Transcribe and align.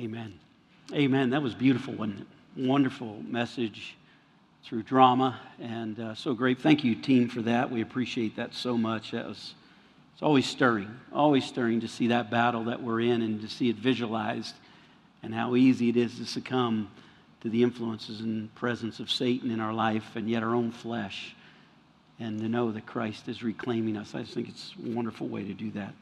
Amen. 0.00 0.32
Amen. 0.94 1.28
That 1.28 1.42
was 1.42 1.54
beautiful, 1.54 1.92
wasn't 1.92 2.20
it? 2.20 2.66
Wonderful 2.66 3.22
message 3.28 3.96
through 4.64 4.84
drama, 4.84 5.38
and 5.60 6.00
uh, 6.00 6.14
so 6.14 6.32
great. 6.32 6.58
Thank 6.58 6.84
you, 6.84 6.94
team, 6.94 7.28
for 7.28 7.42
that. 7.42 7.70
We 7.70 7.82
appreciate 7.82 8.34
that 8.36 8.54
so 8.54 8.78
much. 8.78 9.10
That 9.10 9.28
was 9.28 9.52
it's 10.14 10.22
always 10.22 10.46
stirring, 10.46 10.88
always 11.12 11.44
stirring 11.44 11.82
to 11.82 11.88
see 11.88 12.06
that 12.06 12.30
battle 12.30 12.64
that 12.64 12.82
we're 12.82 13.00
in 13.00 13.20
and 13.20 13.42
to 13.42 13.48
see 13.48 13.68
it 13.68 13.76
visualized, 13.76 14.54
and 15.22 15.34
how 15.34 15.54
easy 15.54 15.90
it 15.90 15.98
is 15.98 16.16
to 16.16 16.24
succumb 16.24 16.90
to 17.42 17.50
the 17.50 17.62
influences 17.62 18.20
and 18.20 18.54
presence 18.54 19.00
of 19.00 19.10
Satan 19.10 19.50
in 19.50 19.60
our 19.60 19.74
life, 19.74 20.16
and 20.16 20.30
yet 20.30 20.42
our 20.42 20.54
own 20.54 20.70
flesh, 20.70 21.36
and 22.18 22.40
to 22.40 22.48
know 22.48 22.72
that 22.72 22.86
Christ 22.86 23.28
is 23.28 23.42
reclaiming 23.42 23.98
us. 23.98 24.14
I 24.14 24.22
just 24.22 24.32
think 24.32 24.48
it's 24.48 24.72
a 24.82 24.96
wonderful 24.96 25.28
way 25.28 25.44
to 25.44 25.52
do 25.52 25.70
that. 25.72 25.92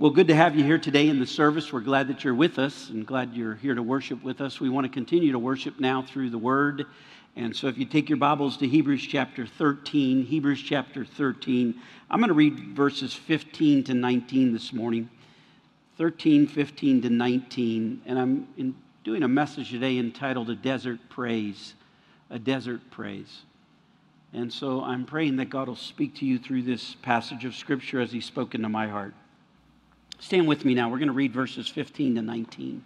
Well, 0.00 0.12
good 0.12 0.28
to 0.28 0.34
have 0.36 0.54
you 0.54 0.62
here 0.62 0.78
today 0.78 1.08
in 1.08 1.18
the 1.18 1.26
service. 1.26 1.72
We're 1.72 1.80
glad 1.80 2.06
that 2.06 2.22
you're 2.22 2.32
with 2.32 2.60
us 2.60 2.88
and 2.88 3.04
glad 3.04 3.34
you're 3.34 3.56
here 3.56 3.74
to 3.74 3.82
worship 3.82 4.22
with 4.22 4.40
us. 4.40 4.60
We 4.60 4.68
want 4.68 4.84
to 4.84 4.88
continue 4.88 5.32
to 5.32 5.40
worship 5.40 5.80
now 5.80 6.02
through 6.02 6.30
the 6.30 6.38
Word. 6.38 6.86
And 7.34 7.56
so, 7.56 7.66
if 7.66 7.76
you 7.76 7.84
take 7.84 8.08
your 8.08 8.16
Bibles 8.16 8.56
to 8.58 8.68
Hebrews 8.68 9.04
chapter 9.04 9.44
13, 9.44 10.24
Hebrews 10.24 10.62
chapter 10.62 11.04
13, 11.04 11.74
I'm 12.08 12.20
going 12.20 12.28
to 12.28 12.34
read 12.34 12.76
verses 12.76 13.12
15 13.12 13.82
to 13.82 13.94
19 13.94 14.52
this 14.52 14.72
morning. 14.72 15.10
13, 15.96 16.46
15 16.46 17.02
to 17.02 17.10
19. 17.10 18.02
And 18.06 18.18
I'm 18.20 18.76
doing 19.02 19.24
a 19.24 19.28
message 19.28 19.70
today 19.70 19.98
entitled 19.98 20.48
A 20.48 20.54
Desert 20.54 21.00
Praise. 21.08 21.74
A 22.30 22.38
Desert 22.38 22.88
Praise. 22.92 23.42
And 24.32 24.52
so, 24.52 24.80
I'm 24.84 25.06
praying 25.06 25.34
that 25.38 25.50
God 25.50 25.66
will 25.66 25.74
speak 25.74 26.14
to 26.18 26.24
you 26.24 26.38
through 26.38 26.62
this 26.62 26.94
passage 27.02 27.44
of 27.44 27.56
Scripture 27.56 28.00
as 28.00 28.12
He's 28.12 28.26
spoken 28.26 28.62
to 28.62 28.68
my 28.68 28.86
heart. 28.86 29.14
Stand 30.20 30.48
with 30.48 30.64
me 30.64 30.74
now. 30.74 30.88
We're 30.88 30.98
going 30.98 31.08
to 31.08 31.14
read 31.14 31.32
verses 31.32 31.68
15 31.68 32.16
to 32.16 32.22
19. 32.22 32.84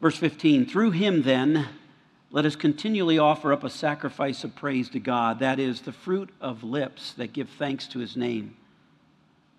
Verse 0.00 0.16
15 0.16 0.66
Through 0.66 0.90
him, 0.90 1.22
then, 1.22 1.68
let 2.32 2.44
us 2.44 2.56
continually 2.56 3.18
offer 3.18 3.52
up 3.52 3.62
a 3.62 3.70
sacrifice 3.70 4.42
of 4.42 4.56
praise 4.56 4.88
to 4.90 4.98
God, 4.98 5.38
that 5.38 5.60
is, 5.60 5.82
the 5.82 5.92
fruit 5.92 6.30
of 6.40 6.64
lips 6.64 7.12
that 7.12 7.32
give 7.32 7.48
thanks 7.50 7.86
to 7.88 8.00
his 8.00 8.16
name. 8.16 8.56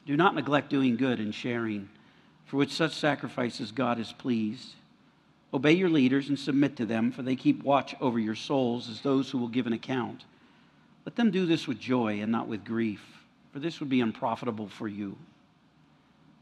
Do 0.06 0.18
not 0.18 0.36
neglect 0.36 0.70
doing 0.70 0.98
good 0.98 1.20
and 1.20 1.34
sharing, 1.34 1.88
for 2.46 2.58
which 2.58 2.74
such 2.74 2.94
sacrifices 2.94 3.72
God 3.72 4.00
is 4.00 4.12
pleased. 4.12 4.74
Obey 5.54 5.74
your 5.74 5.90
leaders 5.90 6.28
and 6.28 6.38
submit 6.38 6.76
to 6.76 6.86
them, 6.86 7.12
for 7.12 7.22
they 7.22 7.38
keep 7.38 7.64
watch 7.64 7.96
over 8.02 8.20
your 8.20 8.36
souls 8.36 8.90
as 8.90 9.00
those 9.00 9.30
who 9.30 9.38
will 9.38 9.48
give 9.48 9.68
an 9.68 9.74
account. 9.74 10.26
Let 11.06 11.16
them 11.16 11.32
do 11.32 11.46
this 11.46 11.68
with 11.68 11.80
joy 11.80 12.22
and 12.22 12.32
not 12.32 12.48
with 12.48 12.64
grief, 12.64 13.02
for 13.52 13.60
this 13.60 13.80
would 13.80 13.90
be 13.90 14.02
unprofitable 14.02 14.70
for 14.70 14.88
you. 14.88 15.18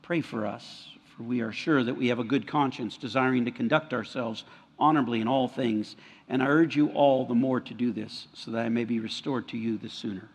Pray 0.02 0.22
for 0.22 0.46
us, 0.46 0.90
for 1.16 1.24
we 1.24 1.42
are 1.42 1.52
sure 1.52 1.84
that 1.84 1.98
we 1.98 2.08
have 2.08 2.20
a 2.20 2.24
good 2.24 2.48
conscience, 2.48 2.98
desiring 2.98 3.46
to 3.46 3.52
conduct 3.52 3.94
ourselves 3.94 4.44
honorably 4.78 5.22
in 5.22 5.28
all 5.28 5.48
things. 5.48 5.96
And 6.30 6.44
I 6.44 6.48
urge 6.48 6.76
you 6.76 6.90
all 6.90 7.26
the 7.26 7.36
more 7.36 7.60
to 7.60 7.74
do 7.74 7.92
this, 7.92 8.28
so 8.34 8.52
that 8.52 8.66
I 8.66 8.70
may 8.70 8.86
be 8.86 9.00
restored 9.00 9.48
to 9.50 9.58
you 9.58 9.78
the 9.78 9.90
sooner. 9.90 10.30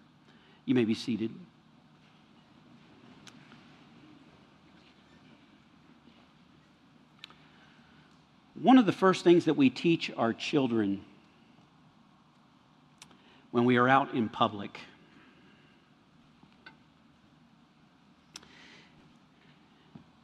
You 0.65 0.75
may 0.75 0.85
be 0.85 0.95
seated. 0.95 1.31
One 8.61 8.79
of 8.79 8.87
the 8.87 8.93
first 8.93 9.23
things 9.23 9.45
that 9.45 9.55
we 9.55 9.71
teach 9.71 10.11
our 10.17 10.33
children 10.33 11.03
when 13.57 13.65
we 13.65 13.79
are 13.79 13.89
out 13.89 14.13
in 14.13 14.29
public. 14.29 14.79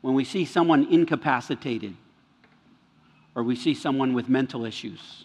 When 0.02 0.12
we 0.12 0.22
see 0.22 0.44
someone 0.44 0.86
incapacitated, 0.92 1.96
or 3.34 3.42
we 3.42 3.56
see 3.56 3.72
someone 3.72 4.12
with 4.12 4.28
mental 4.28 4.66
issues, 4.66 5.24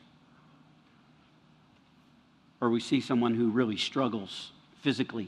or 2.62 2.70
we 2.70 2.80
see 2.80 3.02
someone 3.02 3.34
who 3.34 3.50
really 3.50 3.76
struggles 3.76 4.54
physically. 4.82 5.28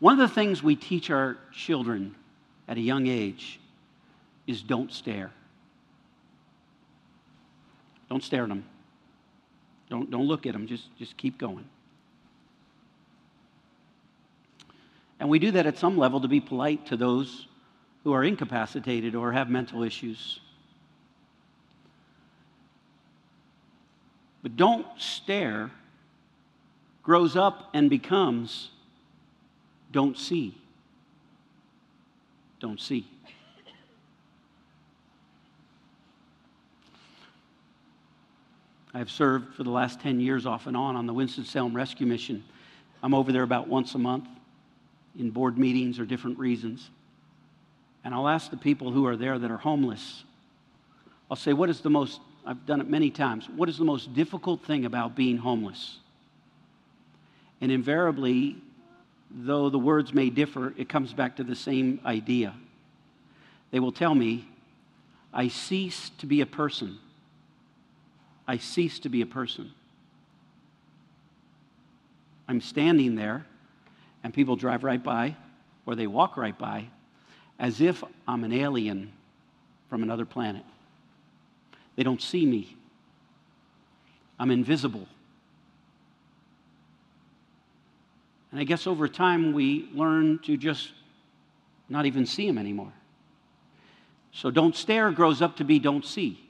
One 0.00 0.20
of 0.20 0.28
the 0.28 0.34
things 0.34 0.62
we 0.62 0.76
teach 0.76 1.08
our 1.08 1.38
children 1.50 2.14
at 2.68 2.76
a 2.76 2.82
young 2.82 3.06
age 3.06 3.58
is 4.46 4.60
don't 4.60 4.92
stare. 4.92 5.30
Don't 8.10 8.22
stare 8.22 8.42
at 8.42 8.50
them. 8.50 8.66
Don't, 9.90 10.10
don't 10.10 10.26
look 10.26 10.46
at 10.46 10.52
them, 10.52 10.66
just, 10.66 10.84
just 10.98 11.16
keep 11.16 11.36
going. 11.36 11.64
And 15.18 15.28
we 15.28 15.38
do 15.38 15.50
that 15.50 15.66
at 15.66 15.76
some 15.76 15.98
level 15.98 16.20
to 16.20 16.28
be 16.28 16.40
polite 16.40 16.86
to 16.86 16.96
those 16.96 17.46
who 18.04 18.12
are 18.12 18.24
incapacitated 18.24 19.14
or 19.14 19.32
have 19.32 19.50
mental 19.50 19.82
issues. 19.82 20.40
But 24.42 24.56
don't 24.56 24.86
stare 24.96 25.70
grows 27.02 27.36
up 27.36 27.68
and 27.74 27.90
becomes 27.90 28.70
don't 29.92 30.16
see. 30.16 30.56
Don't 32.60 32.80
see. 32.80 33.06
I've 38.92 39.10
served 39.10 39.54
for 39.54 39.62
the 39.62 39.70
last 39.70 40.00
10 40.00 40.20
years 40.20 40.46
off 40.46 40.66
and 40.66 40.76
on 40.76 40.96
on 40.96 41.06
the 41.06 41.14
Winston-Salem 41.14 41.74
Rescue 41.74 42.06
Mission. 42.06 42.42
I'm 43.02 43.14
over 43.14 43.30
there 43.30 43.44
about 43.44 43.68
once 43.68 43.94
a 43.94 43.98
month 43.98 44.26
in 45.18 45.30
board 45.30 45.58
meetings 45.58 46.00
or 46.00 46.04
different 46.04 46.38
reasons. 46.38 46.90
And 48.02 48.12
I'll 48.12 48.28
ask 48.28 48.50
the 48.50 48.56
people 48.56 48.90
who 48.90 49.06
are 49.06 49.16
there 49.16 49.38
that 49.38 49.50
are 49.50 49.58
homeless, 49.58 50.24
I'll 51.30 51.36
say, 51.36 51.52
What 51.52 51.70
is 51.70 51.80
the 51.80 51.90
most, 51.90 52.20
I've 52.44 52.66
done 52.66 52.80
it 52.80 52.88
many 52.88 53.10
times, 53.10 53.48
what 53.48 53.68
is 53.68 53.78
the 53.78 53.84
most 53.84 54.12
difficult 54.14 54.64
thing 54.64 54.84
about 54.84 55.14
being 55.14 55.36
homeless? 55.36 55.98
And 57.60 57.70
invariably, 57.70 58.56
though 59.30 59.70
the 59.70 59.78
words 59.78 60.12
may 60.12 60.30
differ, 60.30 60.74
it 60.76 60.88
comes 60.88 61.12
back 61.12 61.36
to 61.36 61.44
the 61.44 61.54
same 61.54 62.00
idea. 62.04 62.54
They 63.70 63.78
will 63.78 63.92
tell 63.92 64.14
me, 64.14 64.48
I 65.32 65.46
cease 65.46 66.10
to 66.18 66.26
be 66.26 66.40
a 66.40 66.46
person 66.46 66.98
I 68.50 68.56
cease 68.56 68.98
to 69.00 69.08
be 69.08 69.22
a 69.22 69.26
person. 69.26 69.70
I'm 72.48 72.60
standing 72.60 73.14
there, 73.14 73.46
and 74.24 74.34
people 74.34 74.56
drive 74.56 74.82
right 74.82 75.00
by, 75.00 75.36
or 75.86 75.94
they 75.94 76.08
walk 76.08 76.36
right 76.36 76.58
by, 76.58 76.86
as 77.60 77.80
if 77.80 78.02
I'm 78.26 78.42
an 78.42 78.52
alien 78.52 79.12
from 79.88 80.02
another 80.02 80.24
planet. 80.24 80.64
They 81.94 82.02
don't 82.02 82.20
see 82.20 82.44
me. 82.44 82.76
I'm 84.36 84.50
invisible. 84.50 85.06
And 88.50 88.58
I 88.58 88.64
guess 88.64 88.88
over 88.88 89.06
time 89.06 89.52
we 89.52 89.88
learn 89.94 90.40
to 90.40 90.56
just 90.56 90.90
not 91.88 92.04
even 92.04 92.26
see 92.26 92.48
them 92.48 92.58
anymore. 92.58 92.92
So 94.32 94.50
don't 94.50 94.74
stare 94.74 95.12
grows 95.12 95.40
up 95.40 95.58
to 95.58 95.64
be 95.64 95.78
don't 95.78 96.04
see. 96.04 96.49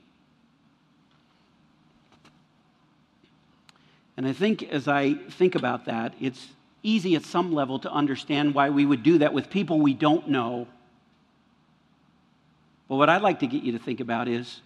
And 4.17 4.27
I 4.27 4.33
think 4.33 4.63
as 4.63 4.87
I 4.87 5.13
think 5.13 5.55
about 5.55 5.85
that, 5.85 6.13
it's 6.19 6.47
easy 6.83 7.15
at 7.15 7.23
some 7.23 7.53
level 7.53 7.79
to 7.79 7.91
understand 7.91 8.53
why 8.53 8.69
we 8.69 8.85
would 8.85 9.03
do 9.03 9.19
that 9.19 9.33
with 9.33 9.49
people 9.49 9.79
we 9.79 9.93
don't 9.93 10.27
know. 10.29 10.67
But 12.89 12.95
what 12.95 13.09
I'd 13.09 13.21
like 13.21 13.39
to 13.39 13.47
get 13.47 13.63
you 13.63 13.71
to 13.73 13.79
think 13.79 13.99
about 13.99 14.27
is 14.27 14.61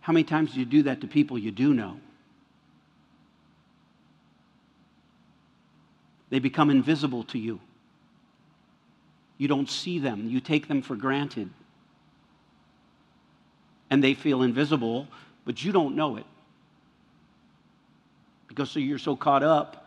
how 0.00 0.12
many 0.12 0.24
times 0.24 0.54
do 0.54 0.60
you 0.60 0.66
do 0.66 0.82
that 0.84 1.00
to 1.02 1.06
people 1.06 1.38
you 1.38 1.50
do 1.50 1.74
know? 1.74 2.00
They 6.30 6.38
become 6.38 6.70
invisible 6.70 7.24
to 7.24 7.38
you. 7.38 7.60
You 9.38 9.48
don't 9.48 9.70
see 9.70 9.98
them, 9.98 10.28
you 10.28 10.40
take 10.40 10.66
them 10.66 10.82
for 10.82 10.96
granted. 10.96 11.50
And 13.90 14.02
they 14.02 14.14
feel 14.14 14.42
invisible, 14.42 15.06
but 15.44 15.64
you 15.64 15.72
don't 15.72 15.94
know 15.94 16.16
it 16.16 16.26
because 18.48 18.74
you're 18.74 18.98
so 18.98 19.14
caught 19.14 19.42
up 19.42 19.86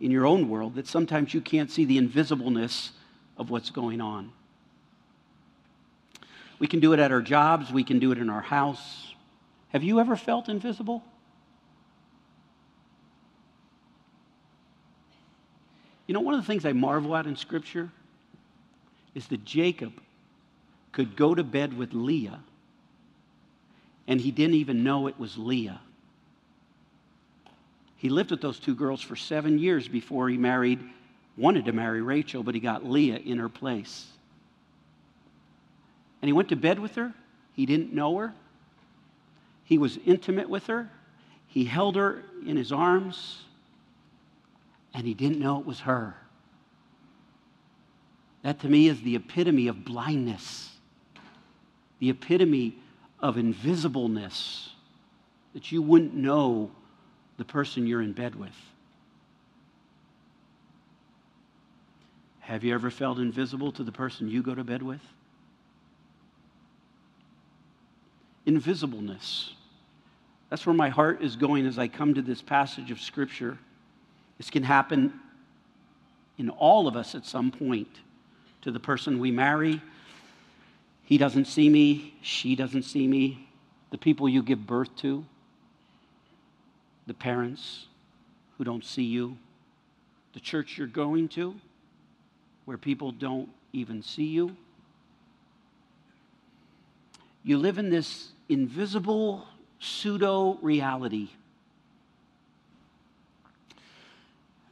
in 0.00 0.10
your 0.10 0.26
own 0.26 0.48
world 0.48 0.74
that 0.74 0.86
sometimes 0.86 1.32
you 1.32 1.40
can't 1.40 1.70
see 1.70 1.84
the 1.84 1.98
invisibleness 1.98 2.90
of 3.36 3.50
what's 3.50 3.70
going 3.70 4.00
on. 4.00 4.32
We 6.58 6.66
can 6.66 6.80
do 6.80 6.92
it 6.92 6.98
at 6.98 7.12
our 7.12 7.22
jobs, 7.22 7.72
we 7.72 7.84
can 7.84 7.98
do 7.98 8.12
it 8.12 8.18
in 8.18 8.28
our 8.30 8.40
house. 8.40 9.14
Have 9.68 9.82
you 9.82 10.00
ever 10.00 10.16
felt 10.16 10.48
invisible? 10.48 11.02
You 16.06 16.14
know, 16.14 16.20
one 16.20 16.34
of 16.34 16.40
the 16.40 16.46
things 16.46 16.64
I 16.64 16.72
marvel 16.72 17.14
at 17.16 17.26
in 17.26 17.36
Scripture 17.36 17.90
is 19.14 19.26
that 19.28 19.44
Jacob 19.44 19.92
could 20.90 21.16
go 21.16 21.34
to 21.34 21.42
bed 21.42 21.76
with 21.76 21.94
Leah 21.94 22.40
and 24.06 24.20
he 24.20 24.30
didn't 24.30 24.56
even 24.56 24.84
know 24.84 25.06
it 25.06 25.18
was 25.18 25.38
Leah. 25.38 25.80
He 28.02 28.08
lived 28.08 28.32
with 28.32 28.40
those 28.40 28.58
two 28.58 28.74
girls 28.74 29.00
for 29.00 29.14
seven 29.14 29.60
years 29.60 29.86
before 29.86 30.28
he 30.28 30.36
married 30.36 30.80
wanted 31.36 31.66
to 31.66 31.72
marry 31.72 32.02
Rachel, 32.02 32.42
but 32.42 32.52
he 32.52 32.60
got 32.60 32.84
Leah 32.84 33.18
in 33.18 33.38
her 33.38 33.48
place. 33.48 34.08
And 36.20 36.28
he 36.28 36.32
went 36.32 36.48
to 36.48 36.56
bed 36.56 36.80
with 36.80 36.96
her. 36.96 37.14
He 37.52 37.64
didn't 37.64 37.92
know 37.92 38.18
her. 38.18 38.34
He 39.62 39.78
was 39.78 40.00
intimate 40.04 40.50
with 40.50 40.66
her. 40.66 40.90
He 41.46 41.64
held 41.64 41.94
her 41.94 42.24
in 42.44 42.56
his 42.56 42.72
arms, 42.72 43.42
and 44.92 45.06
he 45.06 45.14
didn't 45.14 45.38
know 45.38 45.60
it 45.60 45.64
was 45.64 45.78
her. 45.78 46.16
That 48.42 48.58
to 48.62 48.68
me 48.68 48.88
is 48.88 49.00
the 49.02 49.14
epitome 49.14 49.68
of 49.68 49.84
blindness, 49.84 50.70
the 52.00 52.10
epitome 52.10 52.78
of 53.20 53.36
invisibleness, 53.36 54.70
that 55.54 55.70
you 55.70 55.82
wouldn't 55.82 56.14
know 56.14 56.72
the 57.36 57.44
person 57.44 57.86
you're 57.86 58.02
in 58.02 58.12
bed 58.12 58.34
with. 58.34 58.54
Have 62.40 62.64
you 62.64 62.74
ever 62.74 62.90
felt 62.90 63.18
invisible 63.18 63.72
to 63.72 63.84
the 63.84 63.92
person 63.92 64.28
you 64.28 64.42
go 64.42 64.54
to 64.54 64.64
bed 64.64 64.82
with? 64.82 65.00
Invisibleness. 68.46 69.52
That's 70.50 70.66
where 70.66 70.74
my 70.74 70.90
heart 70.90 71.22
is 71.22 71.36
going 71.36 71.66
as 71.66 71.78
I 71.78 71.88
come 71.88 72.14
to 72.14 72.22
this 72.22 72.42
passage 72.42 72.90
of 72.90 73.00
Scripture. 73.00 73.56
This 74.36 74.50
can 74.50 74.64
happen 74.64 75.12
in 76.36 76.50
all 76.50 76.88
of 76.88 76.96
us 76.96 77.14
at 77.14 77.24
some 77.24 77.50
point 77.50 77.88
to 78.62 78.70
the 78.70 78.80
person 78.80 79.18
we 79.18 79.30
marry. 79.30 79.80
He 81.04 81.18
doesn't 81.18 81.46
see 81.46 81.68
me, 81.68 82.14
she 82.22 82.56
doesn't 82.56 82.82
see 82.82 83.06
me. 83.06 83.48
The 83.90 83.98
people 83.98 84.28
you 84.28 84.42
give 84.42 84.66
birth 84.66 84.94
to, 84.96 85.24
the 87.06 87.14
parents 87.14 87.86
who 88.56 88.64
don't 88.64 88.84
see 88.84 89.02
you, 89.02 89.36
the 90.34 90.40
church 90.40 90.78
you're 90.78 90.86
going 90.86 91.28
to, 91.28 91.54
where 92.64 92.78
people 92.78 93.12
don't 93.12 93.48
even 93.72 94.02
see 94.02 94.26
you. 94.26 94.56
You 97.44 97.58
live 97.58 97.78
in 97.78 97.90
this 97.90 98.28
invisible 98.48 99.46
pseudo 99.80 100.58
reality. 100.62 101.28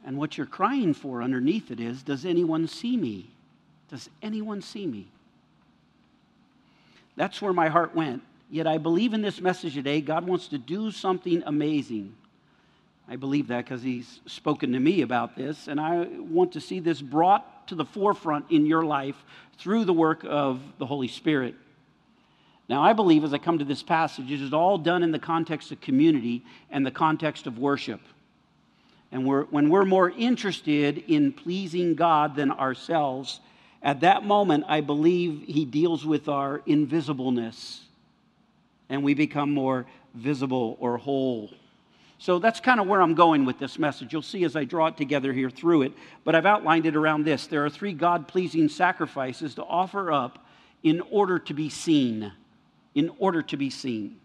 And 0.05 0.17
what 0.17 0.37
you're 0.37 0.47
crying 0.47 0.93
for 0.93 1.21
underneath 1.21 1.69
it 1.69 1.79
is 1.79 2.01
Does 2.01 2.25
anyone 2.25 2.67
see 2.67 2.97
me? 2.97 3.29
Does 3.89 4.09
anyone 4.21 4.61
see 4.61 4.87
me? 4.87 5.07
That's 7.17 7.41
where 7.41 7.53
my 7.53 7.67
heart 7.67 7.93
went. 7.93 8.23
Yet 8.49 8.67
I 8.67 8.77
believe 8.77 9.13
in 9.13 9.21
this 9.21 9.41
message 9.41 9.73
today, 9.73 10.01
God 10.01 10.25
wants 10.25 10.47
to 10.47 10.57
do 10.57 10.91
something 10.91 11.43
amazing. 11.45 12.15
I 13.11 13.17
believe 13.17 13.49
that 13.49 13.65
because 13.65 13.83
He's 13.83 14.21
spoken 14.25 14.71
to 14.71 14.79
me 14.79 15.01
about 15.01 15.35
this, 15.35 15.67
and 15.67 15.81
I 15.81 16.07
want 16.17 16.53
to 16.53 16.61
see 16.61 16.79
this 16.79 17.01
brought 17.01 17.67
to 17.67 17.75
the 17.75 17.83
forefront 17.83 18.45
in 18.49 18.65
your 18.65 18.85
life 18.85 19.17
through 19.57 19.83
the 19.83 19.91
work 19.91 20.23
of 20.25 20.61
the 20.77 20.85
Holy 20.85 21.09
Spirit. 21.09 21.55
Now, 22.69 22.81
I 22.81 22.93
believe 22.93 23.25
as 23.25 23.33
I 23.33 23.37
come 23.37 23.59
to 23.59 23.65
this 23.65 23.83
passage, 23.83 24.31
it 24.31 24.41
is 24.41 24.53
all 24.53 24.77
done 24.77 25.03
in 25.03 25.11
the 25.11 25.19
context 25.19 25.73
of 25.73 25.81
community 25.81 26.45
and 26.69 26.85
the 26.85 26.91
context 26.91 27.47
of 27.47 27.59
worship. 27.59 27.99
And 29.11 29.25
we're, 29.25 29.43
when 29.43 29.69
we're 29.69 29.83
more 29.83 30.09
interested 30.11 31.03
in 31.09 31.33
pleasing 31.33 31.95
God 31.95 32.37
than 32.37 32.49
ourselves, 32.49 33.41
at 33.83 33.99
that 33.99 34.23
moment, 34.23 34.63
I 34.69 34.79
believe 34.79 35.43
he 35.47 35.65
deals 35.65 36.05
with 36.05 36.29
our 36.29 36.59
invisibleness 36.59 37.81
and 38.87 39.03
we 39.03 39.15
become 39.15 39.53
more 39.53 39.85
visible 40.13 40.77
or 40.79 40.97
whole. 40.97 41.49
So 42.21 42.37
that's 42.37 42.59
kind 42.59 42.79
of 42.79 42.85
where 42.85 43.01
I'm 43.01 43.15
going 43.15 43.45
with 43.45 43.57
this 43.57 43.79
message. 43.79 44.13
You'll 44.13 44.21
see 44.21 44.43
as 44.43 44.55
I 44.55 44.63
draw 44.63 44.85
it 44.85 44.95
together 44.95 45.33
here 45.33 45.49
through 45.49 45.81
it, 45.81 45.93
but 46.23 46.35
I've 46.35 46.45
outlined 46.45 46.85
it 46.85 46.95
around 46.95 47.23
this. 47.23 47.47
There 47.47 47.65
are 47.65 47.69
three 47.69 47.93
God 47.93 48.27
pleasing 48.27 48.69
sacrifices 48.69 49.55
to 49.55 49.63
offer 49.63 50.11
up 50.11 50.45
in 50.83 51.01
order 51.09 51.39
to 51.39 51.53
be 51.55 51.67
seen. 51.67 52.31
In 52.93 53.09
order 53.17 53.41
to 53.41 53.57
be 53.57 53.71
seen. 53.71 54.17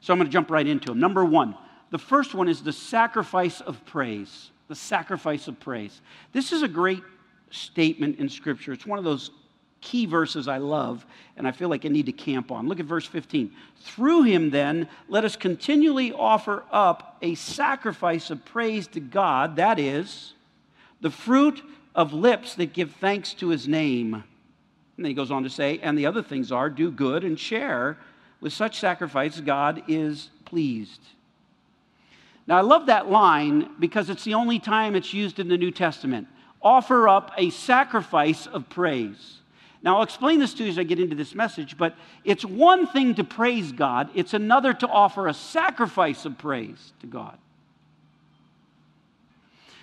So 0.00 0.12
I'm 0.12 0.20
going 0.20 0.28
to 0.28 0.32
jump 0.32 0.52
right 0.52 0.64
into 0.64 0.90
them. 0.90 1.00
Number 1.00 1.24
one, 1.24 1.56
the 1.90 1.98
first 1.98 2.32
one 2.32 2.48
is 2.48 2.62
the 2.62 2.72
sacrifice 2.72 3.60
of 3.60 3.84
praise. 3.86 4.52
The 4.68 4.76
sacrifice 4.76 5.48
of 5.48 5.58
praise. 5.58 6.02
This 6.32 6.52
is 6.52 6.62
a 6.62 6.68
great 6.68 7.02
statement 7.50 8.20
in 8.20 8.28
Scripture. 8.28 8.72
It's 8.72 8.86
one 8.86 9.00
of 9.00 9.04
those 9.04 9.32
key 9.80 10.06
verses 10.06 10.48
I 10.48 10.58
love, 10.58 11.04
and 11.36 11.46
I 11.46 11.52
feel 11.52 11.68
like 11.68 11.84
I 11.84 11.88
need 11.88 12.06
to 12.06 12.12
camp 12.12 12.50
on. 12.50 12.68
Look 12.68 12.80
at 12.80 12.86
verse 12.86 13.06
15. 13.06 13.52
Through 13.82 14.24
him, 14.24 14.50
then, 14.50 14.88
let 15.08 15.24
us 15.24 15.36
continually 15.36 16.12
offer 16.12 16.64
up 16.70 17.16
a 17.22 17.34
sacrifice 17.34 18.30
of 18.30 18.44
praise 18.44 18.86
to 18.88 19.00
God, 19.00 19.56
that 19.56 19.78
is, 19.78 20.34
the 21.00 21.10
fruit 21.10 21.62
of 21.94 22.12
lips 22.12 22.54
that 22.56 22.72
give 22.72 22.92
thanks 22.96 23.32
to 23.34 23.48
his 23.48 23.66
name. 23.66 24.14
And 24.14 24.24
then 24.98 25.06
he 25.06 25.14
goes 25.14 25.30
on 25.30 25.44
to 25.44 25.50
say, 25.50 25.78
and 25.82 25.96
the 25.96 26.06
other 26.06 26.22
things 26.22 26.52
are 26.52 26.68
do 26.68 26.90
good 26.90 27.24
and 27.24 27.38
share. 27.38 27.96
With 28.40 28.52
such 28.52 28.78
sacrifice, 28.78 29.40
God 29.40 29.82
is 29.88 30.30
pleased. 30.44 31.00
Now, 32.46 32.58
I 32.58 32.62
love 32.62 32.86
that 32.86 33.10
line 33.10 33.70
because 33.78 34.10
it's 34.10 34.24
the 34.24 34.34
only 34.34 34.58
time 34.58 34.94
it's 34.94 35.14
used 35.14 35.38
in 35.38 35.48
the 35.48 35.58
New 35.58 35.70
Testament 35.70 36.28
offer 36.62 37.08
up 37.08 37.32
a 37.38 37.50
sacrifice 37.50 38.46
of 38.46 38.68
praise. 38.68 39.39
Now, 39.82 39.96
I'll 39.96 40.02
explain 40.02 40.38
this 40.38 40.52
to 40.54 40.64
you 40.64 40.70
as 40.70 40.78
I 40.78 40.82
get 40.82 41.00
into 41.00 41.16
this 41.16 41.34
message, 41.34 41.78
but 41.78 41.94
it's 42.24 42.44
one 42.44 42.86
thing 42.86 43.14
to 43.14 43.24
praise 43.24 43.72
God, 43.72 44.10
it's 44.14 44.34
another 44.34 44.74
to 44.74 44.86
offer 44.88 45.26
a 45.26 45.34
sacrifice 45.34 46.24
of 46.26 46.36
praise 46.36 46.92
to 47.00 47.06
God. 47.06 47.38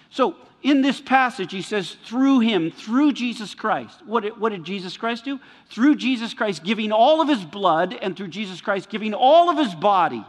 So, 0.09 0.35
in 0.63 0.81
this 0.81 0.99
passage, 0.99 1.51
he 1.51 1.61
says, 1.61 1.95
through 2.03 2.39
him, 2.39 2.71
through 2.71 3.13
Jesus 3.13 3.53
Christ. 3.53 4.01
What 4.05 4.23
did, 4.23 4.39
what 4.39 4.49
did 4.49 4.63
Jesus 4.63 4.97
Christ 4.97 5.25
do? 5.25 5.39
Through 5.69 5.95
Jesus 5.95 6.33
Christ 6.33 6.63
giving 6.63 6.91
all 6.91 7.21
of 7.21 7.27
his 7.27 7.43
blood, 7.43 7.97
and 8.01 8.15
through 8.15 8.29
Jesus 8.29 8.61
Christ 8.61 8.89
giving 8.89 9.13
all 9.13 9.49
of 9.49 9.57
his 9.57 9.75
body 9.75 10.25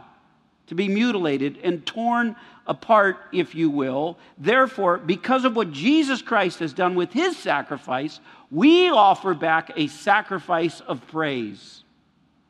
to 0.69 0.75
be 0.75 0.87
mutilated 0.87 1.59
and 1.63 1.85
torn 1.85 2.35
apart, 2.65 3.17
if 3.31 3.53
you 3.53 3.69
will. 3.69 4.17
Therefore, 4.37 4.97
because 4.97 5.45
of 5.45 5.55
what 5.55 5.71
Jesus 5.71 6.21
Christ 6.21 6.59
has 6.59 6.73
done 6.73 6.95
with 6.95 7.11
his 7.11 7.37
sacrifice, 7.37 8.19
we 8.49 8.89
offer 8.89 9.33
back 9.33 9.71
a 9.75 9.87
sacrifice 9.87 10.79
of 10.81 11.05
praise. 11.07 11.83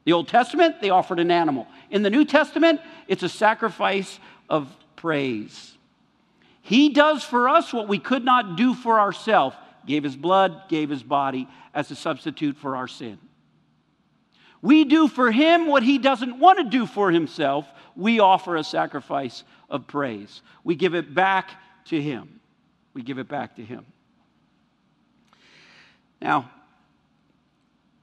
The 0.06 0.14
Old 0.14 0.28
Testament, 0.28 0.82
they 0.82 0.90
offered 0.90 1.20
an 1.20 1.32
animal. 1.32 1.68
In 1.90 2.04
the 2.04 2.10
New 2.10 2.26
Testament, 2.26 2.82
it's 3.08 3.24
a 3.24 3.30
sacrifice 3.30 4.20
of 4.50 4.68
praise. 4.96 5.78
He 6.62 6.90
does 6.90 7.24
for 7.24 7.50
us 7.50 7.74
what 7.74 7.88
we 7.88 8.00
could 8.00 8.24
not 8.24 8.56
do 8.56 8.74
for 8.74 9.00
ourselves 9.00 9.56
gave 9.86 10.04
his 10.04 10.16
blood, 10.16 10.64
gave 10.70 10.90
his 10.90 11.04
body 11.04 11.48
as 11.74 11.90
a 11.90 11.96
substitute 11.96 12.58
for 12.58 12.76
our 12.76 12.88
sin. 12.88 13.18
We 14.62 14.84
do 14.84 15.08
for 15.08 15.32
him 15.32 15.68
what 15.68 15.84
he 15.84 15.98
doesn't 15.98 16.38
want 16.38 16.60
to 16.60 16.66
do 16.66 16.86
for 16.86 17.12
himself. 17.12 17.66
We 18.00 18.22
offer 18.22 18.56
a 18.56 18.64
sacrifice 18.64 19.44
of 19.70 19.86
praise. 19.86 20.42
We 20.64 20.76
give 20.76 20.96
it 20.96 21.14
back 21.14 21.52
to 21.86 22.02
him. 22.02 22.40
We 22.94 23.02
give 23.02 23.18
it 23.18 23.28
back 23.28 23.58
to 23.58 23.62
him. 23.64 23.86
Now, 26.22 26.50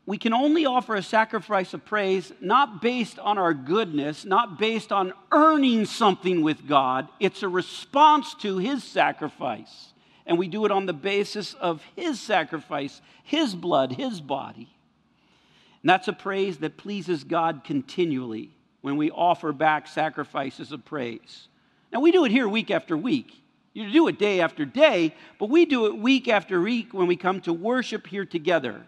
we 0.04 0.18
can 0.18 0.34
only 0.34 0.66
offer 0.66 0.96
a 0.96 1.02
sacrifice 1.02 1.72
of 1.72 1.86
praise 1.86 2.30
not 2.42 2.82
based 2.82 3.18
on 3.18 3.38
our 3.38 3.54
goodness, 3.54 4.26
not 4.26 4.58
based 4.58 4.92
on 4.92 5.14
earning 5.32 5.86
something 5.86 6.42
with 6.42 6.68
God. 6.68 7.08
It's 7.18 7.42
a 7.42 7.48
response 7.48 8.34
to 8.40 8.58
His 8.58 8.84
sacrifice. 8.84 9.94
And 10.26 10.38
we 10.38 10.46
do 10.46 10.66
it 10.66 10.70
on 10.70 10.84
the 10.84 10.92
basis 10.92 11.54
of 11.54 11.82
His 11.96 12.20
sacrifice, 12.20 13.00
His 13.24 13.54
blood, 13.54 13.92
His 13.92 14.20
body. 14.20 14.68
And 15.82 15.90
that's 15.90 16.08
a 16.08 16.12
praise 16.12 16.58
that 16.58 16.76
pleases 16.76 17.24
God 17.24 17.62
continually 17.64 18.55
when 18.86 18.96
we 18.96 19.10
offer 19.10 19.50
back 19.50 19.88
sacrifices 19.88 20.70
of 20.70 20.84
praise. 20.84 21.48
Now, 21.92 21.98
we 21.98 22.12
do 22.12 22.24
it 22.24 22.30
here 22.30 22.48
week 22.48 22.70
after 22.70 22.96
week. 22.96 23.32
You 23.72 23.90
do 23.90 24.06
it 24.06 24.16
day 24.16 24.40
after 24.40 24.64
day, 24.64 25.12
but 25.40 25.50
we 25.50 25.66
do 25.66 25.86
it 25.86 25.98
week 25.98 26.28
after 26.28 26.60
week 26.60 26.94
when 26.94 27.08
we 27.08 27.16
come 27.16 27.40
to 27.40 27.52
worship 27.52 28.06
here 28.06 28.24
together. 28.24 28.86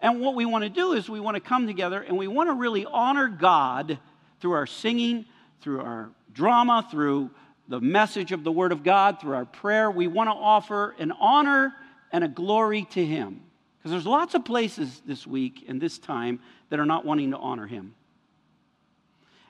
And 0.00 0.20
what 0.20 0.34
we 0.34 0.46
want 0.46 0.64
to 0.64 0.68
do 0.68 0.94
is 0.94 1.08
we 1.08 1.20
want 1.20 1.36
to 1.36 1.40
come 1.40 1.68
together 1.68 2.00
and 2.02 2.18
we 2.18 2.26
want 2.26 2.48
to 2.48 2.54
really 2.54 2.86
honor 2.86 3.28
God 3.28 4.00
through 4.40 4.50
our 4.50 4.66
singing, 4.66 5.26
through 5.60 5.80
our 5.80 6.10
drama, 6.32 6.84
through 6.90 7.30
the 7.68 7.80
message 7.80 8.32
of 8.32 8.42
the 8.42 8.50
Word 8.50 8.72
of 8.72 8.82
God, 8.82 9.20
through 9.20 9.36
our 9.36 9.44
prayer. 9.44 9.88
We 9.92 10.08
want 10.08 10.26
to 10.26 10.34
offer 10.34 10.96
an 10.98 11.12
honor 11.12 11.72
and 12.10 12.24
a 12.24 12.28
glory 12.28 12.82
to 12.90 13.06
Him. 13.06 13.42
Because 13.78 13.92
there's 13.92 14.06
lots 14.06 14.34
of 14.34 14.44
places 14.44 15.02
this 15.06 15.24
week 15.24 15.66
and 15.68 15.80
this 15.80 15.98
time 15.98 16.40
that 16.70 16.80
are 16.80 16.84
not 16.84 17.04
wanting 17.04 17.30
to 17.30 17.36
honor 17.36 17.68
him. 17.68 17.94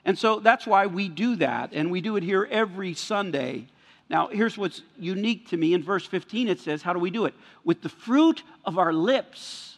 And 0.07 0.17
so 0.17 0.39
that's 0.39 0.65
why 0.65 0.87
we 0.87 1.09
do 1.09 1.35
that, 1.35 1.73
and 1.73 1.91
we 1.91 1.99
do 1.99 2.15
it 2.15 2.23
here 2.23 2.47
every 2.49 2.93
Sunday. 2.93 3.67
Now, 4.09 4.27
here's 4.27 4.57
what's 4.57 4.81
unique 4.97 5.49
to 5.49 5.57
me. 5.57 5.73
In 5.73 5.83
verse 5.83 6.05
15, 6.05 6.47
it 6.47 6.61
says, 6.61 6.81
How 6.81 6.93
do 6.93 6.99
we 6.99 7.11
do 7.11 7.25
it? 7.25 7.33
With 7.65 7.81
the 7.81 7.89
fruit 7.89 8.41
of 8.63 8.77
our 8.77 8.93
lips. 8.93 9.75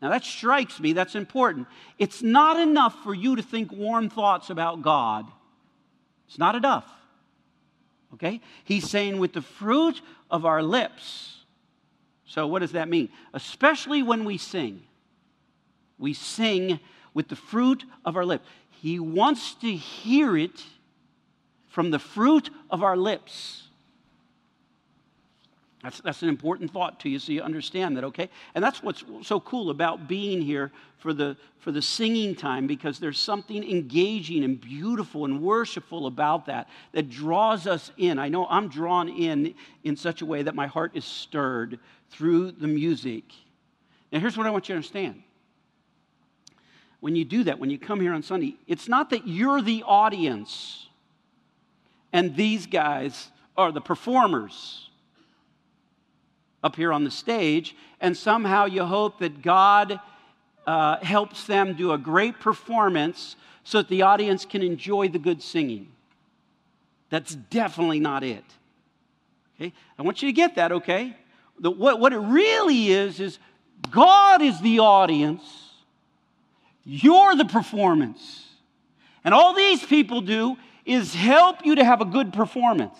Now, 0.00 0.10
that 0.10 0.22
strikes 0.22 0.78
me. 0.78 0.92
That's 0.92 1.16
important. 1.16 1.66
It's 1.98 2.22
not 2.22 2.60
enough 2.60 2.94
for 3.02 3.14
you 3.14 3.34
to 3.34 3.42
think 3.42 3.72
warm 3.72 4.08
thoughts 4.08 4.48
about 4.48 4.80
God, 4.80 5.26
it's 6.28 6.38
not 6.38 6.54
enough. 6.54 6.88
Okay? 8.14 8.40
He's 8.62 8.88
saying 8.88 9.18
with 9.18 9.32
the 9.32 9.42
fruit 9.42 10.00
of 10.30 10.44
our 10.44 10.62
lips. 10.62 11.38
So, 12.26 12.46
what 12.46 12.60
does 12.60 12.72
that 12.72 12.88
mean? 12.88 13.08
Especially 13.32 14.04
when 14.04 14.24
we 14.24 14.38
sing. 14.38 14.84
We 15.98 16.14
sing 16.14 16.78
with 17.14 17.28
the 17.28 17.36
fruit 17.36 17.84
of 18.04 18.16
our 18.16 18.24
lips. 18.24 18.46
He 18.70 18.98
wants 18.98 19.54
to 19.54 19.72
hear 19.74 20.36
it 20.36 20.62
from 21.68 21.90
the 21.90 21.98
fruit 21.98 22.50
of 22.70 22.82
our 22.82 22.96
lips. 22.96 23.62
That's, 25.82 26.00
that's 26.00 26.22
an 26.22 26.30
important 26.30 26.70
thought 26.70 27.00
to 27.00 27.10
you 27.10 27.18
so 27.18 27.30
you 27.30 27.42
understand 27.42 27.96
that, 27.96 28.04
okay? 28.04 28.30
And 28.54 28.64
that's 28.64 28.82
what's 28.82 29.04
so 29.22 29.38
cool 29.38 29.68
about 29.68 30.08
being 30.08 30.40
here 30.40 30.72
for 30.96 31.12
the, 31.12 31.36
for 31.58 31.72
the 31.72 31.82
singing 31.82 32.34
time 32.34 32.66
because 32.66 32.98
there's 32.98 33.18
something 33.18 33.62
engaging 33.62 34.44
and 34.44 34.58
beautiful 34.58 35.26
and 35.26 35.42
worshipful 35.42 36.06
about 36.06 36.46
that 36.46 36.70
that 36.92 37.10
draws 37.10 37.66
us 37.66 37.92
in. 37.98 38.18
I 38.18 38.30
know 38.30 38.46
I'm 38.46 38.68
drawn 38.68 39.10
in 39.10 39.54
in 39.82 39.94
such 39.96 40.22
a 40.22 40.26
way 40.26 40.42
that 40.42 40.54
my 40.54 40.66
heart 40.66 40.92
is 40.94 41.04
stirred 41.04 41.78
through 42.08 42.52
the 42.52 42.66
music. 42.66 43.24
Now, 44.10 44.20
here's 44.20 44.38
what 44.38 44.46
I 44.46 44.50
want 44.50 44.68
you 44.70 44.72
to 44.72 44.76
understand. 44.76 45.22
When 47.04 47.16
you 47.16 47.26
do 47.26 47.44
that, 47.44 47.58
when 47.58 47.68
you 47.68 47.78
come 47.78 48.00
here 48.00 48.14
on 48.14 48.22
Sunday, 48.22 48.56
it's 48.66 48.88
not 48.88 49.10
that 49.10 49.28
you're 49.28 49.60
the 49.60 49.82
audience 49.82 50.86
and 52.14 52.34
these 52.34 52.64
guys 52.64 53.28
are 53.58 53.70
the 53.70 53.82
performers 53.82 54.88
up 56.62 56.76
here 56.76 56.94
on 56.94 57.04
the 57.04 57.10
stage, 57.10 57.76
and 58.00 58.16
somehow 58.16 58.64
you 58.64 58.84
hope 58.84 59.18
that 59.18 59.42
God 59.42 60.00
uh, 60.66 60.96
helps 61.04 61.44
them 61.44 61.74
do 61.74 61.92
a 61.92 61.98
great 61.98 62.40
performance 62.40 63.36
so 63.64 63.82
that 63.82 63.88
the 63.88 64.00
audience 64.00 64.46
can 64.46 64.62
enjoy 64.62 65.08
the 65.08 65.18
good 65.18 65.42
singing. 65.42 65.88
That's 67.10 67.34
definitely 67.34 68.00
not 68.00 68.24
it. 68.24 68.44
Okay? 69.60 69.74
I 69.98 70.02
want 70.02 70.22
you 70.22 70.28
to 70.30 70.32
get 70.32 70.54
that, 70.54 70.72
okay? 70.72 71.14
The, 71.58 71.70
what, 71.70 72.00
what 72.00 72.14
it 72.14 72.20
really 72.20 72.88
is, 72.88 73.20
is 73.20 73.38
God 73.90 74.40
is 74.40 74.58
the 74.62 74.78
audience, 74.78 75.63
you're 76.84 77.34
the 77.34 77.44
performance. 77.44 78.46
And 79.24 79.32
all 79.32 79.54
these 79.54 79.84
people 79.84 80.20
do 80.20 80.56
is 80.84 81.14
help 81.14 81.64
you 81.64 81.76
to 81.76 81.84
have 81.84 82.00
a 82.00 82.04
good 82.04 82.32
performance 82.32 82.98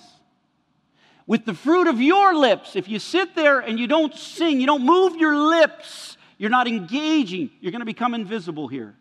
with 1.27 1.45
the 1.45 1.55
fruit 1.55 1.87
of 1.87 2.01
your 2.01 2.35
lips. 2.35 2.77
If 2.77 2.89
you 2.89 2.99
sit 2.99 3.35
there 3.35 3.61
and 3.61 3.79
you 3.79 3.87
don't 3.87 4.15
sing, 4.15 4.61
you 4.61 4.67
don't 4.67 4.85
move 4.85 5.17
your 5.17 5.37
lips, 5.37 6.17
you're 6.39 6.51
not 6.51 6.67
engaging, 6.67 7.51
you're 7.61 7.73
going 7.73 7.81
to 7.81 7.87
become 7.87 8.15
invisible 8.15 8.69
here. 8.69 8.95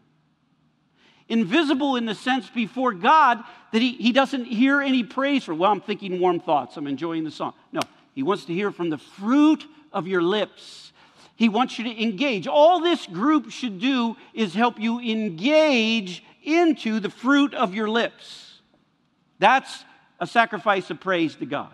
Invisible 1.30 1.96
in 1.96 2.06
the 2.06 2.16
sense 2.16 2.50
before 2.50 2.94
God 2.94 3.44
that 3.72 3.82
he, 3.82 3.94
he 3.94 4.12
doesn't 4.12 4.46
hear 4.46 4.82
any 4.82 5.04
praise 5.04 5.46
for. 5.46 5.54
Well, 5.54 5.72
I'm 5.72 5.82
thinking 5.82 6.20
warm 6.20 6.40
thoughts, 6.40 6.78
I'm 6.78 6.88
enjoying 6.88 7.24
the 7.24 7.32
song. 7.32 7.54
No, 7.72 7.82
He 8.14 8.24
wants 8.24 8.46
to 8.46 8.54
hear 8.54 8.72
from 8.72 8.90
the 8.90 8.98
fruit 8.98 9.66
of 9.92 10.08
your 10.08 10.22
lips. 10.22 10.92
He 11.36 11.50
wants 11.50 11.78
you 11.78 11.86
to 11.86 12.04
engage. 12.04 12.48
All 12.48 12.80
this 12.80 13.06
group 13.08 13.52
should 13.52 13.80
do 13.80 14.16
is 14.34 14.54
help 14.54 14.80
you 14.80 15.00
engage 15.00 16.24
into 16.44 17.00
the 17.00 17.10
fruit 17.10 17.54
of 17.54 17.74
your 17.74 17.90
lips. 17.90 18.62
That's 19.40 19.84
a 20.20 20.28
sacrifice 20.28 20.90
of 20.90 21.00
praise 21.00 21.36
to 21.36 21.46
God. 21.46 21.72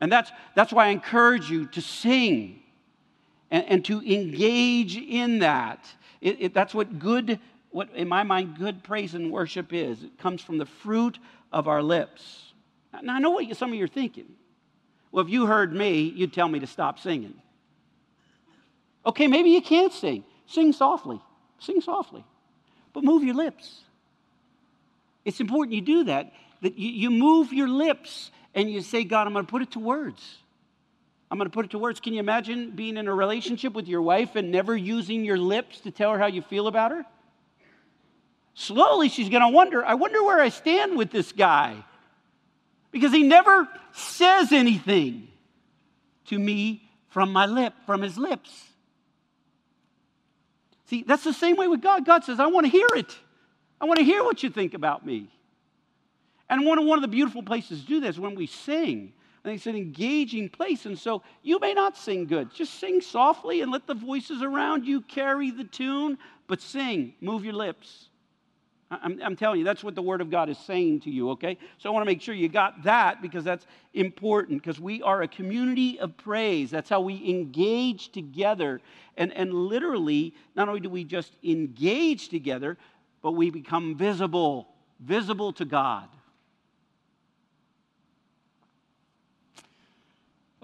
And 0.00 0.10
that's, 0.10 0.32
that's 0.54 0.72
why 0.72 0.86
I 0.86 0.88
encourage 0.88 1.50
you 1.50 1.66
to 1.66 1.82
sing 1.82 2.62
and, 3.50 3.64
and 3.66 3.84
to 3.84 4.00
engage 4.00 4.96
in 4.96 5.40
that. 5.40 5.86
It, 6.20 6.36
it, 6.40 6.54
that's 6.54 6.74
what 6.74 6.98
good, 6.98 7.38
what 7.70 7.90
in 7.94 8.08
my 8.08 8.22
mind, 8.22 8.56
good 8.58 8.82
praise 8.82 9.14
and 9.14 9.30
worship 9.30 9.72
is. 9.72 10.02
It 10.02 10.18
comes 10.18 10.40
from 10.40 10.58
the 10.58 10.66
fruit 10.66 11.18
of 11.52 11.68
our 11.68 11.82
lips. 11.82 12.52
Now, 13.02 13.16
I 13.16 13.18
know 13.18 13.30
what 13.30 13.54
some 13.56 13.70
of 13.70 13.78
you 13.78 13.84
are 13.84 13.88
thinking. 13.88 14.26
Well, 15.12 15.24
if 15.24 15.30
you 15.30 15.46
heard 15.46 15.74
me, 15.74 16.00
you'd 16.00 16.32
tell 16.32 16.48
me 16.48 16.60
to 16.60 16.66
stop 16.66 16.98
singing. 16.98 17.34
Okay, 19.04 19.26
maybe 19.26 19.50
you 19.50 19.62
can't 19.62 19.92
sing. 19.92 20.24
Sing 20.46 20.72
softly. 20.72 21.20
Sing 21.58 21.80
softly. 21.80 22.24
But 22.92 23.04
move 23.04 23.24
your 23.24 23.34
lips. 23.34 23.80
It's 25.24 25.40
important 25.40 25.74
you 25.74 25.80
do 25.80 26.04
that, 26.04 26.32
that 26.62 26.78
you, 26.78 26.90
you 26.90 27.10
move 27.10 27.52
your 27.52 27.68
lips 27.68 28.30
and 28.54 28.70
you 28.70 28.80
say, 28.80 29.04
God, 29.04 29.26
I'm 29.26 29.32
going 29.32 29.46
to 29.46 29.50
put 29.50 29.62
it 29.62 29.72
to 29.72 29.78
words. 29.78 30.38
I'm 31.30 31.38
going 31.38 31.48
to 31.48 31.54
put 31.54 31.64
it 31.64 31.70
to 31.72 31.78
words. 31.78 32.00
Can 32.00 32.14
you 32.14 32.20
imagine 32.20 32.70
being 32.70 32.96
in 32.96 33.06
a 33.06 33.14
relationship 33.14 33.72
with 33.72 33.86
your 33.86 34.02
wife 34.02 34.34
and 34.34 34.50
never 34.50 34.76
using 34.76 35.24
your 35.24 35.38
lips 35.38 35.80
to 35.80 35.90
tell 35.90 36.12
her 36.12 36.18
how 36.18 36.26
you 36.26 36.42
feel 36.42 36.66
about 36.66 36.90
her? 36.90 37.04
Slowly, 38.54 39.08
she's 39.08 39.28
going 39.28 39.42
to 39.42 39.48
wonder, 39.48 39.84
I 39.84 39.94
wonder 39.94 40.22
where 40.24 40.40
I 40.40 40.48
stand 40.48 40.98
with 40.98 41.10
this 41.10 41.30
guy. 41.30 41.76
Because 42.90 43.12
he 43.12 43.22
never 43.22 43.68
says 43.92 44.50
anything 44.50 45.28
to 46.26 46.38
me 46.38 46.90
from 47.08 47.32
my 47.32 47.46
lip, 47.46 47.74
from 47.86 48.02
his 48.02 48.18
lips. 48.18 48.69
See, 50.90 51.04
that's 51.04 51.22
the 51.22 51.32
same 51.32 51.54
way 51.54 51.68
with 51.68 51.82
God. 51.82 52.04
God 52.04 52.24
says, 52.24 52.40
I 52.40 52.48
want 52.48 52.66
to 52.66 52.70
hear 52.70 52.88
it. 52.96 53.16
I 53.80 53.84
want 53.84 53.98
to 54.00 54.04
hear 54.04 54.24
what 54.24 54.42
you 54.42 54.50
think 54.50 54.74
about 54.74 55.06
me. 55.06 55.28
And 56.48 56.66
one 56.66 56.80
of, 56.80 56.84
one 56.84 56.98
of 56.98 57.02
the 57.02 57.08
beautiful 57.08 57.44
places 57.44 57.82
to 57.82 57.86
do 57.86 58.00
this 58.00 58.18
when 58.18 58.34
we 58.34 58.48
sing. 58.48 59.12
And 59.44 59.54
it's 59.54 59.68
an 59.68 59.76
engaging 59.76 60.48
place. 60.48 60.86
And 60.86 60.98
so 60.98 61.22
you 61.44 61.60
may 61.60 61.74
not 61.74 61.96
sing 61.96 62.26
good. 62.26 62.52
Just 62.52 62.74
sing 62.80 63.00
softly 63.00 63.60
and 63.60 63.70
let 63.70 63.86
the 63.86 63.94
voices 63.94 64.42
around 64.42 64.84
you 64.84 65.00
carry 65.02 65.52
the 65.52 65.62
tune, 65.62 66.18
but 66.48 66.60
sing, 66.60 67.14
move 67.20 67.44
your 67.44 67.54
lips. 67.54 68.09
I'm, 68.90 69.20
I'm, 69.22 69.36
telling 69.36 69.60
you, 69.60 69.64
that's 69.64 69.84
what 69.84 69.94
the 69.94 70.02
Word 70.02 70.20
of 70.20 70.30
God 70.30 70.48
is 70.48 70.58
saying 70.58 71.00
to 71.00 71.10
you, 71.10 71.30
okay? 71.30 71.56
So 71.78 71.88
I 71.88 71.92
want 71.92 72.02
to 72.02 72.06
make 72.06 72.20
sure 72.20 72.34
you 72.34 72.48
got 72.48 72.82
that 72.82 73.22
because 73.22 73.44
that's 73.44 73.64
important 73.94 74.60
because 74.62 74.80
we 74.80 75.00
are 75.02 75.22
a 75.22 75.28
community 75.28 76.00
of 76.00 76.16
praise. 76.16 76.70
That's 76.72 76.88
how 76.90 77.00
we 77.00 77.30
engage 77.30 78.10
together. 78.10 78.80
And, 79.16 79.32
and 79.32 79.54
literally, 79.54 80.34
not 80.56 80.68
only 80.68 80.80
do 80.80 80.90
we 80.90 81.04
just 81.04 81.36
engage 81.44 82.30
together, 82.30 82.76
but 83.22 83.32
we 83.32 83.50
become 83.50 83.96
visible, 83.96 84.66
visible 84.98 85.52
to 85.52 85.64
God. 85.64 86.08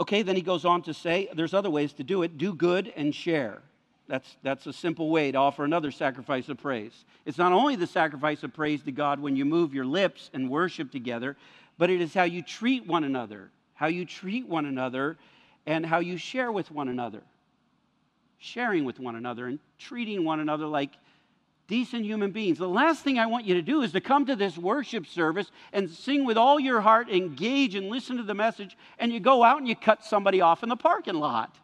Okay, 0.01 0.23
then 0.23 0.35
he 0.35 0.43
goes 0.43 0.65
on 0.65 0.83
to 0.83 0.95
say 0.95 1.29
there's 1.35 1.55
other 1.55 1.71
ways 1.71 1.93
to 1.95 2.03
do 2.03 2.23
it 2.23 2.37
do 2.37 2.53
good 2.53 2.93
and 2.97 3.15
share. 3.15 3.63
That's, 4.09 4.37
that's 4.43 4.67
a 4.67 4.73
simple 4.73 5.11
way 5.11 5.33
to 5.33 5.39
offer 5.39 5.65
another 5.65 5.91
sacrifice 5.91 6.49
of 6.49 6.59
praise. 6.59 7.05
It's 7.25 7.39
not 7.39 7.53
only 7.53 7.77
the 7.77 7.87
sacrifice 7.87 8.43
of 8.43 8.55
praise 8.55 8.83
to 8.85 8.93
God 8.93 9.21
when 9.21 9.35
you 9.37 9.45
move 9.45 9.75
your 9.75 9.85
lips 9.85 10.31
and 10.33 10.49
worship 10.49 10.93
together, 10.93 11.37
but 11.77 11.91
it 11.91 12.01
is 12.01 12.15
how 12.15 12.23
you 12.25 12.43
treat 12.43 12.87
one 12.87 13.05
another, 13.05 13.51
how 13.75 13.89
you 13.89 14.05
treat 14.05 14.47
one 14.47 14.67
another, 14.67 15.19
and 15.67 15.85
how 15.85 15.99
you 15.99 16.17
share 16.17 16.53
with 16.53 16.71
one 16.71 16.89
another. 16.89 17.23
Sharing 18.39 18.85
with 18.85 19.01
one 19.01 19.17
another 19.17 19.47
and 19.47 19.59
treating 19.79 20.25
one 20.25 20.39
another 20.39 20.67
like 20.67 20.91
decent 21.67 22.05
human 22.05 22.31
beings. 22.31 22.59
The 22.59 22.69
last 22.69 23.03
thing 23.03 23.19
I 23.19 23.27
want 23.27 23.45
you 23.45 23.55
to 23.55 23.63
do 23.63 23.83
is 23.83 23.91
to 23.93 24.01
come 24.01 24.27
to 24.27 24.37
this 24.37 24.57
worship 24.57 25.07
service 25.07 25.51
and 25.73 25.91
sing 25.91 26.25
with 26.25 26.37
all 26.37 26.61
your 26.61 26.81
heart, 26.81 27.11
engage 27.11 27.75
and 27.75 27.89
listen 27.89 28.19
to 28.19 28.23
the 28.23 28.35
message, 28.35 28.77
and 29.01 29.13
you 29.13 29.19
go 29.19 29.43
out 29.43 29.59
and 29.59 29.67
you 29.67 29.75
cut 29.75 30.05
somebody 30.05 30.41
off 30.41 30.63
in 30.63 30.69
the 30.69 30.77
parking 30.77 31.15
lot. 31.15 31.57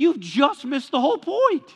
You've 0.00 0.18
just 0.18 0.64
missed 0.64 0.92
the 0.92 1.00
whole 1.00 1.18
point. 1.18 1.74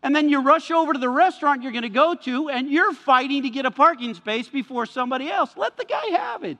And 0.00 0.14
then 0.14 0.28
you 0.28 0.40
rush 0.40 0.70
over 0.70 0.92
to 0.92 0.98
the 1.00 1.08
restaurant 1.08 1.64
you're 1.64 1.72
going 1.72 1.82
to 1.82 1.88
go 1.88 2.14
to, 2.14 2.48
and 2.50 2.70
you're 2.70 2.92
fighting 2.92 3.42
to 3.42 3.50
get 3.50 3.66
a 3.66 3.72
parking 3.72 4.14
space 4.14 4.46
before 4.46 4.86
somebody 4.86 5.28
else. 5.28 5.56
Let 5.56 5.76
the 5.76 5.84
guy 5.84 6.06
have 6.12 6.44
it. 6.44 6.58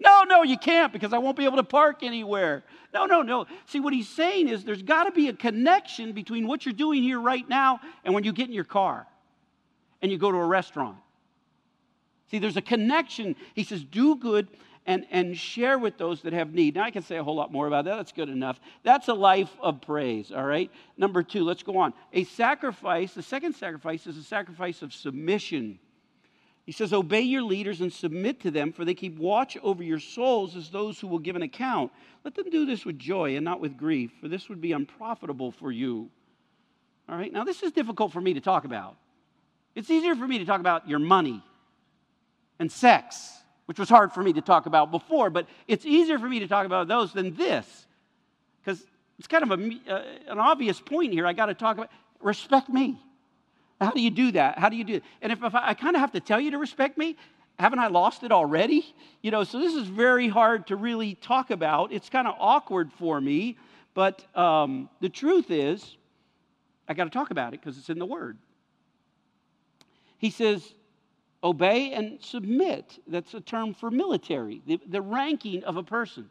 No, 0.00 0.24
no, 0.24 0.42
you 0.42 0.58
can't 0.58 0.92
because 0.92 1.12
I 1.12 1.18
won't 1.18 1.36
be 1.36 1.44
able 1.44 1.58
to 1.58 1.62
park 1.62 2.02
anywhere. 2.02 2.64
No, 2.92 3.06
no, 3.06 3.22
no. 3.22 3.46
See, 3.66 3.78
what 3.78 3.92
he's 3.92 4.08
saying 4.08 4.48
is 4.48 4.64
there's 4.64 4.82
got 4.82 5.04
to 5.04 5.12
be 5.12 5.28
a 5.28 5.32
connection 5.32 6.14
between 6.14 6.48
what 6.48 6.66
you're 6.66 6.72
doing 6.72 7.04
here 7.04 7.20
right 7.20 7.48
now 7.48 7.78
and 8.04 8.12
when 8.12 8.24
you 8.24 8.32
get 8.32 8.48
in 8.48 8.52
your 8.52 8.64
car 8.64 9.06
and 10.02 10.10
you 10.10 10.18
go 10.18 10.32
to 10.32 10.38
a 10.38 10.46
restaurant. 10.46 10.96
See, 12.32 12.40
there's 12.40 12.56
a 12.56 12.62
connection. 12.62 13.36
He 13.54 13.62
says, 13.62 13.84
do 13.84 14.16
good 14.16 14.48
and, 14.90 15.06
and 15.12 15.38
share 15.38 15.78
with 15.78 15.98
those 15.98 16.22
that 16.22 16.32
have 16.32 16.52
need. 16.52 16.74
Now, 16.74 16.82
I 16.82 16.90
can 16.90 17.04
say 17.04 17.16
a 17.16 17.22
whole 17.22 17.36
lot 17.36 17.52
more 17.52 17.68
about 17.68 17.84
that. 17.84 17.94
That's 17.94 18.10
good 18.10 18.28
enough. 18.28 18.58
That's 18.82 19.06
a 19.06 19.14
life 19.14 19.56
of 19.60 19.80
praise, 19.80 20.32
all 20.32 20.44
right? 20.44 20.68
Number 20.96 21.22
two, 21.22 21.44
let's 21.44 21.62
go 21.62 21.78
on. 21.78 21.94
A 22.12 22.24
sacrifice, 22.24 23.14
the 23.14 23.22
second 23.22 23.54
sacrifice 23.54 24.08
is 24.08 24.16
a 24.16 24.24
sacrifice 24.24 24.82
of 24.82 24.92
submission. 24.92 25.78
He 26.66 26.72
says, 26.72 26.92
Obey 26.92 27.20
your 27.20 27.42
leaders 27.42 27.80
and 27.80 27.92
submit 27.92 28.40
to 28.40 28.50
them, 28.50 28.72
for 28.72 28.84
they 28.84 28.94
keep 28.94 29.16
watch 29.16 29.56
over 29.62 29.84
your 29.84 30.00
souls 30.00 30.56
as 30.56 30.70
those 30.70 30.98
who 30.98 31.06
will 31.06 31.20
give 31.20 31.36
an 31.36 31.42
account. 31.42 31.92
Let 32.24 32.34
them 32.34 32.50
do 32.50 32.66
this 32.66 32.84
with 32.84 32.98
joy 32.98 33.36
and 33.36 33.44
not 33.44 33.60
with 33.60 33.76
grief, 33.76 34.10
for 34.20 34.26
this 34.26 34.48
would 34.48 34.60
be 34.60 34.72
unprofitable 34.72 35.52
for 35.52 35.70
you. 35.70 36.10
All 37.08 37.16
right, 37.16 37.32
now 37.32 37.44
this 37.44 37.62
is 37.62 37.70
difficult 37.70 38.12
for 38.12 38.20
me 38.20 38.34
to 38.34 38.40
talk 38.40 38.64
about. 38.64 38.96
It's 39.76 39.88
easier 39.88 40.16
for 40.16 40.26
me 40.26 40.38
to 40.38 40.44
talk 40.44 40.58
about 40.58 40.88
your 40.88 40.98
money 40.98 41.44
and 42.58 42.72
sex, 42.72 43.39
which 43.70 43.78
was 43.78 43.88
hard 43.88 44.12
for 44.12 44.20
me 44.20 44.32
to 44.32 44.40
talk 44.40 44.66
about 44.66 44.90
before, 44.90 45.30
but 45.30 45.46
it's 45.68 45.86
easier 45.86 46.18
for 46.18 46.28
me 46.28 46.40
to 46.40 46.48
talk 46.48 46.66
about 46.66 46.88
those 46.88 47.12
than 47.12 47.36
this, 47.36 47.86
because 48.60 48.84
it's 49.16 49.28
kind 49.28 49.44
of 49.44 49.52
a, 49.52 49.70
uh, 49.88 50.02
an 50.26 50.40
obvious 50.40 50.80
point 50.80 51.12
here. 51.12 51.24
I 51.24 51.32
got 51.32 51.46
to 51.46 51.54
talk 51.54 51.76
about 51.76 51.88
respect 52.20 52.68
me. 52.68 53.00
How 53.80 53.92
do 53.92 54.00
you 54.00 54.10
do 54.10 54.32
that? 54.32 54.58
How 54.58 54.70
do 54.70 54.76
you 54.76 54.82
do 54.82 54.94
it? 54.94 55.04
And 55.22 55.30
if, 55.30 55.44
if 55.44 55.54
I, 55.54 55.68
I 55.68 55.74
kind 55.74 55.94
of 55.94 56.00
have 56.00 56.10
to 56.14 56.20
tell 56.20 56.40
you 56.40 56.50
to 56.50 56.58
respect 56.58 56.98
me, 56.98 57.16
haven't 57.60 57.78
I 57.78 57.86
lost 57.86 58.24
it 58.24 58.32
already? 58.32 58.92
You 59.22 59.30
know, 59.30 59.44
so 59.44 59.60
this 59.60 59.76
is 59.76 59.86
very 59.86 60.26
hard 60.26 60.66
to 60.66 60.74
really 60.74 61.14
talk 61.14 61.52
about. 61.52 61.92
It's 61.92 62.08
kind 62.08 62.26
of 62.26 62.34
awkward 62.40 62.90
for 62.94 63.20
me, 63.20 63.56
but 63.94 64.36
um, 64.36 64.90
the 65.00 65.08
truth 65.08 65.52
is, 65.52 65.96
I 66.88 66.94
got 66.94 67.04
to 67.04 67.10
talk 67.10 67.30
about 67.30 67.54
it 67.54 67.60
because 67.60 67.78
it's 67.78 67.88
in 67.88 68.00
the 68.00 68.06
Word. 68.06 68.36
He 70.18 70.30
says, 70.30 70.74
obey 71.42 71.92
and 71.92 72.22
submit. 72.22 72.98
That's 73.06 73.34
a 73.34 73.40
term 73.40 73.74
for 73.74 73.90
military, 73.90 74.62
the, 74.66 74.80
the 74.86 75.02
ranking 75.02 75.64
of 75.64 75.76
a 75.76 75.82
person. 75.82 76.28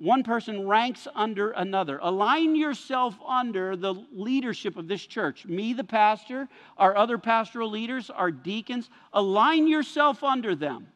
One 0.00 0.22
person 0.22 0.68
ranks 0.68 1.08
under 1.12 1.50
another. 1.50 1.98
Align 2.00 2.54
yourself 2.54 3.16
under 3.26 3.74
the 3.74 3.94
leadership 4.12 4.76
of 4.76 4.86
this 4.86 5.04
church. 5.04 5.44
Me, 5.44 5.72
the 5.72 5.82
pastor, 5.82 6.48
our 6.76 6.96
other 6.96 7.18
pastoral 7.18 7.68
leaders, 7.68 8.08
our 8.08 8.30
deacons. 8.30 8.90
Align 9.12 9.66
yourself 9.66 10.22
under 10.22 10.54
them. 10.54 10.86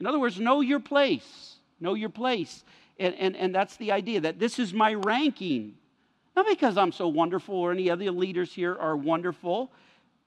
In 0.00 0.06
other 0.06 0.18
words, 0.18 0.38
know 0.38 0.60
your 0.60 0.80
place. 0.80 1.56
Know 1.80 1.94
your 1.94 2.10
place. 2.10 2.62
And, 2.98 3.14
and, 3.14 3.34
and 3.36 3.54
that's 3.54 3.76
the 3.76 3.92
idea 3.92 4.20
that 4.20 4.38
this 4.38 4.58
is 4.58 4.74
my 4.74 4.92
ranking. 4.92 5.74
Not 6.36 6.46
because 6.46 6.76
I'm 6.76 6.92
so 6.92 7.08
wonderful 7.08 7.54
or 7.54 7.72
any 7.72 7.88
other 7.88 8.10
leaders 8.10 8.52
here 8.52 8.76
are 8.78 8.96
wonderful, 8.96 9.72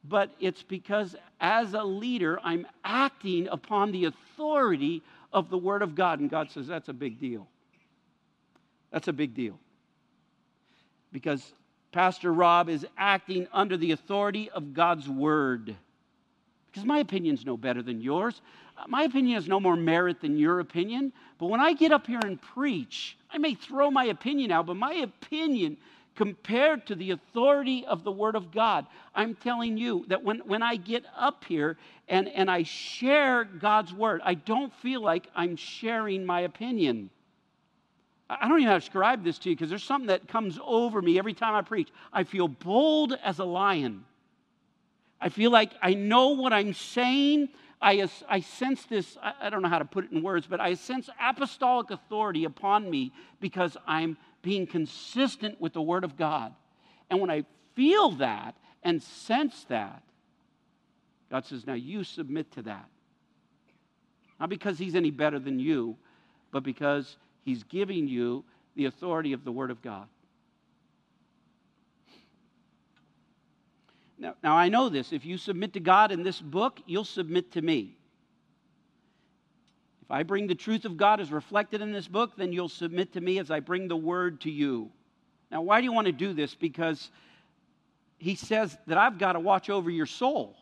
but 0.08 0.32
it's 0.40 0.64
because 0.64 1.16
as 1.40 1.74
a 1.74 1.84
leader, 1.84 2.40
I'm 2.44 2.68
acting 2.84 3.48
upon 3.48 3.92
the 3.92 4.06
authority 4.06 5.02
of 5.34 5.50
the 5.50 5.58
Word 5.58 5.82
of 5.82 5.96
God. 5.96 6.20
And 6.20 6.30
God 6.30 6.52
says, 6.52 6.68
that's 6.68 6.90
a 6.90 6.94
big 6.94 7.20
deal. 7.20 7.48
That's 8.92 9.08
a 9.08 9.14
big 9.14 9.34
deal. 9.34 9.60
Because 11.12 11.54
Pastor 11.92 12.34
Rob 12.34 12.70
is 12.70 12.86
acting 12.98 13.48
under 13.54 13.78
the 13.78 13.92
authority 13.92 14.50
of 14.50 14.74
God's 14.74 15.08
Word. 15.08 15.76
Because 16.68 16.86
my 16.86 17.00
opinion's 17.00 17.46
no 17.46 17.58
better 17.58 17.82
than 17.82 18.02
yours. 18.02 18.42
My 18.88 19.04
opinion 19.04 19.36
has 19.36 19.48
no 19.48 19.60
more 19.60 19.78
merit 19.78 20.20
than 20.20 20.38
your 20.38 20.60
opinion. 20.60 21.14
But 21.38 21.48
when 21.48 21.62
I 21.62 21.74
get 21.74 21.92
up 21.92 22.06
here 22.06 22.20
and 22.24 22.42
preach, 22.42 23.18
I 23.32 23.38
may 23.38 23.56
throw 23.56 23.90
my 23.90 24.06
opinion 24.06 24.52
out, 24.52 24.66
but 24.66 24.76
my 24.76 24.94
opinion 24.94 25.78
compared 26.16 26.86
to 26.88 26.96
the 26.96 27.12
authority 27.12 27.86
of 27.86 28.04
the 28.04 28.12
Word 28.12 28.36
of 28.36 28.52
God. 28.52 28.86
I'm 29.14 29.36
telling 29.36 29.78
you 29.78 30.06
that 30.08 30.24
when, 30.24 30.40
when 30.40 30.64
I 30.64 30.78
get 30.78 31.04
up 31.16 31.44
here 31.46 31.78
and, 32.08 32.28
and 32.30 32.50
I 32.50 32.64
share 32.64 33.44
God's 33.44 33.94
Word, 33.94 34.22
I 34.24 34.36
don't 34.36 34.74
feel 34.76 35.02
like 35.02 35.28
I'm 35.36 35.56
sharing 35.56 36.26
my 36.26 36.42
opinion. 36.42 37.10
I 38.30 38.48
don't 38.48 38.60
even 38.60 38.72
have 38.72 38.82
to 38.82 38.86
describe 38.86 39.24
this 39.24 39.38
to 39.40 39.50
you 39.50 39.56
because 39.56 39.70
there's 39.70 39.84
something 39.84 40.08
that 40.08 40.28
comes 40.28 40.58
over 40.64 41.02
me 41.02 41.20
every 41.20 41.34
time 41.34 41.54
I 41.54 41.62
preach. 41.62 41.90
I 42.12 42.24
feel 42.24 42.48
bold 42.48 43.18
as 43.24 43.40
a 43.40 43.46
lion. 43.46 44.04
I 45.22 45.30
feel 45.30 45.52
like 45.52 45.72
I 45.82 45.94
know 45.94 46.30
what 46.30 46.52
I'm 46.52 46.74
saying. 46.74 47.50
I, 47.82 48.08
I 48.28 48.40
sense 48.40 48.86
this, 48.86 49.18
I 49.22 49.50
don't 49.50 49.62
know 49.62 49.70
how 49.70 49.80
to 49.80 49.86
put 49.86 50.06
it 50.06 50.12
in 50.12 50.24
words, 50.24 50.48
but 50.48 50.60
I 50.60 50.74
sense 50.74 51.10
apostolic 51.22 51.92
authority 51.92 52.46
upon 52.46 52.90
me 52.90 53.12
because 53.40 53.78
I'm 53.86 54.18
being 54.46 54.68
consistent 54.68 55.60
with 55.60 55.74
the 55.74 55.82
Word 55.82 56.04
of 56.04 56.16
God. 56.16 56.54
And 57.10 57.20
when 57.20 57.32
I 57.32 57.46
feel 57.74 58.12
that 58.12 58.56
and 58.84 59.02
sense 59.02 59.66
that, 59.70 60.04
God 61.32 61.46
says, 61.46 61.66
Now 61.66 61.74
you 61.74 62.04
submit 62.04 62.52
to 62.52 62.62
that. 62.62 62.86
Not 64.40 64.50
because 64.50 64.78
He's 64.78 64.94
any 64.94 65.10
better 65.10 65.40
than 65.40 65.60
you, 65.60 65.98
but 66.52 66.62
because 66.62 67.18
He's 67.44 67.64
giving 67.64 68.08
you 68.08 68.46
the 68.75 68.86
authority 68.86 69.34
of 69.34 69.44
the 69.44 69.52
Word 69.52 69.72
of 69.72 69.82
God. 69.82 70.08
Now, 74.18 74.36
now, 74.44 74.56
I 74.56 74.70
know 74.70 74.90
this. 74.90 75.12
If 75.12 75.25
you 75.25 75.38
submit 75.38 75.74
to 75.74 75.80
God 75.80 76.12
in 76.12 76.24
this 76.24 76.40
book, 76.40 76.80
you'll 76.86 77.04
submit 77.04 77.52
to 77.54 77.62
me. 77.62 77.98
If 80.06 80.12
I 80.12 80.22
bring 80.22 80.46
the 80.46 80.56
truth 80.56 80.86
of 80.86 80.98
God 80.98 81.20
as 81.20 81.32
reflected 81.32 81.82
in 81.82 81.92
this 81.92 82.08
book, 82.08 82.34
then 82.38 82.54
you'll 82.54 82.70
submit 82.70 83.14
to 83.14 83.22
me 83.22 83.40
as 83.40 83.50
I 83.50 83.60
bring 83.60 83.88
the 83.88 83.98
word 83.98 84.42
to 84.42 84.52
you. 84.52 84.92
Now, 85.52 85.64
why 85.64 85.82
do 85.82 85.86
you 85.86 85.92
want 85.92 86.06
to 86.06 86.14
do 86.14 86.32
this? 86.34 86.53
Because 86.53 87.10
he 88.20 88.36
says 88.36 88.77
that 88.86 89.00
I've 89.00 89.18
got 89.18 89.34
to 89.34 89.40
watch 89.40 89.70
over 89.70 89.90
your 89.90 90.06
soul. 90.06 90.56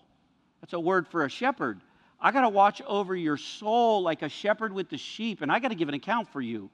That's 0.62 0.74
a 0.74 0.80
word 0.80 1.10
for 1.10 1.26
a 1.26 1.30
shepherd. 1.30 1.82
I 2.22 2.32
got 2.32 2.42
to 2.42 2.50
watch 2.50 2.82
over 2.88 3.14
your 3.14 3.36
soul 3.36 4.02
like 4.02 4.22
a 4.22 4.30
shepherd 4.30 4.72
with 4.72 4.90
the 4.90 4.98
sheep, 4.98 5.42
and 5.42 5.52
I 5.52 5.60
got 5.60 5.70
to 5.70 5.76
give 5.76 5.90
an 5.90 5.94
account 5.94 6.30
for 6.30 6.40
you. 6.40 6.70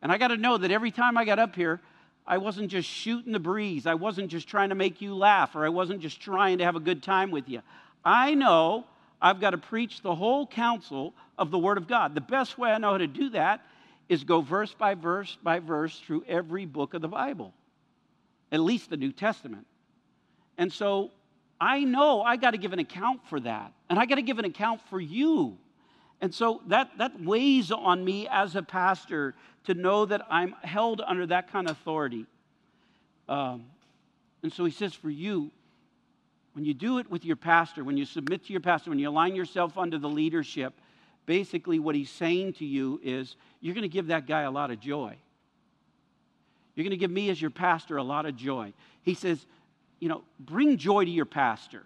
And 0.00 0.10
I 0.10 0.16
got 0.16 0.28
to 0.28 0.38
know 0.38 0.56
that 0.56 0.70
every 0.70 0.90
time 0.90 1.18
I 1.18 1.26
got 1.26 1.38
up 1.38 1.54
here, 1.54 1.82
I 2.26 2.38
wasn't 2.38 2.70
just 2.70 2.88
shooting 2.88 3.32
the 3.32 3.38
breeze. 3.38 3.86
I 3.86 3.94
wasn't 3.94 4.28
just 4.28 4.48
trying 4.48 4.70
to 4.70 4.74
make 4.74 5.02
you 5.02 5.14
laugh, 5.14 5.54
or 5.54 5.66
I 5.66 5.68
wasn't 5.68 6.00
just 6.00 6.22
trying 6.22 6.56
to 6.58 6.64
have 6.64 6.74
a 6.74 6.80
good 6.80 7.02
time 7.02 7.30
with 7.30 7.50
you. 7.50 7.60
I 8.02 8.34
know 8.34 8.86
I've 9.20 9.40
got 9.40 9.50
to 9.50 9.58
preach 9.58 10.00
the 10.00 10.14
whole 10.14 10.46
counsel 10.46 11.14
of 11.38 11.50
the 11.50 11.58
Word 11.58 11.78
of 11.78 11.86
God. 11.88 12.14
The 12.14 12.20
best 12.20 12.58
way 12.58 12.70
I 12.70 12.78
know 12.78 12.92
how 12.92 12.98
to 12.98 13.06
do 13.06 13.30
that 13.30 13.64
is 14.08 14.24
go 14.24 14.40
verse 14.40 14.74
by 14.74 14.94
verse 14.94 15.36
by 15.42 15.58
verse 15.58 15.98
through 15.98 16.24
every 16.28 16.66
book 16.66 16.94
of 16.94 17.02
the 17.02 17.08
Bible, 17.08 17.52
at 18.52 18.60
least 18.60 18.90
the 18.90 18.96
New 18.96 19.12
Testament. 19.12 19.66
And 20.58 20.72
so 20.72 21.10
I 21.60 21.84
know 21.84 22.22
I 22.22 22.36
got 22.36 22.52
to 22.52 22.58
give 22.58 22.72
an 22.72 22.78
account 22.78 23.20
for 23.28 23.40
that, 23.40 23.72
and 23.88 23.98
I 23.98 24.06
got 24.06 24.16
to 24.16 24.22
give 24.22 24.38
an 24.38 24.44
account 24.44 24.80
for 24.90 25.00
you. 25.00 25.56
And 26.20 26.34
so 26.34 26.62
that, 26.68 26.90
that 26.98 27.20
weighs 27.20 27.70
on 27.70 28.04
me 28.04 28.28
as 28.28 28.56
a 28.56 28.62
pastor 28.62 29.34
to 29.64 29.74
know 29.74 30.06
that 30.06 30.26
I'm 30.30 30.54
held 30.62 31.02
under 31.06 31.26
that 31.26 31.50
kind 31.50 31.68
of 31.68 31.76
authority. 31.76 32.26
Um, 33.28 33.66
and 34.42 34.52
so 34.52 34.64
he 34.64 34.70
says, 34.70 34.94
for 34.94 35.10
you, 35.10 35.50
when 36.52 36.64
you 36.64 36.72
do 36.72 36.98
it 36.98 37.10
with 37.10 37.24
your 37.24 37.36
pastor, 37.36 37.82
when 37.82 37.96
you 37.96 38.04
submit 38.04 38.46
to 38.46 38.52
your 38.52 38.60
pastor, 38.60 38.90
when 38.90 38.98
you 38.98 39.08
align 39.08 39.34
yourself 39.34 39.76
under 39.76 39.98
the 39.98 40.08
leadership, 40.08 40.74
basically 41.26 41.78
what 41.78 41.94
he's 41.94 42.10
saying 42.10 42.54
to 42.54 42.64
you 42.64 43.00
is 43.02 43.36
you're 43.60 43.74
going 43.74 43.82
to 43.82 43.88
give 43.88 44.08
that 44.08 44.26
guy 44.26 44.42
a 44.42 44.50
lot 44.50 44.70
of 44.70 44.80
joy. 44.80 45.16
You're 46.74 46.84
going 46.84 46.90
to 46.90 46.96
give 46.96 47.10
me, 47.10 47.30
as 47.30 47.40
your 47.40 47.50
pastor, 47.50 47.96
a 47.96 48.02
lot 48.02 48.26
of 48.26 48.36
joy. 48.36 48.72
He 49.02 49.14
says, 49.14 49.44
you 50.00 50.08
know, 50.08 50.22
bring 50.40 50.76
joy 50.76 51.04
to 51.04 51.10
your 51.10 51.24
pastor. 51.24 51.84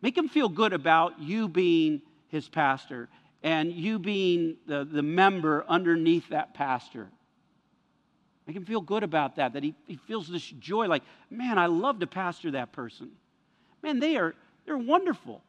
Make 0.00 0.16
him 0.16 0.28
feel 0.28 0.48
good 0.48 0.72
about 0.72 1.20
you 1.20 1.48
being 1.48 2.02
his 2.28 2.48
pastor 2.48 3.08
and 3.42 3.72
you 3.72 3.98
being 3.98 4.56
the, 4.66 4.84
the 4.84 5.02
member 5.02 5.64
underneath 5.68 6.28
that 6.28 6.54
pastor. 6.54 7.08
Make 8.46 8.56
him 8.56 8.64
feel 8.64 8.80
good 8.80 9.02
about 9.02 9.36
that, 9.36 9.54
that 9.54 9.62
he, 9.62 9.74
he 9.86 9.96
feels 9.96 10.28
this 10.28 10.44
joy 10.44 10.86
like, 10.86 11.02
man, 11.30 11.58
I 11.58 11.66
love 11.66 12.00
to 12.00 12.06
pastor 12.06 12.52
that 12.52 12.72
person. 12.72 13.10
Man, 13.82 14.00
they 14.00 14.16
are 14.16 14.34
they're 14.66 14.78
wonderful. 14.78 15.42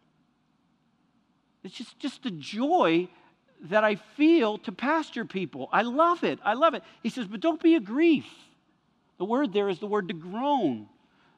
It's 1.66 1.76
just, 1.76 1.98
just 2.00 2.26
a 2.26 2.32
joy 2.32 3.08
that 3.62 3.84
I 3.84 3.96
feel 3.96 4.60
to 4.60 4.72
pastor 4.72 5.26
people. 5.26 5.68
I 5.72 5.82
love 5.82 6.24
it. 6.24 6.40
I 6.44 6.54
love 6.54 6.76
it. 6.76 6.84
He 7.02 7.10
says, 7.10 7.26
but 7.26 7.40
don't 7.40 7.62
be 7.62 7.76
a 7.76 7.80
grief. 7.80 8.26
The 9.18 9.26
word 9.26 9.52
there 9.52 9.68
is 9.70 9.80
the 9.80 9.88
word 9.88 10.10
to 10.10 10.14
groan. 10.14 10.88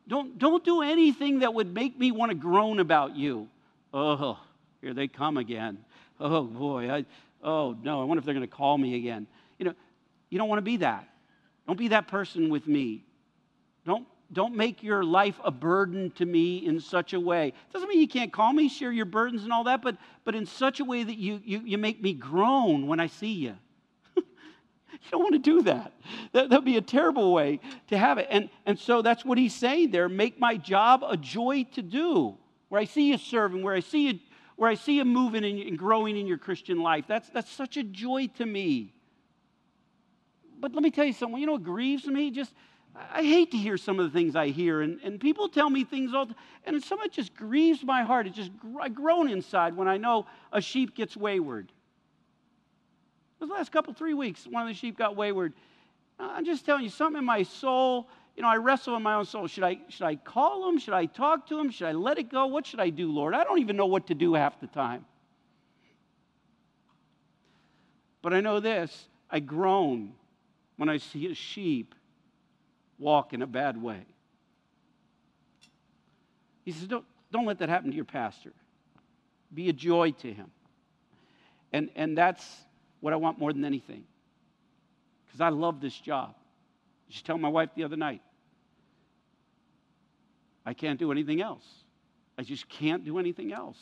Don't, 0.08 0.38
don't 0.38 0.64
do 0.64 0.82
anything 0.82 1.40
that 1.40 1.54
would 1.54 1.74
make 1.74 1.98
me 1.98 2.12
want 2.12 2.32
to 2.32 2.36
groan 2.36 2.80
about 2.80 3.16
you. 3.16 3.48
Oh, 3.94 4.38
here 4.82 4.94
they 4.94 5.08
come 5.08 5.38
again. 5.38 5.78
Oh 6.20 6.44
boy, 6.44 6.90
I, 6.92 7.06
oh 7.44 7.78
no, 7.82 8.02
I 8.02 8.04
wonder 8.04 8.20
if 8.20 8.26
they're 8.26 8.34
going 8.34 8.48
to 8.48 8.54
call 8.54 8.78
me 8.78 8.96
again. 8.96 9.28
You 9.60 9.66
know, 9.66 9.74
you 10.30 10.38
don't 10.38 10.50
want 10.50 10.60
to 10.60 10.64
be 10.64 10.78
that. 10.78 11.08
Don't 11.68 11.78
be 11.78 11.90
that 11.90 12.08
person 12.08 12.50
with 12.50 12.68
me. 12.68 13.04
Don't, 13.86 14.08
don't 14.32 14.56
make 14.56 14.84
your 14.84 15.04
life 15.04 15.40
a 15.44 15.52
burden 15.52 16.12
to 16.12 16.26
me 16.26 16.66
in 16.66 16.80
such 16.80 17.14
a 17.14 17.20
way. 17.20 17.54
Doesn't 17.74 17.88
mean 17.88 18.00
you 18.00 18.08
can't 18.08 18.34
call 18.34 18.52
me, 18.52 18.68
share 18.68 18.92
your 18.92 19.06
burdens 19.06 19.44
and 19.44 19.54
all 19.54 19.64
that, 19.66 19.82
but, 19.82 19.98
but 20.26 20.36
in 20.36 20.46
such 20.46 20.80
a 20.80 20.86
way 20.86 21.04
that 21.04 21.18
you, 21.18 21.42
you, 21.44 21.62
you 21.64 21.78
make 21.78 22.02
me 22.02 22.14
groan 22.14 22.88
when 22.88 23.00
I 23.00 23.08
see 23.08 23.32
you. 23.32 23.56
you 24.16 24.24
don't 25.12 25.24
want 25.24 25.34
to 25.34 25.40
do 25.40 25.62
that. 25.64 25.94
that. 26.34 26.50
That 26.50 26.58
would 26.58 26.66
be 26.66 26.78
a 26.78 26.82
terrible 26.82 27.34
way 27.34 27.62
to 27.88 27.98
have 27.98 28.18
it. 28.18 28.28
And, 28.30 28.50
and 28.66 28.78
so 28.78 29.02
that's 29.02 29.24
what 29.24 29.38
he's 29.38 29.56
saying 29.56 29.92
there. 29.92 30.10
Make 30.10 30.40
my 30.40 30.58
job 30.58 31.04
a 31.08 31.16
joy 31.16 31.66
to 31.74 31.82
do. 31.82 32.38
Where 32.70 32.82
I 32.82 32.86
see 32.86 33.10
you 33.10 33.18
serving, 33.18 33.64
where 33.64 33.76
I 33.76 33.80
see 33.80 34.08
you, 34.08 34.20
where 34.58 34.70
I 34.70 34.76
see 34.76 34.98
you 34.98 35.06
moving 35.06 35.46
and 35.46 35.78
growing 35.78 36.18
in 36.18 36.28
your 36.28 36.38
Christian 36.38 36.82
life. 36.82 37.06
That's, 37.08 37.30
that's 37.30 37.52
such 37.52 37.78
a 37.78 37.84
joy 37.84 38.28
to 38.38 38.46
me 38.46 38.94
but 40.60 40.74
let 40.74 40.84
me 40.84 40.92
tell 40.92 41.06
you 41.06 41.14
something. 41.14 41.40
You 41.40 41.46
know 41.46 41.54
what 41.54 41.64
grieves 41.64 42.06
me? 42.06 42.32
Just 42.32 42.54
I 43.14 43.22
hate 43.22 43.52
to 43.52 43.58
hear 43.58 43.78
some 43.78 44.00
of 44.00 44.12
the 44.12 44.18
things 44.18 44.36
I 44.36 44.48
hear, 44.48 44.82
and, 44.82 45.00
and 45.04 45.20
people 45.20 45.50
tell 45.50 45.70
me 45.70 45.84
things 45.84 46.14
all, 46.14 46.30
and 46.66 46.84
some 46.84 47.00
of 47.00 47.06
it 47.06 47.12
just 47.12 47.36
grieves 47.36 47.84
my 47.84 48.04
heart. 48.04 48.26
It 48.26 48.34
just 48.34 48.52
I 48.82 48.90
groan 48.90 49.30
inside 49.30 49.76
when 49.76 49.88
I 49.88 49.98
know 49.98 50.26
a 50.52 50.62
sheep 50.62 50.96
gets 50.96 51.16
wayward. 51.16 51.72
The 53.40 53.46
last 53.46 53.72
couple 53.72 53.94
three 53.94 54.16
weeks, 54.16 54.48
one 54.48 54.64
of 54.64 54.68
the 54.68 54.74
sheep 54.74 54.98
got 54.98 55.16
wayward. 55.16 55.54
I'm 56.20 56.46
just 56.46 56.66
telling 56.66 56.84
you, 56.84 56.90
something 56.90 57.20
in 57.20 57.26
my 57.26 57.44
soul. 57.44 58.10
You 58.36 58.44
know, 58.44 58.50
I 58.50 58.58
wrestle 58.58 58.96
in 58.96 59.04
my 59.04 59.16
own 59.16 59.26
soul. 59.26 59.48
Should 59.48 59.64
I 59.64 59.80
should 59.90 60.06
I 60.06 60.16
call 60.16 60.68
him? 60.68 60.80
Should 60.80 60.94
I 60.94 61.06
talk 61.06 61.48
to 61.48 61.60
him? 61.60 61.70
Should 61.70 61.88
I 61.88 61.92
let 61.92 62.18
it 62.18 62.30
go? 62.30 62.48
What 62.48 62.66
should 62.66 62.80
I 62.80 62.90
do, 62.90 63.12
Lord? 63.12 63.36
I 63.36 63.44
don't 63.44 63.60
even 63.60 63.78
know 63.78 63.86
what 63.86 64.08
to 64.08 64.16
do 64.16 64.34
half 64.34 64.60
the 64.60 64.68
time. 64.68 65.06
But 68.24 68.34
I 68.34 68.42
know 68.42 68.60
this: 68.60 69.08
I 69.30 69.40
groan 69.40 70.14
when 70.78 70.90
I 70.90 70.98
see 70.98 71.28
a 71.28 71.36
sheep 71.36 71.94
walk 73.00 73.34
in 73.34 73.42
a 73.42 73.48
bad 73.48 73.82
way. 73.82 74.06
He 76.66 76.72
says, 76.72 76.88
don't, 76.88 77.06
don't 77.32 77.46
let 77.46 77.60
that 77.60 77.70
happen 77.70 77.90
to 77.92 77.96
your 77.96 78.06
pastor. 78.06 78.52
be 79.54 79.70
a 79.70 79.74
joy 79.74 80.12
to 80.12 80.34
him. 80.34 80.52
And, 81.72 81.90
and 81.96 82.18
that's 82.18 82.46
what 83.00 83.14
I 83.14 83.16
want 83.16 83.40
more 83.40 83.54
than 83.54 83.66
anything. 83.66 84.04
Because 85.26 85.42
I 85.42 85.50
love 85.50 85.82
this 85.82 85.98
job. 85.98 86.36
I 87.08 87.12
just 87.12 87.26
tell 87.26 87.38
my 87.38 87.50
wife 87.50 87.70
the 87.76 87.84
other 87.84 87.96
night, 87.96 88.22
I 90.66 90.74
can't 90.74 91.00
do 91.00 91.12
anything 91.12 91.42
else. 91.42 91.66
I 92.38 92.44
just 92.44 92.68
can't 92.68 93.06
do 93.06 93.18
anything 93.18 93.54
else. 93.54 93.78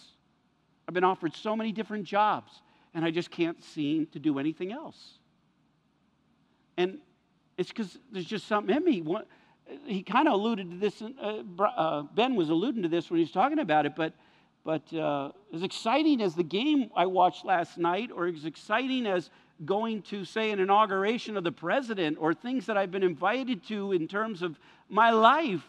I've 0.88 0.94
been 0.94 1.04
offered 1.04 1.36
so 1.36 1.56
many 1.56 1.72
different 1.72 2.06
jobs, 2.06 2.52
and 2.94 3.04
I 3.04 3.12
just 3.12 3.32
can't 3.32 3.64
seem 3.64 4.06
to 4.08 4.20
do 4.20 4.38
anything 4.38 4.72
else. 4.72 5.18
And 6.78 7.00
it's 7.58 7.70
because 7.70 7.98
there's 8.12 8.26
just 8.26 8.48
something 8.48 8.76
in 8.76 8.84
me. 8.84 9.04
He 9.86 10.04
kind 10.04 10.28
of 10.28 10.36
alluded 10.36 10.72
to 10.72 10.78
this. 10.78 11.02
Uh, 11.02 11.42
uh, 11.64 12.02
ben 12.14 12.36
was 12.36 12.50
alluding 12.50 12.84
to 12.84 12.90
this 12.90 13.10
when 13.10 13.18
he 13.18 13.24
was 13.24 13.32
talking 13.32 13.60
about 13.60 13.86
it, 13.86 13.96
but 13.96 14.14
but 14.64 14.92
uh, 14.94 15.32
as 15.54 15.62
exciting 15.62 16.22
as 16.22 16.34
the 16.34 16.44
game 16.44 16.90
I 16.96 17.06
watched 17.06 17.46
last 17.46 17.78
night, 17.78 18.10
or 18.14 18.26
as 18.26 18.46
exciting 18.46 19.06
as 19.06 19.30
going 19.64 20.02
to, 20.02 20.26
say, 20.26 20.52
an 20.52 20.60
inauguration 20.60 21.38
of 21.38 21.44
the 21.44 21.52
president, 21.52 22.18
or 22.20 22.34
things 22.34 22.66
that 22.66 22.76
I've 22.76 22.92
been 22.92 23.04
invited 23.04 23.66
to 23.68 23.92
in 23.92 24.08
terms 24.08 24.42
of 24.42 24.60
my 24.90 25.12
life, 25.12 25.62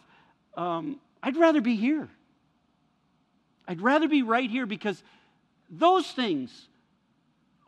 um, 0.57 0.99
I'd 1.22 1.37
rather 1.37 1.61
be 1.61 1.77
here. 1.77 2.09
I'd 3.68 3.83
rather 3.83 4.09
be 4.09 4.22
right 4.22 4.49
here 4.49 4.64
because 4.64 5.03
those 5.68 6.11
things 6.11 6.68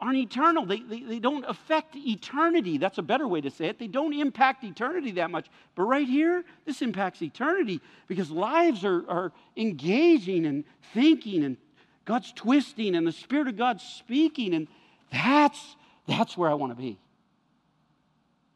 aren't 0.01 0.19
eternal. 0.19 0.65
They, 0.65 0.81
they, 0.81 1.01
they, 1.01 1.19
don't 1.19 1.45
affect 1.49 1.97
eternity. 1.97 2.79
That's 2.79 2.99
a 2.99 3.03
better 3.03 3.27
way 3.27 3.41
to 3.41 3.51
say 3.51 3.67
it. 3.67 3.79
They 3.79 3.89
don't 3.89 4.13
impact 4.13 4.63
eternity 4.63 5.13
that 5.13 5.31
much. 5.31 5.49
But 5.75 5.85
right 5.85 6.07
here, 6.07 6.45
this 6.65 6.83
impacts 6.83 7.21
eternity 7.21 7.81
because 8.07 8.31
lives 8.31 8.85
are, 8.85 9.09
are 9.11 9.33
engaging 9.57 10.47
and 10.47 10.65
thinking 10.95 11.45
and 11.45 11.57
God's 12.05 12.33
twisting 12.33 12.95
and 12.95 13.07
the 13.07 13.13
Spirit 13.13 13.49
of 13.49 13.57
God's 13.57 13.83
speaking. 13.83 14.55
And 14.55 14.69
that's, 15.11 15.77
that's 16.07 16.37
where 16.37 16.49
I 16.49 16.55
want 16.55 16.71
to 16.73 16.77
be. 16.77 16.99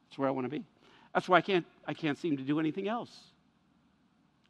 That's 0.08 0.18
where 0.18 0.28
I 0.28 0.32
want 0.32 0.44
to 0.44 0.50
be. 0.50 0.64
That's 1.12 1.28
why 1.28 1.38
I 1.38 1.42
can't, 1.42 1.66
I 1.86 1.94
can't 1.94 2.18
seem 2.18 2.36
to 2.36 2.42
do 2.42 2.60
anything 2.60 2.86
else. 2.86 3.14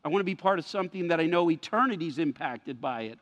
I 0.05 0.09
want 0.09 0.21
to 0.21 0.25
be 0.25 0.35
part 0.35 0.59
of 0.59 0.67
something 0.67 1.09
that 1.09 1.21
I 1.21 1.27
know 1.27 1.51
eternity's 1.51 2.19
impacted 2.19 2.81
by 2.81 3.03
it 3.03 3.19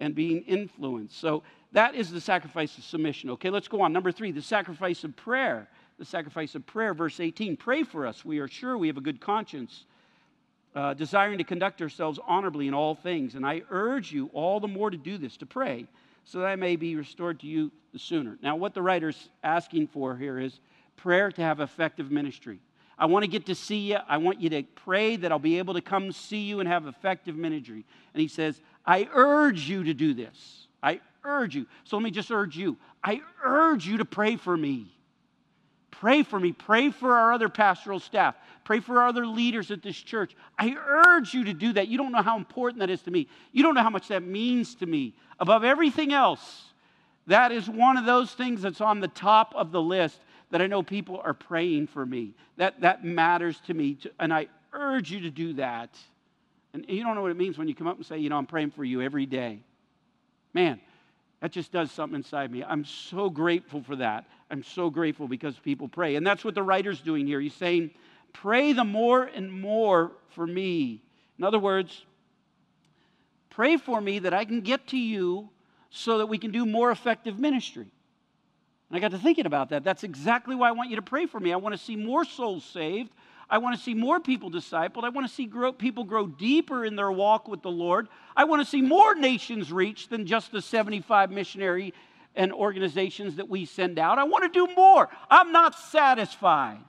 and 0.00 0.14
being 0.14 0.42
influenced. 0.42 1.18
So 1.18 1.42
that 1.72 1.94
is 1.94 2.10
the 2.10 2.20
sacrifice 2.20 2.76
of 2.78 2.84
submission. 2.84 3.30
Okay, 3.30 3.50
let's 3.50 3.68
go 3.68 3.80
on. 3.80 3.92
Number 3.92 4.12
three, 4.12 4.32
the 4.32 4.42
sacrifice 4.42 5.04
of 5.04 5.16
prayer. 5.16 5.68
The 5.98 6.04
sacrifice 6.04 6.54
of 6.54 6.66
prayer, 6.66 6.94
verse 6.94 7.20
18. 7.20 7.56
Pray 7.56 7.82
for 7.82 8.06
us. 8.06 8.24
We 8.24 8.38
are 8.38 8.48
sure 8.48 8.76
we 8.76 8.88
have 8.88 8.96
a 8.96 9.02
good 9.02 9.20
conscience, 9.20 9.84
uh, 10.74 10.94
desiring 10.94 11.38
to 11.38 11.44
conduct 11.44 11.80
ourselves 11.80 12.18
honorably 12.26 12.66
in 12.66 12.74
all 12.74 12.94
things. 12.94 13.34
And 13.34 13.46
I 13.46 13.62
urge 13.70 14.12
you 14.12 14.28
all 14.32 14.58
the 14.58 14.68
more 14.68 14.90
to 14.90 14.96
do 14.96 15.16
this, 15.18 15.36
to 15.36 15.46
pray, 15.46 15.86
so 16.24 16.40
that 16.40 16.46
I 16.46 16.56
may 16.56 16.76
be 16.76 16.96
restored 16.96 17.40
to 17.40 17.46
you 17.46 17.70
the 17.92 17.98
sooner. 17.98 18.38
Now, 18.42 18.56
what 18.56 18.74
the 18.74 18.82
writer's 18.82 19.28
asking 19.44 19.88
for 19.88 20.16
here 20.16 20.38
is 20.38 20.58
prayer 20.96 21.30
to 21.30 21.42
have 21.42 21.60
effective 21.60 22.10
ministry. 22.10 22.58
I 23.02 23.06
want 23.06 23.24
to 23.24 23.28
get 23.28 23.46
to 23.46 23.56
see 23.56 23.90
you. 23.90 23.98
I 24.08 24.18
want 24.18 24.40
you 24.40 24.48
to 24.50 24.62
pray 24.62 25.16
that 25.16 25.32
I'll 25.32 25.40
be 25.40 25.58
able 25.58 25.74
to 25.74 25.80
come 25.80 26.12
see 26.12 26.42
you 26.42 26.60
and 26.60 26.68
have 26.68 26.86
effective 26.86 27.34
ministry. 27.34 27.84
And 28.14 28.20
he 28.20 28.28
says, 28.28 28.60
I 28.86 29.08
urge 29.12 29.68
you 29.68 29.82
to 29.82 29.92
do 29.92 30.14
this. 30.14 30.68
I 30.84 31.00
urge 31.24 31.56
you. 31.56 31.66
So 31.82 31.96
let 31.96 32.04
me 32.04 32.12
just 32.12 32.30
urge 32.30 32.56
you. 32.56 32.76
I 33.02 33.20
urge 33.42 33.88
you 33.88 33.96
to 33.96 34.04
pray 34.04 34.36
for 34.36 34.56
me. 34.56 34.86
Pray 35.90 36.22
for 36.22 36.38
me. 36.38 36.52
Pray 36.52 36.90
for 36.90 37.16
our 37.16 37.32
other 37.32 37.48
pastoral 37.48 37.98
staff. 37.98 38.36
Pray 38.62 38.78
for 38.78 39.00
our 39.00 39.08
other 39.08 39.26
leaders 39.26 39.72
at 39.72 39.82
this 39.82 39.96
church. 39.96 40.36
I 40.56 40.76
urge 40.76 41.34
you 41.34 41.42
to 41.46 41.52
do 41.52 41.72
that. 41.72 41.88
You 41.88 41.98
don't 41.98 42.12
know 42.12 42.22
how 42.22 42.36
important 42.36 42.78
that 42.78 42.90
is 42.90 43.02
to 43.02 43.10
me. 43.10 43.26
You 43.50 43.64
don't 43.64 43.74
know 43.74 43.82
how 43.82 43.90
much 43.90 44.06
that 44.08 44.22
means 44.22 44.76
to 44.76 44.86
me. 44.86 45.16
Above 45.40 45.64
everything 45.64 46.12
else, 46.12 46.66
that 47.26 47.50
is 47.50 47.68
one 47.68 47.96
of 47.96 48.06
those 48.06 48.32
things 48.32 48.62
that's 48.62 48.80
on 48.80 49.00
the 49.00 49.08
top 49.08 49.54
of 49.56 49.72
the 49.72 49.82
list 49.82 50.20
that 50.52 50.60
I 50.60 50.66
know 50.66 50.82
people 50.82 51.20
are 51.24 51.34
praying 51.34 51.86
for 51.88 52.04
me. 52.04 52.34
That, 52.58 52.82
that 52.82 53.04
matters 53.04 53.58
to 53.66 53.74
me. 53.74 53.96
And 54.20 54.32
I 54.32 54.46
urge 54.74 55.10
you 55.10 55.20
to 55.20 55.30
do 55.30 55.54
that. 55.54 55.96
And 56.74 56.84
you 56.88 57.02
don't 57.02 57.14
know 57.14 57.22
what 57.22 57.30
it 57.30 57.38
means 57.38 57.56
when 57.56 57.68
you 57.68 57.74
come 57.74 57.86
up 57.86 57.96
and 57.96 58.04
say, 58.04 58.18
you 58.18 58.28
know, 58.28 58.36
I'm 58.36 58.46
praying 58.46 58.72
for 58.72 58.84
you 58.84 59.00
every 59.00 59.24
day. 59.24 59.60
Man, 60.52 60.78
that 61.40 61.52
just 61.52 61.72
does 61.72 61.90
something 61.90 62.16
inside 62.16 62.52
me. 62.52 62.62
I'm 62.62 62.84
so 62.84 63.30
grateful 63.30 63.82
for 63.82 63.96
that. 63.96 64.26
I'm 64.50 64.62
so 64.62 64.90
grateful 64.90 65.26
because 65.26 65.58
people 65.58 65.88
pray. 65.88 66.16
And 66.16 66.26
that's 66.26 66.44
what 66.44 66.54
the 66.54 66.62
writer's 66.62 67.00
doing 67.00 67.26
here. 67.26 67.40
He's 67.40 67.54
saying, 67.54 67.90
Pray 68.34 68.74
the 68.74 68.84
more 68.84 69.24
and 69.24 69.52
more 69.60 70.12
for 70.30 70.46
me. 70.46 71.02
In 71.38 71.44
other 71.44 71.58
words, 71.58 72.04
pray 73.50 73.78
for 73.78 74.00
me 74.00 74.18
that 74.20 74.34
I 74.34 74.44
can 74.44 74.60
get 74.60 74.86
to 74.88 74.98
you 74.98 75.48
so 75.90 76.18
that 76.18 76.26
we 76.26 76.38
can 76.38 76.50
do 76.50 76.64
more 76.64 76.90
effective 76.90 77.38
ministry. 77.38 77.88
And 78.92 78.98
I 78.98 79.00
got 79.00 79.12
to 79.12 79.18
thinking 79.18 79.46
about 79.46 79.70
that. 79.70 79.84
That's 79.84 80.04
exactly 80.04 80.54
why 80.54 80.68
I 80.68 80.72
want 80.72 80.90
you 80.90 80.96
to 80.96 81.02
pray 81.02 81.24
for 81.24 81.40
me. 81.40 81.50
I 81.50 81.56
want 81.56 81.74
to 81.74 81.82
see 81.82 81.96
more 81.96 82.26
souls 82.26 82.62
saved. 82.62 83.10
I 83.48 83.56
want 83.56 83.74
to 83.74 83.82
see 83.82 83.94
more 83.94 84.20
people 84.20 84.50
discipled. 84.50 85.04
I 85.04 85.08
want 85.08 85.26
to 85.26 85.32
see 85.32 85.46
grow, 85.46 85.72
people 85.72 86.04
grow 86.04 86.26
deeper 86.26 86.84
in 86.84 86.94
their 86.94 87.10
walk 87.10 87.48
with 87.48 87.62
the 87.62 87.70
Lord. 87.70 88.08
I 88.36 88.44
want 88.44 88.60
to 88.60 88.68
see 88.68 88.82
more 88.82 89.14
nations 89.14 89.72
reached 89.72 90.10
than 90.10 90.26
just 90.26 90.52
the 90.52 90.60
75 90.60 91.30
missionary 91.30 91.94
and 92.36 92.52
organizations 92.52 93.36
that 93.36 93.48
we 93.48 93.64
send 93.64 93.98
out. 93.98 94.18
I 94.18 94.24
want 94.24 94.44
to 94.44 94.66
do 94.66 94.74
more. 94.74 95.08
I'm 95.30 95.52
not 95.52 95.74
satisfied. 95.74 96.84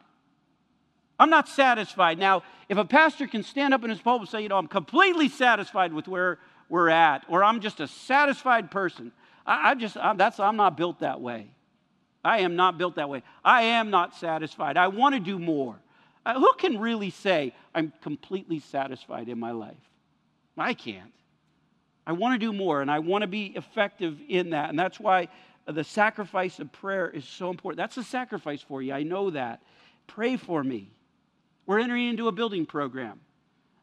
I'm 1.18 1.30
not 1.30 1.48
satisfied. 1.48 2.20
Now, 2.20 2.44
if 2.68 2.78
a 2.78 2.84
pastor 2.84 3.28
can 3.28 3.44
stand 3.44 3.74
up 3.74 3.82
in 3.86 3.90
his 3.90 4.00
pulpit 4.00 4.28
and 4.28 4.30
say, 4.30 4.42
you 4.42 4.50
know, 4.50 4.58
I'm 4.58 4.68
completely 4.68 5.30
satisfied 5.30 5.94
with 5.94 6.10
where 6.10 6.38
we're 6.68 6.90
at, 6.90 7.24
or 7.30 7.46
I'm 7.46 7.62
just 7.62 7.80
a 7.80 7.88
satisfied 7.88 8.72
person, 8.72 9.14
I, 9.46 9.72
I 9.72 9.76
just, 9.76 9.96
I, 9.96 10.14
that's, 10.16 10.42
I'm 10.42 10.58
not 10.58 10.76
built 10.76 11.00
that 11.00 11.22
way. 11.22 11.48
I 12.24 12.40
am 12.40 12.56
not 12.56 12.78
built 12.78 12.96
that 12.96 13.10
way. 13.10 13.24
I 13.44 13.64
am 13.64 13.90
not 13.90 14.16
satisfied. 14.16 14.78
I 14.78 14.88
want 14.88 15.16
to 15.16 15.20
do 15.20 15.38
more. 15.38 15.76
Uh, 16.26 16.40
who 16.40 16.54
can 16.58 16.80
really 16.80 17.10
say, 17.10 17.54
I'm 17.76 17.92
completely 18.02 18.60
satisfied 18.60 19.28
in 19.28 19.40
my 19.40 19.52
life? 19.52 19.76
I 20.58 20.74
can't. 20.74 21.12
I 22.06 22.14
want 22.14 22.40
to 22.40 22.46
do 22.46 22.54
more 22.54 22.82
and 22.82 22.90
I 22.90 23.00
want 23.00 23.24
to 23.24 23.28
be 23.28 23.48
effective 23.48 24.20
in 24.28 24.52
that. 24.52 24.70
And 24.70 24.80
that's 24.80 25.00
why 25.00 25.28
the 25.66 25.84
sacrifice 25.84 26.60
of 26.60 26.72
prayer 26.72 27.10
is 27.10 27.26
so 27.26 27.50
important. 27.50 27.78
That's 27.78 27.98
a 27.98 28.04
sacrifice 28.04 28.62
for 28.62 28.82
you. 28.82 28.94
I 28.94 29.04
know 29.04 29.30
that. 29.32 29.62
Pray 30.08 30.38
for 30.38 30.64
me. 30.64 30.92
We're 31.66 31.80
entering 31.80 32.10
into 32.10 32.28
a 32.28 32.32
building 32.32 32.66
program. 32.66 33.22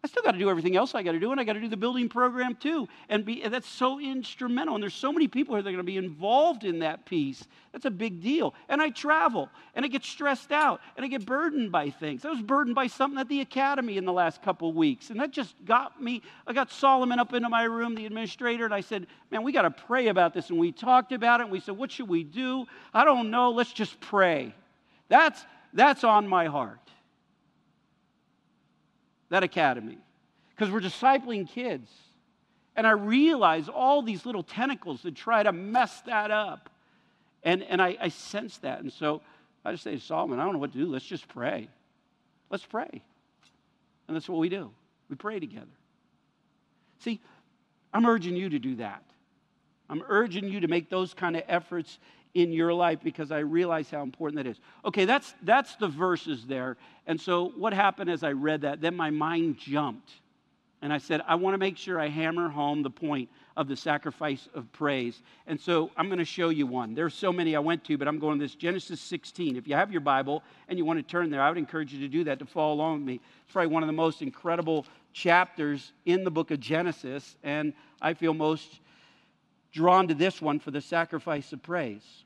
I 0.03 0.09
still 0.09 0.23
got 0.23 0.33
to 0.33 0.39
do 0.39 0.49
everything 0.49 0.77
else 0.77 0.95
I 0.95 1.03
got 1.03 1.13
to 1.13 1.21
do, 1.21 1.31
and 1.31 1.39
I 1.39 1.45
got 1.45 1.53
to 1.53 1.61
do 1.61 1.69
the 1.69 1.77
building 1.77 2.09
program 2.09 2.55
too. 2.55 2.89
And, 3.11 3.23
be, 3.23 3.43
and 3.43 3.53
that's 3.53 3.69
so 3.69 4.01
instrumental. 4.01 4.75
And 4.75 4.83
there's 4.83 4.95
so 4.95 5.13
many 5.13 5.29
people 5.29 5.55
here 5.55 5.63
that 5.63 5.69
are 5.69 5.73
going 5.73 5.85
to 5.85 5.93
be 5.93 5.99
involved 5.99 6.65
in 6.65 6.79
that 6.79 7.05
piece. 7.05 7.45
That's 7.73 7.85
a 7.85 7.91
big 7.91 8.23
deal. 8.23 8.55
And 8.71 8.81
I 8.81 8.89
travel, 8.89 9.51
and 9.75 9.85
I 9.85 9.89
get 9.89 10.03
stressed 10.03 10.53
out, 10.53 10.81
and 10.97 11.05
I 11.05 11.09
get 11.09 11.27
burdened 11.27 11.71
by 11.71 11.91
things. 11.91 12.25
I 12.25 12.31
was 12.31 12.41
burdened 12.41 12.75
by 12.75 12.87
something 12.87 13.21
at 13.21 13.29
the 13.29 13.43
academy 13.43 13.99
in 13.99 14.07
the 14.07 14.13
last 14.13 14.41
couple 14.41 14.73
weeks, 14.73 15.11
and 15.11 15.21
that 15.21 15.33
just 15.33 15.55
got 15.67 16.03
me. 16.03 16.23
I 16.47 16.55
got 16.55 16.71
Solomon 16.71 17.19
up 17.19 17.35
into 17.35 17.51
my 17.51 17.65
room, 17.65 17.95
the 17.95 18.07
administrator, 18.07 18.65
and 18.65 18.73
I 18.73 18.81
said, 18.81 19.07
"Man, 19.31 19.43
we 19.43 19.53
got 19.53 19.63
to 19.63 19.71
pray 19.71 20.09
about 20.09 20.33
this." 20.33 20.49
And 20.49 20.59
we 20.59 20.73
talked 20.73 21.13
about 21.13 21.41
it. 21.41 21.45
And 21.45 21.53
we 21.53 21.61
said, 21.61 21.77
"What 21.77 21.93
should 21.93 22.09
we 22.09 22.25
do?" 22.25 22.65
I 22.95 23.05
don't 23.05 23.31
know. 23.31 23.51
Let's 23.51 23.73
just 23.73 24.01
pray. 24.01 24.55
That's 25.09 25.45
that's 25.75 26.05
on 26.05 26.27
my 26.27 26.47
heart 26.47 26.90
that 29.31 29.43
academy 29.43 29.99
because 30.51 30.71
we're 30.71 30.81
discipling 30.81 31.49
kids. 31.49 31.91
And 32.77 32.87
I 32.87 32.93
realize 32.93 33.69
all 33.69 34.03
these 34.03 34.25
little 34.27 34.43
tentacles 34.43 35.03
that 35.03 35.15
try 35.15 35.43
to 35.43 35.53
mess 35.53 36.03
that 36.03 36.31
up. 36.31 36.71
And, 37.43 37.63
and 37.63 37.81
I, 37.81 37.97
I 38.01 38.09
sense 38.09 38.59
that. 38.59 38.81
And 38.81 38.93
so 38.93 39.23
I 39.65 39.73
just 39.73 39.83
say 39.83 39.99
Solomon, 39.99 40.39
I 40.39 40.45
don't 40.45 40.53
know 40.53 40.59
what 40.59 40.73
to 40.73 40.79
do. 40.79 40.87
Let's 40.87 41.05
just 41.05 41.27
pray. 41.29 41.69
Let's 42.51 42.65
pray. 42.65 43.03
And 44.07 44.17
that's 44.17 44.29
what 44.29 44.39
we 44.39 44.49
do. 44.49 44.71
We 45.09 45.17
pray 45.17 45.41
together. 45.41 45.67
See, 46.99 47.21
I'm 47.93 48.07
urging 48.07 48.37
you 48.37 48.51
to 48.51 48.59
do 48.59 48.77
that. 48.77 49.03
I'm 49.89 50.03
urging 50.09 50.45
you 50.45 50.61
to 50.61 50.69
make 50.69 50.89
those 50.89 51.15
kind 51.15 51.37
of 51.37 51.43
efforts 51.49 51.99
in 52.35 52.53
your 52.53 52.73
life 52.73 53.01
because 53.03 53.33
I 53.33 53.41
realize 53.41 53.91
how 53.91 54.03
important 54.03 54.43
that 54.43 54.49
is. 54.49 54.61
Okay, 54.85 55.05
that's, 55.05 55.35
that's 55.43 55.77
the 55.77 55.89
verses 55.89 56.47
there. 56.47 56.77
And 57.07 57.21
so 57.21 57.53
what 57.57 57.73
happened 57.73 58.11
as 58.11 58.23
I 58.23 58.33
read 58.33 58.63
that? 58.63 58.81
Then 58.81 58.97
my 58.97 59.11
mind 59.11 59.59
jumped. 59.59 60.13
And 60.83 60.93
I 60.93 60.99
said, 60.99 61.21
I 61.27 61.35
want 61.35 61.53
to 61.55 61.59
make 61.59 61.77
sure 61.77 62.01
I 62.01 62.09
hammer 62.09 62.49
home 62.49 62.83
the 62.83 62.91
point 62.91 63.29
of 63.55 63.69
the 63.69 63.77
sacrifice 63.77 64.49
of 64.55 64.73
praise. 64.73 65.21
And 65.47 65.61
so 65.61 65.91
I'm 65.95 66.07
going 66.07 66.21
to 66.21 66.25
show 66.25 66.49
you 66.49 66.67
one. 66.67 66.95
There's 66.95 67.13
so 67.13 67.31
many 67.31 67.55
I 67.55 67.59
went 67.59 67.85
to, 67.85 67.99
but 67.99 68.09
I'm 68.09 68.19
going 68.19 68.39
to 68.39 68.45
this 68.45 68.55
Genesis 68.55 68.99
16. 69.01 69.57
If 69.57 69.69
you 69.69 69.75
have 69.75 69.93
your 69.93 70.01
Bible 70.01 70.43
and 70.69 70.79
you 70.79 70.87
want 70.87 70.99
to 70.99 71.03
turn 71.03 71.29
there, 71.29 71.43
I 71.43 71.51
would 71.51 71.59
encourage 71.59 71.93
you 71.93 72.01
to 72.01 72.09
do 72.09 72.25
that, 72.25 72.39
to 72.39 72.47
follow 72.47 72.73
along 72.73 73.01
with 73.01 73.07
me. 73.07 73.21
It's 73.45 73.53
probably 73.53 73.73
one 73.73 73.83
of 73.83 73.89
the 73.89 73.93
most 73.93 74.23
incredible 74.23 74.87
chapters 75.13 75.93
in 76.07 76.25
the 76.25 76.31
book 76.31 76.51
of 76.51 76.61
Genesis. 76.61 77.37
And 77.43 77.75
I 78.01 78.15
feel 78.15 78.33
most 78.33 78.81
drawn 79.73 80.09
to 80.09 80.15
this 80.15 80.41
one 80.41 80.59
for 80.59 80.71
the 80.71 80.81
sacrifice 80.81 81.53
of 81.53 81.63
praise. 81.63 82.25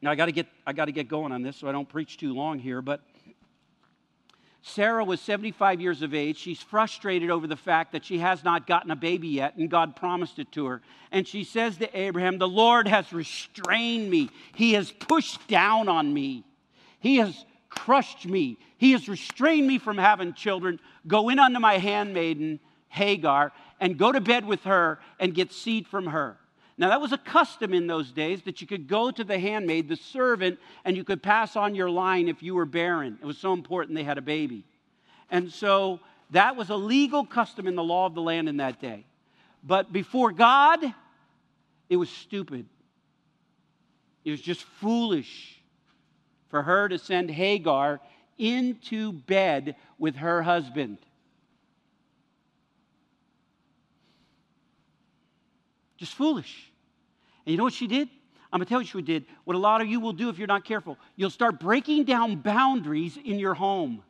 Now 0.00 0.10
I 0.10 0.14
got 0.14 0.26
to 0.26 0.32
get 0.32 0.46
I 0.66 0.72
got 0.72 0.86
to 0.86 0.92
get 0.92 1.08
going 1.08 1.32
on 1.32 1.42
this 1.42 1.56
so 1.56 1.68
I 1.68 1.72
don't 1.72 1.88
preach 1.88 2.18
too 2.18 2.34
long 2.34 2.58
here, 2.58 2.82
but 2.82 3.02
Sarah 4.62 5.04
was 5.04 5.20
75 5.20 5.80
years 5.80 6.02
of 6.02 6.14
age. 6.14 6.36
She's 6.36 6.62
frustrated 6.62 7.30
over 7.30 7.48
the 7.48 7.56
fact 7.56 7.92
that 7.92 8.04
she 8.04 8.18
has 8.18 8.44
not 8.44 8.68
gotten 8.68 8.92
a 8.92 8.96
baby 8.96 9.26
yet, 9.26 9.56
and 9.56 9.68
God 9.68 9.96
promised 9.96 10.38
it 10.38 10.52
to 10.52 10.66
her. 10.66 10.82
And 11.10 11.26
she 11.26 11.42
says 11.42 11.76
to 11.78 11.98
Abraham, 11.98 12.38
The 12.38 12.48
Lord 12.48 12.86
has 12.86 13.12
restrained 13.12 14.08
me, 14.08 14.30
He 14.54 14.74
has 14.74 14.92
pushed 14.92 15.46
down 15.48 15.88
on 15.88 16.14
me, 16.14 16.44
He 17.00 17.16
has 17.16 17.44
crushed 17.68 18.24
me, 18.24 18.56
He 18.78 18.92
has 18.92 19.08
restrained 19.08 19.66
me 19.66 19.78
from 19.78 19.98
having 19.98 20.32
children. 20.32 20.78
Go 21.08 21.28
in 21.28 21.40
unto 21.40 21.58
my 21.58 21.78
handmaiden, 21.78 22.60
Hagar, 22.88 23.52
and 23.82 23.98
go 23.98 24.12
to 24.12 24.20
bed 24.20 24.46
with 24.46 24.62
her 24.62 25.00
and 25.18 25.34
get 25.34 25.52
seed 25.52 25.88
from 25.88 26.06
her. 26.06 26.38
Now, 26.78 26.90
that 26.90 27.00
was 27.00 27.10
a 27.10 27.18
custom 27.18 27.74
in 27.74 27.88
those 27.88 28.12
days 28.12 28.42
that 28.42 28.60
you 28.60 28.66
could 28.68 28.86
go 28.86 29.10
to 29.10 29.24
the 29.24 29.40
handmaid, 29.40 29.88
the 29.88 29.96
servant, 29.96 30.60
and 30.84 30.96
you 30.96 31.02
could 31.02 31.20
pass 31.20 31.56
on 31.56 31.74
your 31.74 31.90
line 31.90 32.28
if 32.28 32.44
you 32.44 32.54
were 32.54 32.64
barren. 32.64 33.18
It 33.20 33.26
was 33.26 33.38
so 33.38 33.52
important 33.52 33.96
they 33.96 34.04
had 34.04 34.18
a 34.18 34.22
baby. 34.22 34.62
And 35.30 35.50
so 35.50 35.98
that 36.30 36.54
was 36.54 36.70
a 36.70 36.76
legal 36.76 37.26
custom 37.26 37.66
in 37.66 37.74
the 37.74 37.82
law 37.82 38.06
of 38.06 38.14
the 38.14 38.22
land 38.22 38.48
in 38.48 38.58
that 38.58 38.80
day. 38.80 39.04
But 39.64 39.92
before 39.92 40.30
God, 40.30 40.80
it 41.90 41.96
was 41.96 42.08
stupid. 42.08 42.66
It 44.24 44.30
was 44.30 44.40
just 44.40 44.62
foolish 44.62 45.60
for 46.50 46.62
her 46.62 46.88
to 46.88 46.98
send 46.98 47.32
Hagar 47.32 48.00
into 48.38 49.12
bed 49.12 49.74
with 49.98 50.14
her 50.16 50.40
husband. 50.40 50.98
Just 56.02 56.16
foolish. 56.16 56.68
And 57.46 57.52
you 57.52 57.56
know 57.56 57.62
what 57.62 57.74
she 57.74 57.86
did? 57.86 58.08
I'm 58.52 58.58
going 58.58 58.66
to 58.66 58.68
tell 58.68 58.80
you 58.80 58.86
what 58.86 58.88
she 58.88 59.02
did. 59.02 59.24
What 59.44 59.54
a 59.54 59.58
lot 59.60 59.80
of 59.80 59.86
you 59.86 60.00
will 60.00 60.12
do 60.12 60.30
if 60.30 60.36
you're 60.36 60.48
not 60.48 60.64
careful. 60.64 60.98
You'll 61.14 61.30
start 61.30 61.60
breaking 61.60 62.06
down 62.06 62.40
boundaries 62.40 63.16
in 63.24 63.38
your 63.38 63.54
home. 63.54 64.02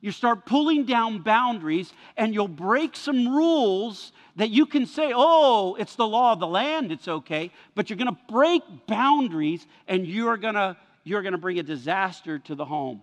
You 0.00 0.12
start 0.12 0.46
pulling 0.46 0.84
down 0.84 1.18
boundaries 1.22 1.92
and 2.16 2.32
you'll 2.32 2.46
break 2.46 2.94
some 2.94 3.34
rules 3.34 4.12
that 4.36 4.50
you 4.50 4.64
can 4.64 4.86
say, 4.86 5.10
oh, 5.12 5.74
it's 5.74 5.96
the 5.96 6.06
law 6.06 6.34
of 6.34 6.38
the 6.38 6.46
land, 6.46 6.92
it's 6.92 7.08
okay. 7.08 7.50
But 7.74 7.90
you're 7.90 7.96
going 7.96 8.14
to 8.14 8.20
break 8.28 8.62
boundaries 8.86 9.66
and 9.88 10.06
you're 10.06 10.36
going 10.36 10.54
to, 10.54 10.76
you're 11.02 11.22
going 11.22 11.32
to 11.32 11.38
bring 11.38 11.58
a 11.58 11.64
disaster 11.64 12.38
to 12.38 12.54
the 12.54 12.64
home. 12.64 13.00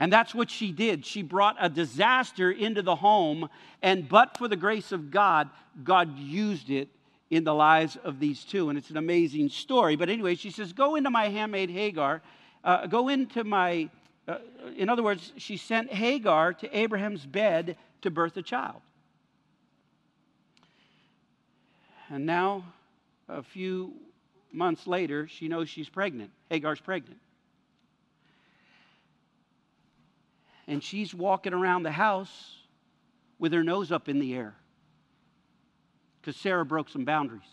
And 0.00 0.12
that's 0.12 0.34
what 0.34 0.50
she 0.50 0.70
did. 0.70 1.04
She 1.04 1.22
brought 1.22 1.56
a 1.60 1.68
disaster 1.68 2.50
into 2.50 2.82
the 2.82 2.96
home, 2.96 3.48
and 3.82 4.08
but 4.08 4.36
for 4.36 4.46
the 4.46 4.56
grace 4.56 4.92
of 4.92 5.10
God, 5.10 5.50
God 5.82 6.16
used 6.18 6.70
it 6.70 6.88
in 7.30 7.44
the 7.44 7.54
lives 7.54 7.96
of 8.04 8.20
these 8.20 8.44
two. 8.44 8.68
And 8.68 8.78
it's 8.78 8.90
an 8.90 8.96
amazing 8.96 9.48
story. 9.48 9.96
But 9.96 10.08
anyway, 10.08 10.34
she 10.34 10.50
says, 10.50 10.72
Go 10.72 10.94
into 10.94 11.10
my 11.10 11.28
handmaid 11.28 11.70
Hagar. 11.70 12.22
Uh, 12.64 12.86
go 12.86 13.08
into 13.08 13.44
my, 13.44 13.88
uh, 14.26 14.38
in 14.76 14.88
other 14.88 15.02
words, 15.02 15.32
she 15.36 15.56
sent 15.56 15.92
Hagar 15.92 16.52
to 16.54 16.76
Abraham's 16.76 17.26
bed 17.26 17.76
to 18.02 18.10
birth 18.10 18.36
a 18.36 18.42
child. 18.42 18.80
And 22.08 22.24
now, 22.24 22.64
a 23.28 23.42
few 23.42 23.92
months 24.52 24.86
later, 24.86 25.28
she 25.28 25.48
knows 25.48 25.68
she's 25.68 25.88
pregnant. 25.88 26.30
Hagar's 26.48 26.80
pregnant. 26.80 27.18
And 30.68 30.84
she's 30.84 31.14
walking 31.14 31.54
around 31.54 31.82
the 31.82 31.90
house 31.90 32.58
with 33.38 33.52
her 33.54 33.64
nose 33.64 33.90
up 33.90 34.08
in 34.08 34.20
the 34.20 34.34
air 34.34 34.54
because 36.20 36.36
Sarah 36.36 36.64
broke 36.64 36.90
some 36.90 37.06
boundaries. 37.06 37.48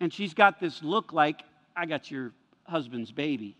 And 0.00 0.12
she's 0.12 0.34
got 0.34 0.60
this 0.60 0.82
look 0.82 1.12
like, 1.12 1.42
I 1.76 1.86
got 1.86 2.10
your 2.10 2.32
husband's 2.64 3.12
baby. 3.12 3.56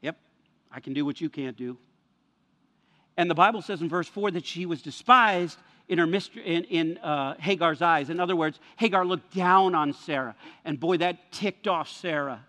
Yep, 0.00 0.16
I 0.70 0.80
can 0.80 0.94
do 0.94 1.04
what 1.04 1.20
you 1.20 1.28
can't 1.28 1.56
do. 1.56 1.76
And 3.18 3.30
the 3.30 3.34
Bible 3.34 3.60
says 3.60 3.82
in 3.82 3.90
verse 3.90 4.08
4 4.08 4.30
that 4.32 4.46
she 4.46 4.64
was 4.64 4.80
despised 4.80 5.58
in, 5.88 5.98
her 5.98 6.06
mistr- 6.06 6.42
in, 6.42 6.64
in 6.64 6.98
uh, 6.98 7.34
Hagar's 7.38 7.82
eyes. 7.82 8.08
In 8.08 8.20
other 8.20 8.36
words, 8.36 8.58
Hagar 8.76 9.04
looked 9.04 9.34
down 9.34 9.74
on 9.74 9.92
Sarah. 9.92 10.34
And 10.64 10.80
boy, 10.80 10.96
that 10.98 11.30
ticked 11.30 11.68
off 11.68 11.90
Sarah. 11.90 12.46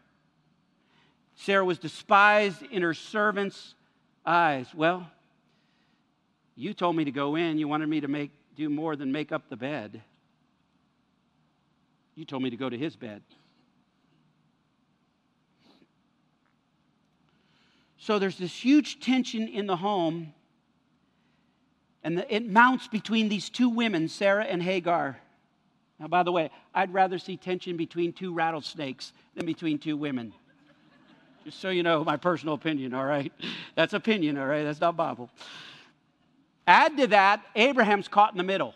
Sarah 1.35 1.65
was 1.65 1.79
despised 1.79 2.61
in 2.63 2.81
her 2.81 2.93
servants' 2.93 3.75
eyes. 4.25 4.67
Well, 4.73 5.09
you 6.55 6.73
told 6.73 6.95
me 6.95 7.05
to 7.05 7.11
go 7.11 7.35
in. 7.35 7.57
You 7.57 7.67
wanted 7.67 7.89
me 7.89 8.01
to 8.01 8.07
make, 8.07 8.31
do 8.55 8.69
more 8.69 8.95
than 8.95 9.11
make 9.11 9.31
up 9.31 9.49
the 9.49 9.57
bed. 9.57 10.01
You 12.15 12.25
told 12.25 12.43
me 12.43 12.49
to 12.49 12.57
go 12.57 12.69
to 12.69 12.77
his 12.77 12.95
bed. 12.95 13.23
So 17.97 18.19
there's 18.19 18.37
this 18.37 18.53
huge 18.53 18.99
tension 18.99 19.47
in 19.47 19.65
the 19.65 19.77
home, 19.77 20.33
and 22.03 22.17
the, 22.17 22.35
it 22.35 22.45
mounts 22.45 22.87
between 22.87 23.29
these 23.29 23.49
two 23.49 23.69
women, 23.69 24.09
Sarah 24.09 24.43
and 24.43 24.61
Hagar. 24.61 25.17
Now, 25.99 26.07
by 26.07 26.23
the 26.23 26.31
way, 26.31 26.49
I'd 26.75 26.93
rather 26.93 27.17
see 27.17 27.37
tension 27.37 27.77
between 27.77 28.11
two 28.11 28.33
rattlesnakes 28.33 29.13
than 29.35 29.45
between 29.45 29.79
two 29.79 29.95
women. 29.95 30.33
Just 31.45 31.59
so 31.59 31.69
you 31.69 31.83
know, 31.83 32.03
my 32.03 32.17
personal 32.17 32.55
opinion, 32.55 32.93
all 32.93 33.05
right? 33.05 33.31
That's 33.75 33.93
opinion, 33.93 34.37
all 34.37 34.45
right? 34.45 34.63
That's 34.63 34.79
not 34.79 34.95
Bible. 34.95 35.29
Add 36.65 36.97
to 36.97 37.07
that, 37.07 37.43
Abraham's 37.55 38.07
caught 38.07 38.31
in 38.31 38.37
the 38.37 38.43
middle. 38.43 38.73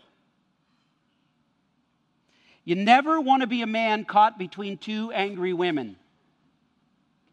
You 2.65 2.75
never 2.75 3.21
want 3.21 3.41
to 3.41 3.47
be 3.47 3.61
a 3.61 3.67
man 3.67 4.03
caught 4.03 4.37
between 4.37 4.77
two 4.77 5.11
angry 5.13 5.53
women. 5.53 5.95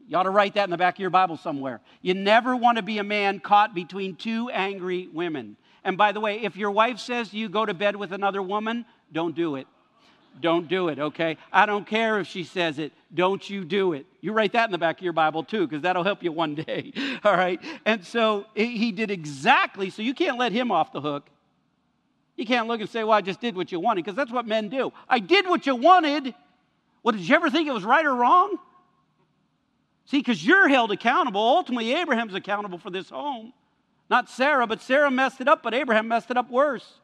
You 0.07 0.17
ought 0.17 0.25
to 0.25 0.31
write 0.31 0.55
that 0.55 0.65
in 0.65 0.71
the 0.71 0.77
back 0.77 0.95
of 0.95 1.01
your 1.01 1.11
Bible 1.11 1.37
somewhere. 1.37 1.81
You 2.03 2.15
never 2.15 2.55
want 2.55 2.77
to 2.77 2.83
be 2.83 2.99
a 2.99 3.05
man 3.05 3.41
caught 3.41 3.75
between 3.75 4.15
two 4.15 4.51
angry 4.51 5.09
women. 5.13 5.57
And 5.83 5.99
by 5.99 6.13
the 6.13 6.21
way, 6.21 6.43
if 6.43 6.57
your 6.57 6.71
wife 6.71 6.99
says 7.01 7.35
you 7.35 7.49
go 7.49 7.67
to 7.67 7.75
bed 7.75 7.97
with 7.97 8.13
another 8.13 8.43
woman, 8.43 8.85
don't 9.13 9.35
do 9.35 9.57
it. 9.57 9.67
Don't 10.41 10.69
do 10.69 10.89
it, 10.89 10.99
okay? 10.99 11.37
I 11.53 11.67
don't 11.67 11.87
care 11.87 12.19
if 12.21 12.27
she 12.27 12.45
says 12.45 12.79
it. 12.79 12.93
Don't 13.15 13.49
you 13.49 13.65
do 13.65 13.93
it. 13.93 14.07
You 14.21 14.33
write 14.33 14.53
that 14.53 14.67
in 14.67 14.73
the 14.73 14.79
back 14.79 14.99
of 14.99 15.05
your 15.05 15.13
Bible 15.13 15.45
too, 15.45 15.67
because 15.67 15.83
that'll 15.83 16.05
help 16.05 16.23
you 16.23 16.33
one 16.33 16.55
day, 16.67 16.93
all 17.23 17.37
right? 17.37 17.61
And 17.85 18.05
so 18.05 18.47
he 18.55 18.93
did 18.93 19.11
exactly, 19.11 19.91
so 19.91 20.03
you 20.03 20.15
can't 20.15 20.39
let 20.39 20.53
him 20.53 20.71
off 20.71 20.93
the 20.93 21.01
hook. 21.01 21.27
You 22.37 22.47
can't 22.47 22.67
look 22.67 22.81
and 22.81 22.91
say, 22.91 23.05
well, 23.05 23.13
I 23.13 23.21
just 23.21 23.41
did 23.41 23.57
what 23.57 23.71
you 23.71 23.79
wanted, 23.79 24.05
because 24.05 24.17
that's 24.17 24.33
what 24.33 24.47
men 24.47 24.69
do. 24.69 24.93
I 25.09 25.21
did 25.21 25.49
what 25.49 25.67
you 25.67 25.77
wanted. 25.77 26.35
Well, 27.03 27.13
did 27.13 27.29
you 27.29 27.35
ever 27.35 27.51
think 27.51 27.69
it 27.69 27.73
was 27.73 27.85
right 27.85 28.05
or 28.05 28.15
wrong? 28.15 28.59
See, 30.07 30.19
because 30.19 30.45
you're 30.45 30.69
held 30.69 30.91
accountable. 30.91 31.41
Ultimately, 31.41 31.95
Abraham's 31.95 32.35
accountable 32.35 32.79
for 32.79 32.91
this 32.91 33.09
home. 33.09 33.53
Not 34.11 34.29
Sarah, 34.29 34.67
but 34.67 34.83
Sarah 34.83 35.11
messed 35.11 35.41
it 35.41 35.49
up, 35.49 35.63
but 35.63 35.75
Abraham 35.75 36.09
messed 36.09 36.31
it 36.31 36.37
up 36.37 36.51
worse. 36.51 37.01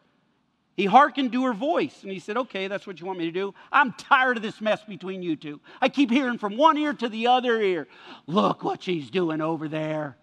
He 0.80 0.86
hearkened 0.86 1.30
to 1.32 1.44
her 1.44 1.52
voice 1.52 2.04
and 2.04 2.10
he 2.10 2.18
said, 2.18 2.38
Okay, 2.38 2.66
that's 2.66 2.86
what 2.86 2.98
you 3.00 3.06
want 3.06 3.18
me 3.18 3.26
to 3.26 3.30
do. 3.30 3.54
I'm 3.70 3.92
tired 3.92 4.38
of 4.38 4.42
this 4.42 4.62
mess 4.62 4.82
between 4.82 5.22
you 5.22 5.36
two. 5.36 5.60
I 5.78 5.90
keep 5.90 6.10
hearing 6.10 6.38
from 6.38 6.56
one 6.56 6.78
ear 6.78 6.94
to 6.94 7.08
the 7.10 7.26
other 7.26 7.60
ear. 7.60 7.86
Look 8.26 8.64
what 8.64 8.82
she's 8.82 9.10
doing 9.10 9.42
over 9.42 9.68
there. 9.68 10.16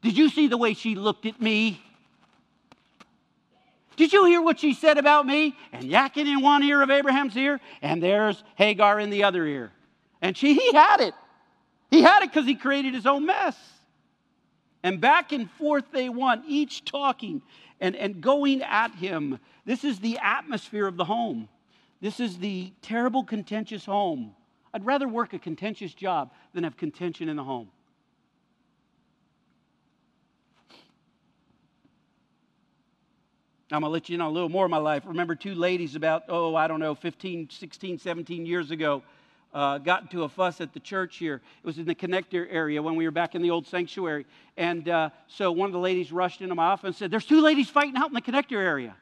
Did 0.00 0.16
you 0.16 0.30
see 0.30 0.46
the 0.46 0.56
way 0.56 0.72
she 0.72 0.94
looked 0.94 1.26
at 1.26 1.42
me? 1.42 1.78
Did 3.96 4.14
you 4.14 4.24
hear 4.24 4.40
what 4.40 4.60
she 4.60 4.72
said 4.72 4.96
about 4.96 5.26
me? 5.26 5.54
And 5.72 5.84
yakking 5.84 6.24
in 6.26 6.40
one 6.40 6.62
ear 6.62 6.80
of 6.80 6.88
Abraham's 6.88 7.36
ear, 7.36 7.60
and 7.82 8.02
there's 8.02 8.42
Hagar 8.54 8.98
in 8.98 9.10
the 9.10 9.24
other 9.24 9.44
ear. 9.44 9.72
And 10.22 10.34
she, 10.38 10.54
he 10.54 10.72
had 10.72 11.02
it. 11.02 11.12
He 11.90 12.00
had 12.00 12.22
it 12.22 12.30
because 12.32 12.46
he 12.46 12.54
created 12.54 12.94
his 12.94 13.04
own 13.04 13.26
mess. 13.26 13.58
And 14.82 15.02
back 15.02 15.32
and 15.32 15.50
forth 15.50 15.84
they 15.92 16.08
went, 16.08 16.44
each 16.46 16.86
talking 16.86 17.42
and, 17.80 17.96
and 17.96 18.20
going 18.20 18.62
at 18.62 18.94
him. 18.94 19.38
This 19.64 19.84
is 19.84 20.00
the 20.00 20.18
atmosphere 20.18 20.86
of 20.86 20.96
the 20.96 21.04
home. 21.04 21.48
This 22.00 22.20
is 22.20 22.38
the 22.38 22.72
terrible, 22.82 23.24
contentious 23.24 23.84
home. 23.84 24.34
I'd 24.74 24.84
rather 24.84 25.08
work 25.08 25.32
a 25.32 25.38
contentious 25.38 25.94
job 25.94 26.32
than 26.52 26.64
have 26.64 26.76
contention 26.76 27.28
in 27.28 27.36
the 27.36 27.44
home. 27.44 27.70
I'm 33.72 33.80
going 33.80 33.90
to 33.90 33.92
let 33.92 34.08
you 34.08 34.16
know 34.16 34.28
a 34.28 34.30
little 34.30 34.48
more 34.48 34.64
of 34.64 34.70
my 34.70 34.76
life. 34.76 35.02
remember 35.06 35.34
two 35.34 35.54
ladies 35.54 35.96
about, 35.96 36.24
oh, 36.28 36.54
I 36.54 36.68
don't 36.68 36.78
know, 36.78 36.94
15, 36.94 37.48
16, 37.50 37.98
17 37.98 38.46
years 38.46 38.70
ago 38.70 39.02
uh, 39.54 39.78
got 39.78 40.02
into 40.02 40.24
a 40.24 40.28
fuss 40.28 40.60
at 40.60 40.72
the 40.74 40.80
church 40.80 41.16
here. 41.16 41.36
It 41.36 41.66
was 41.66 41.78
in 41.78 41.86
the 41.86 41.94
connector 41.94 42.46
area 42.50 42.82
when 42.82 42.96
we 42.96 43.04
were 43.04 43.10
back 43.10 43.34
in 43.34 43.42
the 43.42 43.50
old 43.50 43.66
sanctuary. 43.66 44.26
And 44.56 44.88
uh, 44.88 45.10
so 45.28 45.50
one 45.50 45.66
of 45.66 45.72
the 45.72 45.78
ladies 45.78 46.12
rushed 46.12 46.40
into 46.42 46.54
my 46.54 46.66
office 46.66 46.88
and 46.88 46.96
said, 46.96 47.10
There's 47.10 47.24
two 47.24 47.40
ladies 47.40 47.70
fighting 47.70 47.96
out 47.96 48.08
in 48.08 48.14
the 48.14 48.20
connector 48.20 48.58
area. 48.58 48.94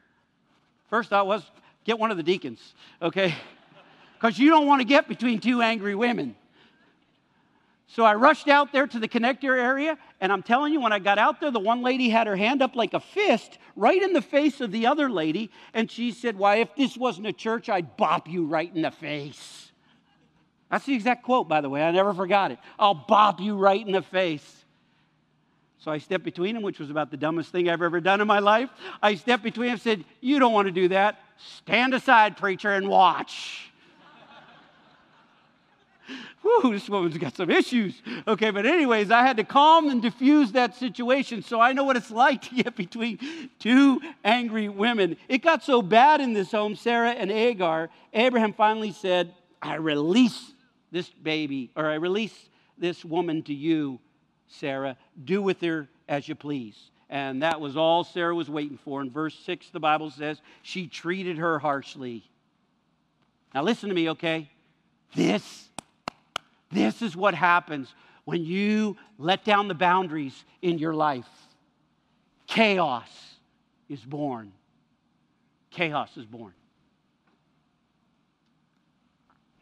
First 0.89 1.11
thought 1.11 1.27
was, 1.27 1.43
Get 1.85 1.99
one 1.99 2.11
of 2.11 2.17
the 2.17 2.23
deacons, 2.23 2.75
okay? 3.03 3.35
Because 4.15 4.39
you 4.39 4.49
don't 4.49 4.67
want 4.67 4.81
to 4.81 4.87
get 4.87 5.07
between 5.07 5.39
two 5.39 5.61
angry 5.61 5.95
women. 5.95 6.35
So 7.89 8.05
I 8.05 8.15
rushed 8.15 8.49
out 8.49 8.73
there 8.73 8.87
to 8.87 8.99
the 8.99 9.07
connector 9.07 9.57
area, 9.57 9.99
and 10.21 10.33
I'm 10.33 10.43
telling 10.43 10.73
you, 10.73 10.81
when 10.81 10.93
I 10.93 10.99
got 10.99 11.19
out 11.19 11.41
there, 11.41 11.51
the 11.51 11.61
one 11.61 11.83
lady 11.83 12.09
had 12.09 12.27
her 12.27 12.35
hand 12.35 12.63
up 12.63 12.75
like 12.75 12.95
a 12.95 13.01
fist 13.01 13.59
right 13.77 14.01
in 14.01 14.15
the 14.15 14.23
face 14.23 14.63
of 14.63 14.73
the 14.73 14.87
other 14.87 15.11
lady, 15.11 15.51
and 15.75 15.91
she 15.91 16.11
said, 16.11 16.39
Why, 16.39 16.57
if 16.57 16.75
this 16.75 16.97
wasn't 16.97 17.27
a 17.27 17.33
church, 17.33 17.69
I'd 17.69 17.99
bop 17.99 18.29
you 18.29 18.47
right 18.47 18.75
in 18.75 18.83
the 18.83 18.91
face. 18.91 19.73
That's 20.75 20.87
the 20.87 20.95
exact 20.95 21.23
quote, 21.23 21.47
by 21.47 21.61
the 21.61 21.69
way. 21.69 21.85
I 21.85 21.93
never 21.93 22.13
forgot 22.13 22.51
it. 22.51 22.59
I'll 22.81 22.95
bop 22.95 23.39
you 23.39 23.57
right 23.57 23.81
in 23.87 23.93
the 23.93 24.03
face. 24.03 24.65
So 25.79 25.93
I 25.93 25.99
stepped 25.99 26.25
between 26.25 26.57
them, 26.57 26.65
which 26.65 26.81
was 26.81 26.91
about 26.91 27.13
the 27.13 27.17
dumbest 27.17 27.53
thing 27.53 27.69
I've 27.69 27.81
ever 27.81 28.01
done 28.01 28.21
in 28.21 28.27
my 28.27 28.41
life. 28.41 28.71
I 29.01 29.15
stepped 29.15 29.45
between 29.45 29.67
them 29.67 29.75
and 29.75 29.81
said, 29.81 30.05
You 30.21 30.41
don't 30.41 30.53
want 30.53 30.67
to 30.67 30.73
do 30.73 30.89
that. 30.89 31.21
Stand 31.59 31.95
aside, 31.95 32.37
preacher, 32.37 32.73
and 32.73 32.89
watch. 32.89 33.71
Whew, 36.43 36.73
this 36.73 36.89
woman's 36.89 37.19
got 37.19 37.37
some 37.37 37.53
issues. 37.53 38.03
Okay, 38.27 38.51
but 38.51 38.67
anyways, 38.67 39.13
I 39.13 39.25
had 39.25 39.37
to 39.37 39.45
calm 39.45 39.91
and 39.91 40.03
diffuse 40.03 40.51
that 40.53 40.75
situation 40.75 41.45
so 41.45 41.61
I 41.61 41.73
know 41.73 41.85
what 41.85 41.97
it's 41.97 42.11
like 42.25 42.43
to 42.49 42.65
get 42.65 42.75
between 42.75 43.21
two 43.61 44.01
angry 44.25 44.69
women. 44.69 45.19
It 45.29 45.39
got 45.39 45.63
so 45.63 45.83
bad 45.83 46.21
in 46.21 46.33
this 46.33 46.51
home, 46.51 46.75
Sarah 46.75 47.13
and 47.13 47.31
Agar, 47.31 47.91
Abraham 48.13 48.53
finally 48.53 48.91
said, 48.91 49.33
I 49.63 49.77
release 49.77 50.54
this 50.95 51.11
baby, 51.11 51.71
or 51.75 51.91
I 51.91 51.97
release 51.97 52.49
this 52.79 53.05
woman 53.05 53.43
to 53.43 53.53
you, 53.53 53.99
Sarah. 54.47 54.97
Do 55.25 55.43
with 55.43 55.61
her 55.61 55.89
as 56.09 56.29
you 56.29 56.37
please. 56.37 56.91
And 57.11 57.43
that 57.43 57.61
was 57.61 57.77
all 57.77 58.05
Sarah 58.05 58.35
was 58.35 58.49
waiting 58.49 58.79
for. 58.79 59.03
In 59.03 59.11
verse 59.11 59.37
6, 59.45 59.71
the 59.71 59.81
Bible 59.81 60.11
says, 60.11 60.41
she 60.63 60.87
treated 60.87 61.39
her 61.39 61.59
harshly. 61.59 62.23
Now, 63.53 63.63
listen 63.63 63.89
to 63.89 63.95
me, 63.95 64.11
okay? 64.11 64.49
This, 65.17 65.69
this 66.71 67.03
is 67.03 67.17
what 67.17 67.35
happens 67.35 67.93
when 68.25 68.45
you 68.45 68.97
let 69.19 69.45
down 69.45 69.67
the 69.67 69.75
boundaries 69.75 70.45
in 70.63 70.79
your 70.79 70.95
life. 70.95 71.29
Chaos 72.47 73.11
is 73.89 74.01
born. 74.01 74.53
Chaos 75.71 76.17
is 76.17 76.25
born. 76.25 76.53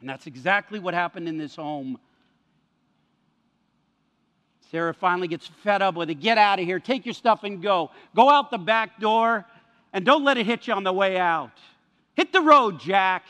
And 0.03 0.09
that's 0.09 0.27
exactly 0.27 0.79
what 0.79 0.93
happened 0.93 1.29
in 1.29 1.37
this 1.37 1.55
home. 1.55 1.97
Sarah 4.69 4.93
finally 4.93 5.29
gets 5.29 5.47
fed 5.63 5.81
up 5.81 5.95
with 5.95 6.09
it. 6.09 6.15
Get 6.15 6.37
out 6.37 6.59
of 6.59 6.65
here. 6.65 6.77
Take 6.77 7.05
your 7.05 7.13
stuff 7.13 7.45
and 7.45 7.63
go. 7.63 7.89
Go 8.13 8.29
out 8.29 8.51
the 8.51 8.57
back 8.57 8.99
door 8.99 9.45
and 9.93 10.03
don't 10.03 10.25
let 10.25 10.37
it 10.37 10.45
hit 10.45 10.67
you 10.67 10.73
on 10.73 10.83
the 10.83 10.91
way 10.91 11.17
out. 11.17 11.57
Hit 12.15 12.33
the 12.33 12.41
road, 12.41 12.81
Jack. 12.81 13.23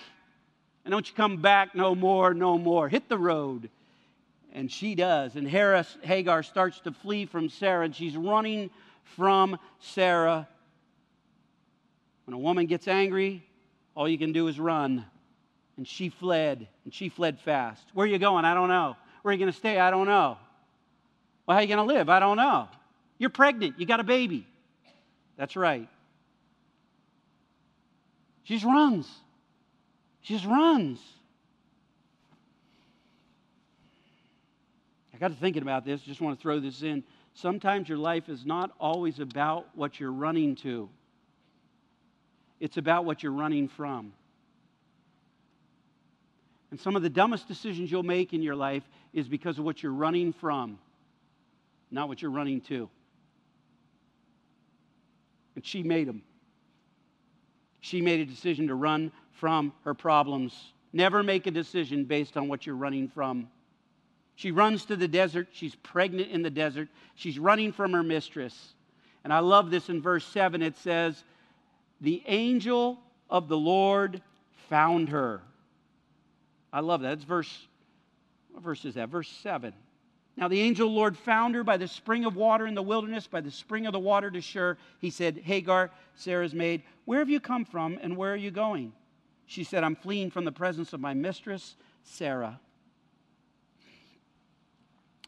And 0.84 0.92
don't 0.92 1.08
you 1.08 1.14
come 1.14 1.44
back 1.44 1.76
no 1.76 1.94
more, 1.94 2.34
no 2.34 2.58
more. 2.58 2.90
Hit 2.90 3.08
the 3.08 3.20
road. 3.20 3.70
And 4.52 4.72
she 4.72 4.96
does. 4.96 5.36
And 5.36 5.48
Hagar 5.48 6.42
starts 6.42 6.80
to 6.80 6.92
flee 6.92 7.28
from 7.28 7.50
Sarah, 7.50 7.86
and 7.86 7.96
she's 7.96 8.18
running 8.18 8.72
from 9.04 9.60
Sarah. 9.80 10.48
When 12.26 12.34
a 12.34 12.40
woman 12.40 12.66
gets 12.66 12.88
angry, 12.88 13.46
all 13.94 14.10
you 14.10 14.18
can 14.18 14.32
do 14.34 14.48
is 14.48 14.60
run. 14.60 15.06
And 15.78 15.88
she 15.88 16.10
fled, 16.10 16.68
and 16.86 16.94
she 16.94 17.10
fled 17.10 17.40
fast. 17.40 17.84
Where 17.94 18.06
are 18.06 18.10
you 18.10 18.20
going? 18.20 18.46
I 18.46 18.54
don't 18.54 18.70
know. 18.70 18.96
Where 19.22 19.32
are 19.32 19.34
you 19.34 19.40
going 19.40 19.52
to 19.52 19.58
stay? 19.58 19.80
I 19.80 19.90
don't 19.90 20.06
know. 20.06 20.38
Well, 21.46 21.56
how 21.56 21.60
are 21.60 21.62
you 21.62 21.68
going 21.68 21.88
to 21.88 21.94
live? 21.94 22.10
I 22.10 22.20
don't 22.20 22.38
know. 22.38 22.68
You're 23.18 23.30
pregnant. 23.30 23.80
You 23.80 23.86
got 23.86 24.00
a 24.00 24.04
baby. 24.04 24.48
That's 25.38 25.56
right. 25.56 25.90
She 28.44 28.56
just 28.56 28.66
runs. 28.66 29.10
She 30.22 30.36
just 30.36 30.46
runs. 30.46 31.00
I 35.14 35.18
got 35.18 35.30
to 35.30 35.36
thinking 35.36 35.62
about 35.62 35.86
this. 35.86 36.02
Just 36.02 36.22
want 36.22 36.38
to 36.38 36.42
throw 36.42 36.60
this 36.60 36.82
in. 36.82 37.04
Sometimes 37.34 37.90
your 37.90 37.98
life 37.98 38.30
is 38.30 38.46
not 38.46 38.72
always 38.80 39.20
about 39.20 39.68
what 39.76 40.00
you're 40.00 40.12
running 40.12 40.56
to, 40.58 40.90
it's 42.60 42.78
about 42.78 43.06
what 43.06 43.24
you're 43.24 43.32
running 43.32 43.68
from. 43.68 44.14
And 46.74 46.82
some 46.82 46.96
of 46.96 47.04
the 47.04 47.10
dumbest 47.12 47.48
decisions 47.48 47.92
you'll 47.92 48.02
make 48.02 48.34
in 48.34 48.42
your 48.42 48.56
life 48.56 48.82
is 49.14 49.28
because 49.28 49.60
of 49.60 49.64
what 49.64 49.84
you're 49.84 49.92
running 49.92 50.34
from, 50.34 50.80
not 51.92 52.08
what 52.08 52.20
you're 52.20 52.32
running 52.32 52.62
to. 52.62 52.90
And 55.54 55.64
she 55.64 55.84
made 55.84 56.08
them. 56.08 56.24
She 57.80 58.02
made 58.02 58.22
a 58.22 58.26
decision 58.26 58.70
to 58.70 58.74
run 58.74 59.12
from 59.34 59.72
her 59.84 59.94
problems. 59.94 60.74
Never 60.94 61.22
make 61.22 61.46
a 61.46 61.52
decision 61.52 62.06
based 62.06 62.38
on 62.38 62.48
what 62.48 62.66
you're 62.66 62.76
running 62.76 63.08
from. 63.08 63.50
She 64.34 64.50
runs 64.50 64.86
to 64.86 64.96
the 64.96 65.08
desert. 65.08 65.50
She's 65.52 65.76
pregnant 65.76 66.32
in 66.32 66.42
the 66.42 66.50
desert. 66.50 66.90
She's 67.14 67.38
running 67.38 67.72
from 67.72 67.94
her 67.94 68.02
mistress. 68.02 68.74
And 69.24 69.32
I 69.32 69.42
love 69.42 69.70
this 69.70 69.90
in 69.90 70.02
verse 70.02 70.26
7. 70.26 70.64
It 70.64 70.76
says, 70.78 71.24
The 72.02 72.24
angel 72.26 72.98
of 73.30 73.48
the 73.48 73.58
Lord 73.60 74.24
found 74.70 75.10
her. 75.10 75.44
I 76.74 76.80
love 76.80 77.02
that. 77.02 77.14
It's 77.14 77.24
verse, 77.24 77.68
what 78.52 78.64
verse 78.64 78.84
is 78.84 78.96
that? 78.96 79.10
Verse 79.10 79.30
7. 79.30 79.74
Now 80.36 80.48
the 80.48 80.60
angel 80.60 80.88
of 80.88 80.94
the 80.94 80.98
Lord 80.98 81.16
found 81.16 81.54
her 81.54 81.64
by 81.64 81.78
the 81.78 81.88
spring 81.88 82.26
of 82.26 82.36
water 82.36 82.66
in 82.66 82.74
the 82.74 82.82
wilderness, 82.82 83.28
by 83.28 83.42
the 83.42 83.52
spring 83.52 83.86
of 83.86 83.94
the 83.94 84.00
water 84.00 84.32
to 84.32 84.42
Shur. 84.42 84.78
He 85.00 85.12
said, 85.12 85.38
Hagar, 85.38 85.92
Sarah's 86.16 86.56
maid, 86.56 86.82
where 87.06 87.20
have 87.20 87.30
you 87.30 87.40
come 87.40 87.64
from 87.64 88.00
and 88.02 88.18
where 88.18 88.34
are 88.34 88.38
you 88.38 88.50
going? 88.50 88.92
She 89.46 89.64
said, 89.64 89.84
I'm 89.84 89.96
fleeing 89.96 90.32
from 90.32 90.46
the 90.46 90.52
presence 90.52 90.94
of 90.94 91.00
my 91.00 91.14
mistress, 91.14 91.76
Sarah. 92.02 92.60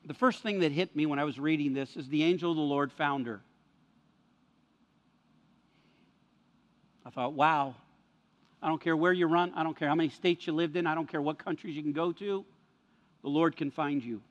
The 0.05 0.13
first 0.15 0.41
thing 0.41 0.59
that 0.59 0.71
hit 0.71 0.95
me 0.95 1.05
when 1.05 1.19
I 1.19 1.23
was 1.23 1.39
reading 1.39 1.73
this 1.73 1.95
is 1.95 2.07
the 2.09 2.23
angel 2.23 2.51
of 2.51 2.57
the 2.57 2.63
Lord 2.63 2.91
found 2.91 3.27
her. 3.27 3.41
I 7.05 7.11
thought, 7.11 7.33
wow, 7.33 7.75
I 8.65 8.67
don't 8.67 8.81
care 8.81 8.97
where 8.97 9.13
you 9.13 9.27
run. 9.27 9.53
I 9.55 9.61
don't 9.61 9.77
care 9.77 9.87
how 9.87 9.93
many 9.93 10.09
states 10.09 10.47
you 10.47 10.53
lived 10.53 10.75
in. 10.75 10.87
I 10.87 10.95
don't 10.95 11.07
care 11.07 11.21
what 11.21 11.37
countries 11.37 11.75
you 11.75 11.83
can 11.83 11.91
go 11.91 12.11
to. 12.13 12.43
The 13.21 13.29
Lord 13.29 13.55
can 13.55 13.69
find 13.69 14.03
you. 14.03 14.23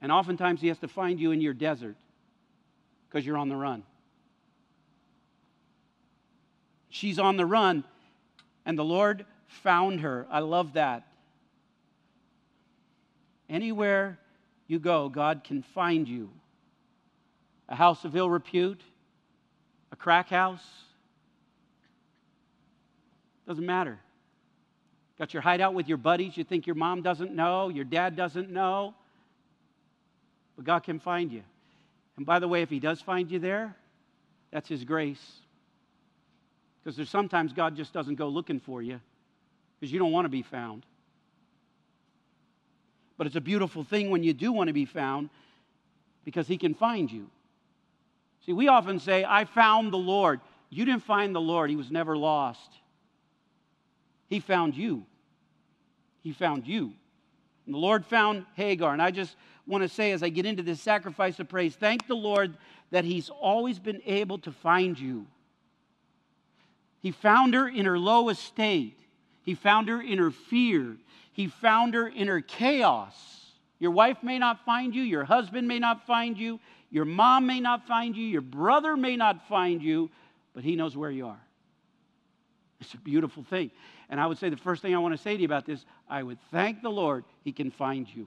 And 0.00 0.10
oftentimes 0.10 0.62
He 0.62 0.68
has 0.68 0.78
to 0.78 0.88
find 0.88 1.20
you 1.20 1.30
in 1.32 1.42
your 1.42 1.52
desert 1.52 1.96
because 3.06 3.26
you're 3.26 3.36
on 3.36 3.50
the 3.50 3.56
run. 3.56 3.82
She's 6.88 7.18
on 7.18 7.36
the 7.36 7.44
run, 7.44 7.84
and 8.64 8.78
the 8.78 8.84
Lord 8.84 9.26
found 9.48 10.00
her. 10.00 10.26
I 10.30 10.38
love 10.38 10.72
that. 10.72 11.06
Anywhere 13.50 14.18
you 14.66 14.78
go, 14.78 15.10
God 15.10 15.44
can 15.44 15.60
find 15.60 16.08
you. 16.08 16.30
A 17.68 17.74
house 17.74 18.06
of 18.06 18.16
ill 18.16 18.30
repute, 18.30 18.80
a 19.92 19.96
crack 19.96 20.30
house, 20.30 20.64
doesn't 23.46 23.64
matter. 23.66 23.98
Got 25.18 25.34
your 25.34 25.42
hideout 25.42 25.74
with 25.74 25.88
your 25.88 25.98
buddies 25.98 26.36
you 26.36 26.44
think 26.44 26.66
your 26.66 26.76
mom 26.76 27.02
doesn't 27.02 27.34
know, 27.34 27.68
your 27.68 27.84
dad 27.84 28.16
doesn't 28.16 28.50
know. 28.50 28.94
But 30.56 30.64
God 30.64 30.82
can 30.82 30.98
find 30.98 31.30
you. 31.32 31.42
And 32.16 32.26
by 32.26 32.38
the 32.38 32.48
way, 32.48 32.62
if 32.62 32.70
He 32.70 32.78
does 32.78 33.00
find 33.00 33.30
you 33.30 33.38
there, 33.38 33.76
that's 34.50 34.68
His 34.68 34.84
grace. 34.84 35.22
Because 36.82 36.96
there's 36.96 37.10
sometimes 37.10 37.52
God 37.52 37.76
just 37.76 37.92
doesn't 37.92 38.16
go 38.16 38.28
looking 38.28 38.60
for 38.60 38.82
you 38.82 39.00
because 39.78 39.92
you 39.92 39.98
don't 39.98 40.12
want 40.12 40.24
to 40.24 40.30
be 40.30 40.42
found. 40.42 40.84
But 43.16 43.26
it's 43.26 43.36
a 43.36 43.40
beautiful 43.40 43.84
thing 43.84 44.10
when 44.10 44.22
you 44.22 44.32
do 44.32 44.52
want 44.52 44.68
to 44.68 44.72
be 44.72 44.84
found 44.84 45.30
because 46.24 46.46
He 46.48 46.58
can 46.58 46.74
find 46.74 47.10
you. 47.10 47.28
See, 48.44 48.52
we 48.52 48.68
often 48.68 48.98
say, 48.98 49.24
I 49.24 49.44
found 49.44 49.92
the 49.92 49.98
Lord. 49.98 50.40
You 50.70 50.84
didn't 50.84 51.04
find 51.04 51.34
the 51.34 51.40
Lord, 51.40 51.70
He 51.70 51.76
was 51.76 51.90
never 51.90 52.16
lost. 52.16 52.70
He 54.32 54.40
found 54.40 54.74
you. 54.74 55.04
He 56.22 56.32
found 56.32 56.66
you. 56.66 56.94
And 57.66 57.74
the 57.74 57.78
Lord 57.78 58.06
found 58.06 58.46
Hagar. 58.54 58.94
And 58.94 59.02
I 59.02 59.10
just 59.10 59.36
want 59.66 59.82
to 59.82 59.90
say, 59.90 60.12
as 60.12 60.22
I 60.22 60.30
get 60.30 60.46
into 60.46 60.62
this 60.62 60.80
sacrifice 60.80 61.38
of 61.38 61.50
praise, 61.50 61.76
thank 61.76 62.06
the 62.06 62.14
Lord 62.14 62.56
that 62.92 63.04
He's 63.04 63.28
always 63.28 63.78
been 63.78 64.00
able 64.06 64.38
to 64.38 64.50
find 64.50 64.98
you. 64.98 65.26
He 67.00 67.10
found 67.10 67.52
her 67.52 67.68
in 67.68 67.84
her 67.84 67.98
low 67.98 68.30
estate, 68.30 68.98
He 69.42 69.54
found 69.54 69.90
her 69.90 70.00
in 70.00 70.16
her 70.16 70.30
fear, 70.30 70.96
He 71.34 71.48
found 71.48 71.92
her 71.92 72.08
in 72.08 72.26
her 72.28 72.40
chaos. 72.40 73.14
Your 73.80 73.90
wife 73.90 74.22
may 74.22 74.38
not 74.38 74.64
find 74.64 74.94
you, 74.94 75.02
your 75.02 75.24
husband 75.24 75.68
may 75.68 75.78
not 75.78 76.06
find 76.06 76.38
you, 76.38 76.58
your 76.90 77.04
mom 77.04 77.44
may 77.46 77.60
not 77.60 77.86
find 77.86 78.16
you, 78.16 78.24
your 78.24 78.40
brother 78.40 78.96
may 78.96 79.14
not 79.14 79.46
find 79.46 79.82
you, 79.82 80.10
but 80.54 80.64
He 80.64 80.74
knows 80.74 80.96
where 80.96 81.10
you 81.10 81.26
are. 81.26 81.40
It's 82.82 82.94
a 82.94 82.98
beautiful 82.98 83.44
thing. 83.44 83.70
And 84.10 84.20
I 84.20 84.26
would 84.26 84.38
say 84.38 84.48
the 84.50 84.56
first 84.56 84.82
thing 84.82 84.94
I 84.94 84.98
want 84.98 85.14
to 85.14 85.22
say 85.22 85.34
to 85.34 85.40
you 85.40 85.46
about 85.46 85.66
this, 85.66 85.84
I 86.08 86.22
would 86.22 86.38
thank 86.50 86.82
the 86.82 86.90
Lord 86.90 87.24
he 87.44 87.52
can 87.52 87.70
find 87.70 88.06
you. 88.12 88.26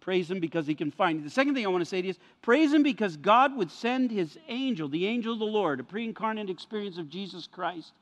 Praise 0.00 0.30
him 0.30 0.40
because 0.40 0.66
he 0.66 0.74
can 0.74 0.90
find 0.90 1.18
you. 1.18 1.24
The 1.24 1.30
second 1.30 1.54
thing 1.54 1.64
I 1.64 1.68
want 1.68 1.82
to 1.82 1.88
say 1.88 2.00
to 2.00 2.06
you 2.06 2.10
is 2.10 2.18
praise 2.42 2.72
him 2.72 2.82
because 2.82 3.16
God 3.16 3.56
would 3.56 3.70
send 3.70 4.10
his 4.10 4.38
angel, 4.48 4.88
the 4.88 5.06
angel 5.06 5.34
of 5.34 5.38
the 5.38 5.44
Lord, 5.44 5.78
a 5.78 5.84
pre 5.84 6.04
incarnate 6.04 6.50
experience 6.50 6.98
of 6.98 7.08
Jesus 7.08 7.46
Christ. 7.46 7.92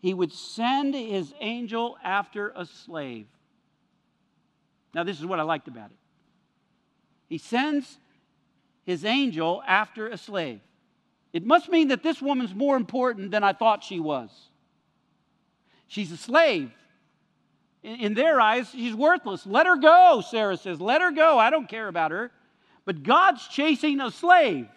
He 0.00 0.12
would 0.12 0.32
send 0.32 0.94
his 0.94 1.32
angel 1.40 1.96
after 2.04 2.52
a 2.54 2.66
slave. 2.66 3.26
Now, 4.92 5.04
this 5.04 5.18
is 5.18 5.24
what 5.24 5.40
I 5.40 5.42
liked 5.42 5.68
about 5.68 5.90
it. 5.90 5.96
He 7.28 7.38
sends 7.38 7.98
his 8.84 9.04
angel 9.04 9.62
after 9.66 10.08
a 10.08 10.16
slave. 10.16 10.60
It 11.32 11.44
must 11.44 11.68
mean 11.68 11.88
that 11.88 12.02
this 12.02 12.22
woman's 12.22 12.54
more 12.54 12.76
important 12.76 13.30
than 13.30 13.42
I 13.42 13.52
thought 13.52 13.82
she 13.82 13.98
was. 13.98 14.30
She's 15.88 16.12
a 16.12 16.16
slave. 16.16 16.70
In 17.82 18.14
their 18.14 18.40
eyes, 18.40 18.70
she's 18.70 18.94
worthless. 18.94 19.44
Let 19.44 19.66
her 19.66 19.76
go, 19.76 20.22
Sarah 20.26 20.56
says. 20.56 20.80
Let 20.80 21.02
her 21.02 21.10
go. 21.10 21.38
I 21.38 21.50
don't 21.50 21.68
care 21.68 21.88
about 21.88 22.12
her. 22.12 22.30
But 22.84 23.02
God's 23.02 23.46
chasing 23.48 24.00
a 24.00 24.10
slave. 24.10 24.68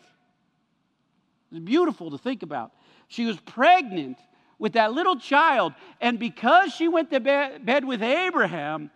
It's 1.51 1.59
beautiful 1.59 2.11
to 2.11 2.17
think 2.17 2.43
about. 2.43 2.71
She 3.07 3.25
was 3.25 3.37
pregnant 3.39 4.17
with 4.59 4.73
that 4.73 4.93
little 4.93 5.17
child, 5.17 5.73
and 6.01 6.17
because 6.19 6.73
she 6.73 6.87
went 6.87 7.11
to 7.11 7.19
bed 7.19 7.85
with 7.85 8.01
Abraham, 8.01 8.89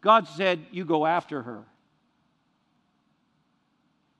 God 0.00 0.26
said, 0.28 0.66
You 0.72 0.84
go 0.84 1.06
after 1.06 1.42
her. 1.42 1.64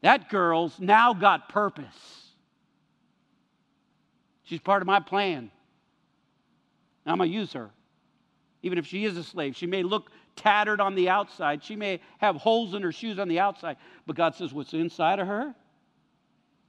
That 0.02 0.28
girl's 0.28 0.78
now 0.78 1.14
got 1.14 1.48
purpose. 1.48 2.26
She's 4.44 4.60
part 4.60 4.82
of 4.82 4.86
my 4.86 5.00
plan. 5.00 5.50
I'm 7.04 7.18
going 7.18 7.30
to 7.30 7.36
use 7.36 7.52
her. 7.52 7.70
Even 8.62 8.78
if 8.78 8.86
she 8.86 9.04
is 9.04 9.16
a 9.16 9.24
slave, 9.24 9.56
she 9.56 9.66
may 9.66 9.82
look 9.82 10.10
tattered 10.36 10.80
on 10.80 10.94
the 10.94 11.08
outside, 11.08 11.64
she 11.64 11.76
may 11.76 12.00
have 12.18 12.36
holes 12.36 12.74
in 12.74 12.82
her 12.82 12.92
shoes 12.92 13.18
on 13.18 13.26
the 13.26 13.40
outside, 13.40 13.76
but 14.06 14.16
God 14.16 14.34
says, 14.34 14.52
What's 14.52 14.74
inside 14.74 15.18
of 15.18 15.26
her 15.26 15.54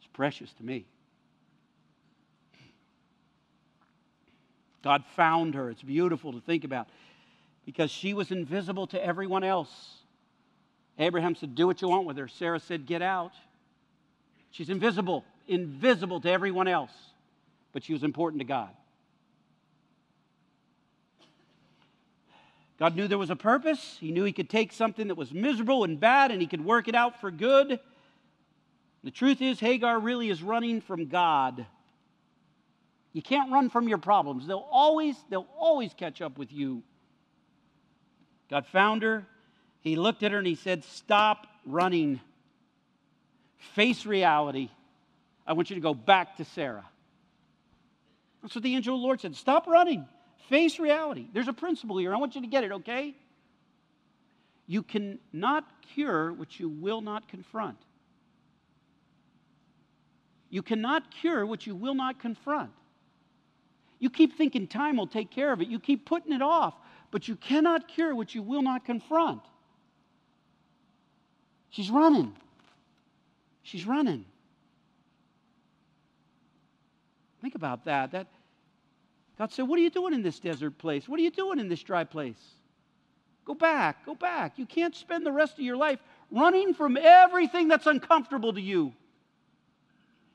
is 0.01 0.07
precious 0.13 0.53
to 0.53 0.63
me. 0.63 0.85
God 4.81 5.03
found 5.15 5.55
her. 5.55 5.69
It's 5.69 5.81
beautiful 5.81 6.31
to 6.31 6.39
think 6.39 6.63
about 6.63 6.87
because 7.65 7.91
she 7.91 8.13
was 8.13 8.31
invisible 8.31 8.87
to 8.87 9.03
everyone 9.03 9.43
else. 9.43 9.97
Abraham 10.99 11.35
said, 11.35 11.55
Do 11.55 11.67
what 11.67 11.81
you 11.81 11.87
want 11.87 12.05
with 12.05 12.17
her. 12.17 12.27
Sarah 12.27 12.59
said, 12.59 12.85
Get 12.85 13.01
out. 13.01 13.33
She's 14.51 14.69
invisible, 14.69 15.23
invisible 15.47 16.19
to 16.21 16.29
everyone 16.31 16.67
else, 16.67 16.91
but 17.73 17.83
she 17.83 17.93
was 17.93 18.03
important 18.03 18.39
to 18.39 18.45
God. 18.45 18.69
God 22.79 22.95
knew 22.95 23.07
there 23.07 23.17
was 23.17 23.29
a 23.29 23.35
purpose. 23.35 23.97
He 23.99 24.11
knew 24.11 24.23
He 24.23 24.31
could 24.31 24.49
take 24.49 24.71
something 24.71 25.07
that 25.07 25.15
was 25.15 25.33
miserable 25.33 25.83
and 25.83 25.99
bad 25.99 26.31
and 26.31 26.41
He 26.41 26.47
could 26.47 26.63
work 26.63 26.87
it 26.87 26.95
out 26.95 27.19
for 27.19 27.31
good. 27.31 27.79
The 29.03 29.11
truth 29.11 29.41
is, 29.41 29.59
Hagar 29.59 29.99
really 29.99 30.29
is 30.29 30.43
running 30.43 30.81
from 30.81 31.07
God. 31.07 31.65
You 33.13 33.21
can't 33.21 33.51
run 33.51 33.69
from 33.69 33.87
your 33.87 33.97
problems. 33.97 34.45
They'll 34.45 34.67
always, 34.71 35.15
they'll 35.29 35.47
always 35.57 35.93
catch 35.93 36.21
up 36.21 36.37
with 36.37 36.51
you. 36.51 36.83
God 38.49 38.65
found 38.67 39.01
her. 39.03 39.25
He 39.87 39.95
looked 39.95 40.23
at 40.23 40.31
her 40.33 40.37
and 40.37 40.47
he 40.47 40.55
said, 40.55 40.83
Stop 40.83 41.47
running. 41.65 42.19
Face 43.73 44.05
reality. 44.05 44.69
I 45.45 45.53
want 45.53 45.69
you 45.69 45.75
to 45.75 45.81
go 45.81 45.93
back 45.93 46.37
to 46.37 46.45
Sarah. 46.45 46.85
That's 48.41 48.53
what 48.53 48.63
the 48.63 48.75
angel 48.75 48.95
of 48.95 49.01
the 49.01 49.05
Lord 49.05 49.21
said. 49.21 49.35
Stop 49.35 49.65
running. 49.65 50.05
Face 50.49 50.77
reality. 50.77 51.27
There's 51.33 51.47
a 51.47 51.53
principle 51.53 51.97
here. 51.97 52.13
I 52.13 52.17
want 52.17 52.35
you 52.35 52.41
to 52.41 52.47
get 52.47 52.63
it, 52.63 52.71
okay? 52.71 53.15
You 54.67 54.83
cannot 54.83 55.65
cure 55.93 56.33
what 56.33 56.59
you 56.59 56.69
will 56.69 57.01
not 57.01 57.27
confront. 57.27 57.77
You 60.49 60.61
cannot 60.61 61.11
cure 61.11 61.45
what 61.45 61.65
you 61.65 61.75
will 61.75 61.95
not 61.95 62.19
confront. 62.19 62.71
You 63.99 64.09
keep 64.09 64.37
thinking 64.37 64.67
time 64.67 64.97
will 64.97 65.07
take 65.07 65.31
care 65.31 65.51
of 65.51 65.61
it. 65.61 65.67
You 65.67 65.79
keep 65.79 66.05
putting 66.05 66.33
it 66.33 66.41
off, 66.41 66.75
but 67.09 67.27
you 67.27 67.35
cannot 67.35 67.87
cure 67.87 68.13
what 68.13 68.35
you 68.35 68.43
will 68.43 68.61
not 68.61 68.85
confront. 68.85 69.41
She's 71.69 71.89
running. 71.89 72.33
She's 73.63 73.85
running. 73.85 74.25
Think 77.41 77.55
about 77.55 77.85
that. 77.85 78.11
That 78.11 78.27
God 79.37 79.51
said, 79.51 79.67
What 79.67 79.77
are 79.79 79.81
you 79.81 79.89
doing 79.89 80.13
in 80.13 80.23
this 80.23 80.39
desert 80.39 80.77
place? 80.77 81.07
What 81.07 81.19
are 81.19 81.23
you 81.23 81.31
doing 81.31 81.59
in 81.59 81.67
this 81.67 81.83
dry 81.83 82.03
place? 82.03 82.41
Go 83.45 83.53
back, 83.53 84.05
go 84.05 84.15
back. 84.15 84.57
You 84.57 84.65
can't 84.65 84.95
spend 84.95 85.25
the 85.25 85.31
rest 85.31 85.53
of 85.53 85.59
your 85.59 85.77
life 85.77 85.99
running 86.31 86.73
from 86.73 86.97
everything 86.97 87.69
that's 87.69 87.87
uncomfortable 87.87 88.53
to 88.53 88.61
you. 88.61 88.93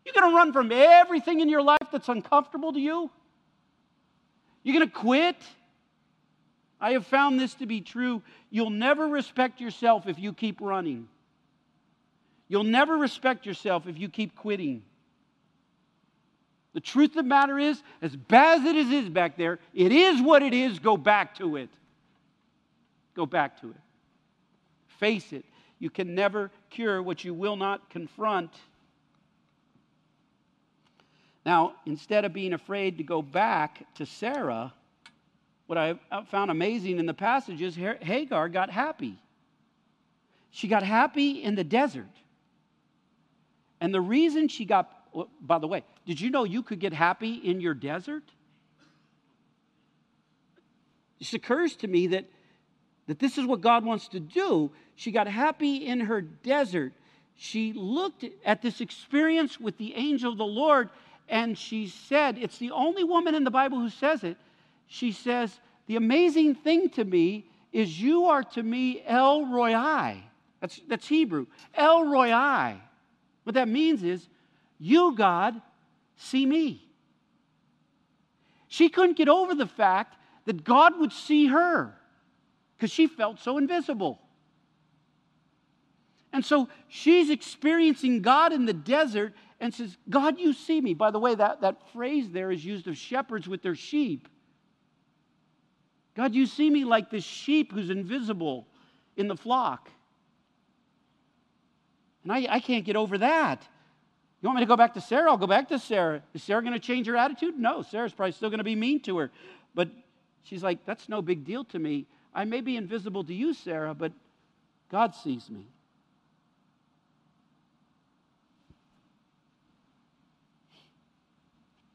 You're 0.04 0.14
going 0.14 0.30
to 0.30 0.36
run 0.36 0.52
from 0.52 0.72
everything 0.72 1.40
in 1.40 1.48
your 1.48 1.62
life 1.62 1.88
that's 1.92 2.08
uncomfortable 2.08 2.72
to 2.72 2.80
you? 2.80 3.10
You're 4.62 4.76
going 4.76 4.88
to 4.88 4.94
quit? 4.94 5.36
I 6.80 6.92
have 6.92 7.06
found 7.06 7.38
this 7.38 7.54
to 7.54 7.66
be 7.66 7.80
true. 7.80 8.22
You'll 8.50 8.70
never 8.70 9.06
respect 9.06 9.60
yourself 9.60 10.08
if 10.08 10.18
you 10.18 10.32
keep 10.32 10.60
running. 10.60 11.08
You'll 12.52 12.64
never 12.64 12.98
respect 12.98 13.46
yourself 13.46 13.86
if 13.86 13.98
you 13.98 14.10
keep 14.10 14.36
quitting. 14.36 14.82
The 16.74 16.80
truth 16.80 17.12
of 17.12 17.16
the 17.16 17.22
matter 17.22 17.58
is, 17.58 17.82
as 18.02 18.14
bad 18.14 18.58
as 18.58 18.66
it 18.66 18.92
is 18.92 19.08
back 19.08 19.38
there, 19.38 19.58
it 19.72 19.90
is 19.90 20.20
what 20.20 20.42
it 20.42 20.52
is. 20.52 20.78
Go 20.78 20.98
back 20.98 21.34
to 21.36 21.56
it. 21.56 21.70
Go 23.14 23.24
back 23.24 23.58
to 23.62 23.70
it. 23.70 23.76
Face 24.98 25.32
it. 25.32 25.46
You 25.78 25.88
can 25.88 26.14
never 26.14 26.50
cure 26.68 27.02
what 27.02 27.24
you 27.24 27.32
will 27.32 27.56
not 27.56 27.88
confront. 27.88 28.50
Now, 31.46 31.72
instead 31.86 32.26
of 32.26 32.34
being 32.34 32.52
afraid 32.52 32.98
to 32.98 33.02
go 33.02 33.22
back 33.22 33.86
to 33.94 34.04
Sarah, 34.04 34.74
what 35.68 35.78
I 35.78 35.94
found 36.30 36.50
amazing 36.50 36.98
in 36.98 37.06
the 37.06 37.14
passage 37.14 37.62
is 37.62 37.74
Hagar 37.74 38.50
got 38.50 38.68
happy. 38.68 39.16
She 40.50 40.68
got 40.68 40.82
happy 40.82 41.42
in 41.42 41.54
the 41.54 41.64
desert. 41.64 42.04
And 43.82 43.92
the 43.92 44.00
reason 44.00 44.46
she 44.46 44.64
got 44.64 44.88
well, 45.12 45.28
by 45.40 45.58
the 45.58 45.66
way, 45.66 45.82
did 46.06 46.20
you 46.20 46.30
know 46.30 46.44
you 46.44 46.62
could 46.62 46.78
get 46.78 46.92
happy 46.92 47.34
in 47.34 47.60
your 47.60 47.74
desert? 47.74 48.22
It 51.18 51.34
occurs 51.34 51.74
to 51.76 51.88
me 51.88 52.06
that, 52.06 52.26
that 53.08 53.18
this 53.18 53.38
is 53.38 53.44
what 53.44 53.60
God 53.60 53.84
wants 53.84 54.06
to 54.08 54.20
do. 54.20 54.70
She 54.94 55.10
got 55.10 55.26
happy 55.26 55.84
in 55.84 55.98
her 55.98 56.20
desert. 56.20 56.92
She 57.34 57.72
looked 57.72 58.24
at 58.44 58.62
this 58.62 58.80
experience 58.80 59.58
with 59.58 59.76
the 59.78 59.94
angel 59.96 60.30
of 60.30 60.38
the 60.38 60.44
Lord 60.44 60.88
and 61.28 61.58
she 61.58 61.88
said, 61.88 62.38
It's 62.38 62.58
the 62.58 62.70
only 62.70 63.02
woman 63.02 63.34
in 63.34 63.42
the 63.42 63.50
Bible 63.50 63.80
who 63.80 63.90
says 63.90 64.22
it. 64.22 64.36
She 64.86 65.10
says, 65.10 65.58
The 65.88 65.96
amazing 65.96 66.54
thing 66.54 66.88
to 66.90 67.04
me 67.04 67.46
is 67.72 68.00
you 68.00 68.26
are 68.26 68.44
to 68.44 68.62
me 68.62 69.02
El 69.04 69.46
Roi. 69.46 70.22
That's, 70.60 70.80
that's 70.86 71.08
Hebrew. 71.08 71.46
El 71.74 72.04
Roi. 72.04 72.80
What 73.44 73.54
that 73.54 73.68
means 73.68 74.02
is 74.02 74.28
you, 74.78 75.14
God, 75.14 75.60
see 76.16 76.46
me. 76.46 76.88
She 78.68 78.88
couldn't 78.88 79.16
get 79.16 79.28
over 79.28 79.54
the 79.54 79.66
fact 79.66 80.16
that 80.46 80.64
God 80.64 80.98
would 80.98 81.12
see 81.12 81.46
her 81.46 81.94
because 82.76 82.90
she 82.90 83.06
felt 83.06 83.38
so 83.38 83.58
invisible. 83.58 84.20
And 86.32 86.44
so 86.44 86.68
she's 86.88 87.30
experiencing 87.30 88.22
God 88.22 88.52
in 88.52 88.64
the 88.64 88.72
desert 88.72 89.34
and 89.60 89.72
says, 89.72 89.96
God, 90.08 90.40
you 90.40 90.52
see 90.52 90.80
me. 90.80 90.94
By 90.94 91.10
the 91.10 91.18
way, 91.18 91.34
that, 91.34 91.60
that 91.60 91.88
phrase 91.92 92.30
there 92.30 92.50
is 92.50 92.64
used 92.64 92.88
of 92.88 92.96
shepherds 92.96 93.46
with 93.46 93.62
their 93.62 93.74
sheep. 93.74 94.28
God, 96.14 96.34
you 96.34 96.46
see 96.46 96.68
me 96.68 96.84
like 96.84 97.10
this 97.10 97.24
sheep 97.24 97.72
who's 97.72 97.90
invisible 97.90 98.66
in 99.16 99.28
the 99.28 99.36
flock. 99.36 99.90
And 102.22 102.32
I, 102.32 102.46
I 102.48 102.60
can't 102.60 102.84
get 102.84 102.96
over 102.96 103.18
that. 103.18 103.66
You 104.40 104.48
want 104.48 104.56
me 104.56 104.62
to 104.62 104.68
go 104.68 104.76
back 104.76 104.94
to 104.94 105.00
Sarah? 105.00 105.30
I'll 105.30 105.36
go 105.36 105.46
back 105.46 105.68
to 105.68 105.78
Sarah. 105.78 106.22
Is 106.34 106.42
Sarah 106.42 106.62
going 106.62 106.74
to 106.74 106.80
change 106.80 107.06
her 107.06 107.16
attitude? 107.16 107.56
No, 107.58 107.82
Sarah's 107.82 108.12
probably 108.12 108.32
still 108.32 108.50
going 108.50 108.58
to 108.58 108.64
be 108.64 108.74
mean 108.74 109.00
to 109.02 109.18
her. 109.18 109.30
But 109.74 109.88
she's 110.42 110.62
like, 110.62 110.84
that's 110.84 111.08
no 111.08 111.22
big 111.22 111.44
deal 111.44 111.64
to 111.66 111.78
me. 111.78 112.06
I 112.34 112.44
may 112.44 112.60
be 112.60 112.76
invisible 112.76 113.22
to 113.24 113.34
you, 113.34 113.54
Sarah, 113.54 113.94
but 113.94 114.12
God 114.90 115.14
sees 115.14 115.48
me. 115.48 115.66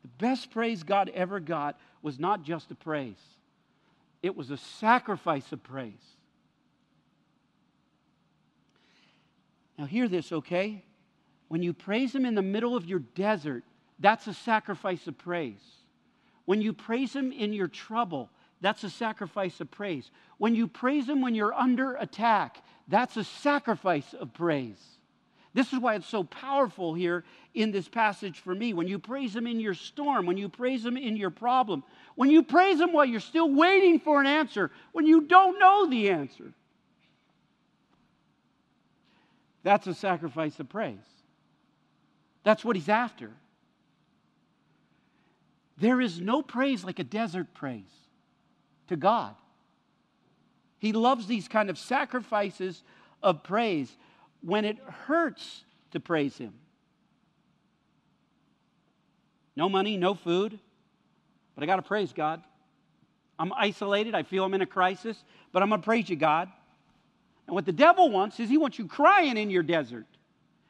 The 0.04 0.08
best 0.26 0.52
praise 0.52 0.84
God 0.84 1.12
ever 1.14 1.40
got 1.40 1.78
was 2.02 2.18
not 2.18 2.44
just 2.44 2.72
a 2.72 2.76
praise, 2.76 3.22
it 4.24 4.36
was 4.36 4.52
a 4.52 4.58
sacrifice 4.58 5.52
of 5.52 5.62
praise. 5.64 6.17
Now, 9.78 9.86
hear 9.86 10.08
this, 10.08 10.32
okay? 10.32 10.84
When 11.48 11.62
you 11.62 11.74
praise 11.74 12.14
Him 12.14 12.26
in 12.26 12.36
the 12.36 12.42
middle 12.42 12.76
of 12.76 12.86
your 12.86 13.00
desert, 13.00 13.64
that's 14.00 14.28
a 14.28 14.34
sacrifice 14.34 15.08
of 15.08 15.18
praise. 15.18 15.62
When 16.46 16.62
you 16.62 16.74
praise 16.74 17.16
Him 17.16 17.32
in 17.32 17.54
your 17.54 17.68
trouble, 17.68 18.30
that's 18.62 18.84
a 18.84 18.90
sacrifice 18.90 19.60
of 19.60 19.70
praise. 19.70 20.10
When 20.38 20.56
you 20.56 20.68
praise 20.68 21.08
Him 21.08 21.22
when 21.22 21.36
you're 21.36 21.54
under 21.54 21.96
attack, 21.96 22.64
that's 22.88 23.18
a 23.18 23.24
sacrifice 23.24 24.14
of 24.14 24.34
praise. 24.34 24.82
This 25.54 25.74
is 25.74 25.80
why 25.80 25.96
it's 25.96 26.08
so 26.08 26.24
powerful 26.24 26.94
here 26.94 27.24
in 27.54 27.72
this 27.72 27.88
passage 27.88 28.40
for 28.40 28.54
me. 28.54 28.74
When 28.74 28.88
you 28.88 29.00
praise 29.00 29.36
Him 29.36 29.48
in 29.48 29.60
your 29.60 29.74
storm, 29.74 30.26
when 30.26 30.38
you 30.38 30.50
praise 30.50 30.86
Him 30.86 30.98
in 30.98 31.18
your 31.18 31.32
problem, 31.32 31.84
when 32.16 32.30
you 32.30 32.44
praise 32.44 32.80
Him 32.80 32.94
while 32.94 33.06
you're 33.06 33.20
still 33.20 33.50
waiting 33.50 34.00
for 34.00 34.22
an 34.22 34.28
answer, 34.28 34.72
when 34.92 35.06
you 35.06 35.22
don't 35.22 35.60
know 35.60 35.90
the 35.90 36.10
answer, 36.10 36.54
that's 39.64 39.88
a 39.88 39.94
sacrifice 39.94 40.60
of 40.60 40.70
praise. 40.70 40.98
That's 42.44 42.64
what 42.64 42.76
he's 42.76 42.90
after. 42.90 43.32
There 45.78 46.02
is 46.02 46.20
no 46.20 46.42
praise 46.42 46.84
like 46.84 47.00
a 47.00 47.04
desert 47.04 47.54
praise 47.54 47.92
to 48.88 48.96
God. 48.96 49.36
He 50.80 50.92
loves 50.94 51.28
these 51.28 51.48
kind 51.48 51.70
of 51.70 51.78
sacrifices 51.78 52.84
of 53.22 53.44
praise 53.44 53.96
when 54.42 54.66
it 54.66 54.78
hurts 54.80 55.64
to 55.92 56.00
praise 56.00 56.38
Him. 56.38 56.54
No 59.56 59.70
money, 59.70 59.98
no 59.98 60.14
food, 60.14 60.60
but 61.56 61.64
I 61.64 61.68
got 61.68 61.78
to 61.78 61.82
praise 61.82 62.14
God. 62.14 62.44
I'm 63.40 63.52
isolated. 63.54 64.16
I 64.16 64.24
feel 64.24 64.44
I'm 64.44 64.54
in 64.54 64.62
a 64.62 64.68
crisis, 64.68 65.24
but 65.52 65.62
I'm 65.62 65.70
going 65.70 65.82
to 65.82 65.86
praise 65.86 66.10
you, 66.10 66.16
God. 66.16 66.50
And 67.48 67.56
what 67.56 67.66
the 67.66 67.72
devil 67.72 68.12
wants 68.12 68.40
is 68.40 68.50
he 68.50 68.58
wants 68.58 68.78
you 68.78 68.88
crying 68.88 69.38
in 69.38 69.50
your 69.50 69.64
desert. 69.64 70.06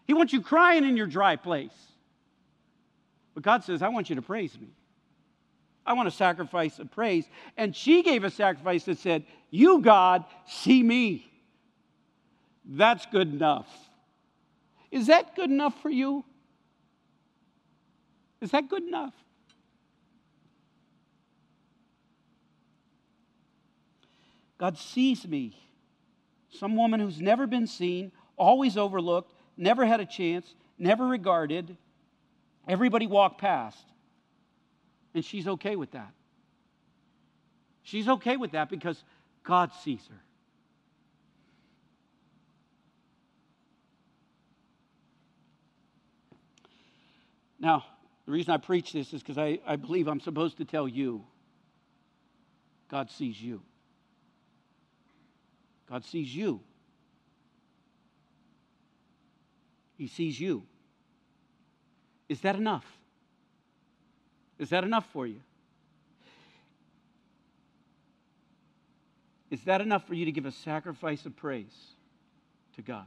He 0.05 0.13
wants 0.13 0.31
you 0.31 0.41
crying 0.41 0.85
in 0.85 0.95
your 0.95 1.07
dry 1.07 1.35
place. 1.35 1.73
But 3.33 3.43
God 3.43 3.63
says, 3.63 3.81
I 3.81 3.89
want 3.89 4.09
you 4.09 4.15
to 4.15 4.21
praise 4.21 4.57
me. 4.59 4.69
I 5.85 5.93
want 5.93 6.07
a 6.07 6.11
sacrifice 6.11 6.79
of 6.79 6.91
praise. 6.91 7.27
And 7.55 7.75
she 7.75 8.03
gave 8.03 8.23
a 8.23 8.29
sacrifice 8.29 8.83
that 8.85 8.99
said, 8.99 9.23
You, 9.49 9.81
God, 9.81 10.25
see 10.45 10.83
me. 10.83 11.31
That's 12.65 13.05
good 13.07 13.33
enough. 13.33 13.67
Is 14.91 15.07
that 15.07 15.35
good 15.35 15.49
enough 15.49 15.81
for 15.81 15.89
you? 15.89 16.23
Is 18.41 18.51
that 18.51 18.69
good 18.69 18.83
enough? 18.83 19.13
God 24.57 24.77
sees 24.77 25.27
me. 25.27 25.55
Some 26.57 26.75
woman 26.75 26.99
who's 26.99 27.21
never 27.21 27.47
been 27.47 27.67
seen, 27.67 28.11
always 28.35 28.77
overlooked, 28.77 29.33
never 29.55 29.85
had 29.85 29.99
a 29.99 30.05
chance, 30.05 30.55
never 30.77 31.05
regarded. 31.05 31.77
Everybody 32.67 33.07
walked 33.07 33.39
past. 33.39 33.85
And 35.13 35.23
she's 35.23 35.47
okay 35.47 35.75
with 35.75 35.91
that. 35.91 36.13
She's 37.83 38.07
okay 38.07 38.37
with 38.37 38.51
that 38.51 38.69
because 38.69 39.03
God 39.43 39.71
sees 39.83 40.05
her. 40.09 40.21
Now, 47.59 47.85
the 48.25 48.31
reason 48.33 48.53
I 48.53 48.57
preach 48.57 48.91
this 48.93 49.13
is 49.13 49.21
because 49.21 49.37
I, 49.37 49.59
I 49.65 49.77
believe 49.77 50.07
I'm 50.07 50.19
supposed 50.19 50.57
to 50.57 50.65
tell 50.65 50.87
you 50.87 51.23
God 52.89 53.09
sees 53.09 53.41
you. 53.41 53.61
God 55.89 56.03
sees 56.03 56.35
you. 56.35 56.59
He 59.97 60.07
sees 60.07 60.39
you. 60.39 60.63
Is 62.29 62.41
that 62.41 62.55
enough? 62.55 62.85
Is 64.59 64.69
that 64.69 64.83
enough 64.83 65.05
for 65.11 65.25
you? 65.25 65.39
Is 69.49 69.61
that 69.61 69.81
enough 69.81 70.05
for 70.05 70.13
you 70.13 70.25
to 70.25 70.31
give 70.31 70.45
a 70.45 70.51
sacrifice 70.51 71.25
of 71.25 71.35
praise 71.35 71.73
to 72.75 72.81
God? 72.81 73.05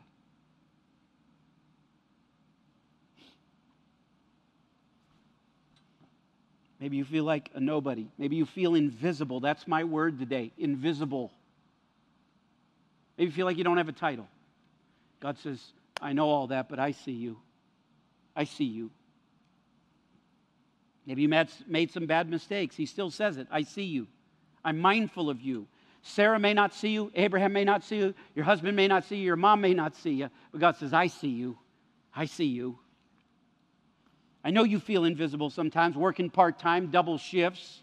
Maybe 6.81 6.97
you 6.97 7.05
feel 7.05 7.25
like 7.25 7.51
a 7.55 7.61
nobody. 7.61 8.07
Maybe 8.17 8.37
you 8.37 8.47
feel 8.47 8.75
invisible. 8.75 9.39
That's 9.41 9.69
my 9.69 9.85
word 9.85 10.19
today 10.19 10.51
invisible. 10.57 11.31
Maybe 13.21 13.29
you 13.29 13.37
feel 13.37 13.45
like 13.45 13.59
you 13.59 13.65
don't 13.65 13.77
have 13.77 13.91
a 13.91 13.93
title. 13.93 14.27
God 15.21 15.37
says, 15.37 15.63
I 16.01 16.15
know 16.15 16.31
all 16.31 16.47
that, 16.47 16.71
but 16.71 16.79
I 16.79 16.93
see 16.93 17.13
you. 17.13 17.37
I 18.35 18.45
see 18.45 18.65
you. 18.65 18.91
Maybe 21.05 21.21
you 21.21 21.29
made 21.29 21.91
some 21.91 22.07
bad 22.07 22.31
mistakes. 22.31 22.77
He 22.77 22.87
still 22.87 23.11
says 23.11 23.37
it 23.37 23.47
I 23.51 23.61
see 23.61 23.85
you. 23.85 24.07
I'm 24.65 24.79
mindful 24.79 25.29
of 25.29 25.43
you. 25.43 25.67
Sarah 26.01 26.39
may 26.39 26.55
not 26.55 26.73
see 26.73 26.93
you. 26.93 27.13
Abraham 27.15 27.53
may 27.53 27.63
not 27.63 27.85
see 27.85 27.99
you. 27.99 28.15
Your 28.35 28.47
husband 28.47 28.75
may 28.75 28.89
not 28.89 29.05
see 29.05 29.17
you. 29.17 29.25
Your 29.25 29.37
mom 29.37 29.61
may 29.61 29.75
not 29.75 29.95
see 29.97 30.13
you. 30.13 30.31
But 30.51 30.63
God 30.63 30.77
says, 30.77 30.95
I 30.95 31.09
see 31.09 31.29
you. 31.29 31.59
I 32.17 32.25
see 32.25 32.47
you. 32.47 32.79
I 34.43 34.51
know 34.51 34.65
you 34.65 34.81
feel 34.81 35.05
invisible 35.05 35.51
sometimes, 35.51 35.95
working 35.95 36.31
part 36.31 36.59
time, 36.59 36.87
double 36.87 37.19
shifts, 37.19 37.81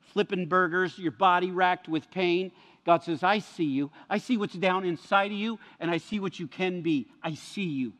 flipping 0.00 0.46
burgers, 0.46 0.98
your 0.98 1.12
body 1.12 1.52
racked 1.52 1.88
with 1.88 2.10
pain. 2.10 2.50
God 2.84 3.02
says, 3.02 3.22
I 3.22 3.40
see 3.40 3.64
you. 3.64 3.90
I 4.08 4.18
see 4.18 4.36
what's 4.36 4.54
down 4.54 4.84
inside 4.84 5.32
of 5.32 5.36
you, 5.36 5.58
and 5.78 5.90
I 5.90 5.98
see 5.98 6.18
what 6.18 6.38
you 6.38 6.46
can 6.46 6.80
be. 6.80 7.08
I 7.22 7.34
see 7.34 7.64
you. 7.64 7.92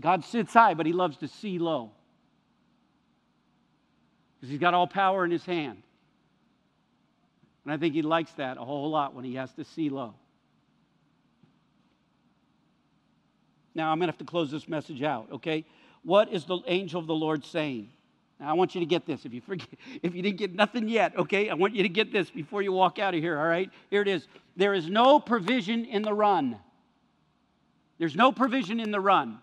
God 0.00 0.24
sits 0.24 0.52
high, 0.52 0.74
but 0.74 0.86
he 0.86 0.92
loves 0.92 1.16
to 1.18 1.28
see 1.28 1.58
low. 1.58 1.90
Because 4.36 4.50
he's 4.50 4.60
got 4.60 4.74
all 4.74 4.86
power 4.86 5.24
in 5.24 5.30
his 5.30 5.44
hand. 5.44 5.82
And 7.64 7.72
I 7.72 7.76
think 7.76 7.94
he 7.94 8.02
likes 8.02 8.30
that 8.32 8.56
a 8.56 8.64
whole 8.64 8.90
lot 8.90 9.14
when 9.14 9.24
he 9.24 9.34
has 9.34 9.52
to 9.54 9.64
see 9.64 9.88
low. 9.88 10.14
Now, 13.74 13.90
I'm 13.90 13.98
going 13.98 14.08
to 14.08 14.12
have 14.12 14.18
to 14.18 14.24
close 14.24 14.50
this 14.50 14.68
message 14.68 15.02
out, 15.02 15.28
okay? 15.32 15.64
What 16.02 16.32
is 16.32 16.44
the 16.44 16.60
angel 16.66 17.00
of 17.00 17.06
the 17.06 17.14
Lord 17.14 17.44
saying? 17.44 17.90
Now, 18.40 18.50
I 18.50 18.52
want 18.52 18.74
you 18.74 18.80
to 18.80 18.86
get 18.86 19.04
this. 19.04 19.24
If 19.24 19.32
you 19.32 19.40
forget, 19.40 19.68
if 20.02 20.14
you 20.14 20.22
didn't 20.22 20.38
get 20.38 20.54
nothing 20.54 20.88
yet, 20.88 21.16
okay, 21.16 21.50
I 21.50 21.54
want 21.54 21.74
you 21.74 21.82
to 21.82 21.88
get 21.88 22.12
this 22.12 22.30
before 22.30 22.62
you 22.62 22.72
walk 22.72 22.98
out 22.98 23.14
of 23.14 23.20
here, 23.20 23.38
all 23.38 23.46
right? 23.46 23.70
Here 23.90 24.02
it 24.02 24.08
is. 24.08 24.26
There 24.56 24.74
is 24.74 24.88
no 24.88 25.18
provision 25.18 25.84
in 25.84 26.02
the 26.02 26.14
run. 26.14 26.58
There's 27.98 28.14
no 28.14 28.30
provision 28.30 28.78
in 28.78 28.90
the 28.90 29.00
run. 29.00 29.38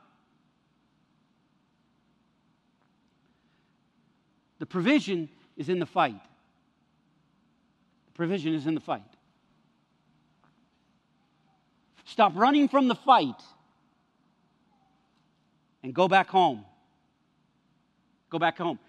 The 4.60 4.66
provision 4.66 5.30
is 5.58 5.68
in 5.68 5.80
the 5.80 5.86
fight. 5.86 6.22
The 8.08 8.12
provision 8.14 8.54
is 8.54 8.66
in 8.66 8.76
the 8.76 8.82
fight. 8.82 9.04
Stop 12.06 12.34
running 12.36 12.70
from 12.70 12.88
the 12.88 12.96
fight 12.96 13.42
and 15.84 15.94
go 15.94 16.08
back 16.08 16.30
home. 16.30 16.64
Go 18.30 18.40
back 18.40 18.58
home. 18.58 18.80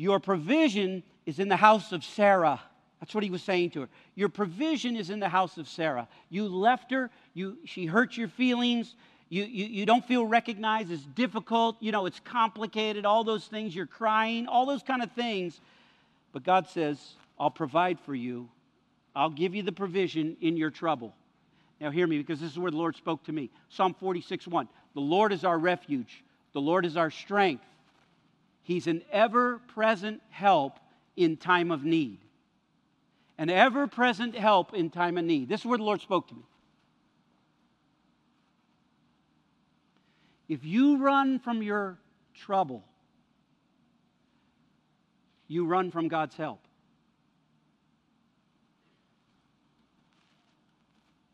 Your 0.00 0.18
provision 0.18 1.02
is 1.26 1.40
in 1.40 1.50
the 1.50 1.58
house 1.58 1.92
of 1.92 2.02
Sarah. 2.02 2.58
That's 3.00 3.14
what 3.14 3.22
he 3.22 3.28
was 3.28 3.42
saying 3.42 3.72
to 3.72 3.82
her. 3.82 3.88
Your 4.14 4.30
provision 4.30 4.96
is 4.96 5.10
in 5.10 5.20
the 5.20 5.28
house 5.28 5.58
of 5.58 5.68
Sarah. 5.68 6.08
You 6.30 6.48
left 6.48 6.90
her, 6.90 7.10
you, 7.34 7.58
she 7.66 7.84
hurt 7.84 8.16
your 8.16 8.28
feelings, 8.28 8.94
you, 9.28 9.44
you, 9.44 9.66
you 9.66 9.84
don't 9.84 10.02
feel 10.02 10.24
recognized, 10.24 10.90
it's 10.90 11.02
difficult, 11.02 11.76
you 11.80 11.92
know, 11.92 12.06
it's 12.06 12.18
complicated, 12.20 13.04
all 13.04 13.24
those 13.24 13.44
things, 13.44 13.76
you're 13.76 13.84
crying, 13.84 14.46
all 14.46 14.64
those 14.64 14.82
kind 14.82 15.02
of 15.02 15.12
things. 15.12 15.60
But 16.32 16.44
God 16.44 16.66
says, 16.66 16.98
I'll 17.38 17.50
provide 17.50 18.00
for 18.00 18.14
you, 18.14 18.48
I'll 19.14 19.28
give 19.28 19.54
you 19.54 19.62
the 19.62 19.70
provision 19.70 20.34
in 20.40 20.56
your 20.56 20.70
trouble. 20.70 21.12
Now, 21.78 21.90
hear 21.90 22.06
me 22.06 22.16
because 22.16 22.40
this 22.40 22.52
is 22.52 22.58
where 22.58 22.70
the 22.70 22.78
Lord 22.78 22.96
spoke 22.96 23.22
to 23.24 23.32
me. 23.32 23.50
Psalm 23.68 23.94
46 24.00 24.46
1. 24.46 24.66
The 24.94 25.00
Lord 25.00 25.30
is 25.30 25.44
our 25.44 25.58
refuge, 25.58 26.24
the 26.54 26.60
Lord 26.62 26.86
is 26.86 26.96
our 26.96 27.10
strength. 27.10 27.66
He's 28.62 28.86
an 28.86 29.02
ever 29.10 29.58
present 29.58 30.20
help 30.30 30.78
in 31.16 31.36
time 31.36 31.70
of 31.70 31.84
need. 31.84 32.18
An 33.38 33.50
ever 33.50 33.86
present 33.86 34.36
help 34.36 34.74
in 34.74 34.90
time 34.90 35.16
of 35.16 35.24
need. 35.24 35.48
This 35.48 35.60
is 35.60 35.66
where 35.66 35.78
the 35.78 35.84
Lord 35.84 36.00
spoke 36.00 36.28
to 36.28 36.34
me. 36.34 36.42
If 40.48 40.64
you 40.64 40.98
run 40.98 41.38
from 41.38 41.62
your 41.62 41.98
trouble, 42.34 42.84
you 45.46 45.64
run 45.64 45.90
from 45.90 46.08
God's 46.08 46.36
help. 46.36 46.60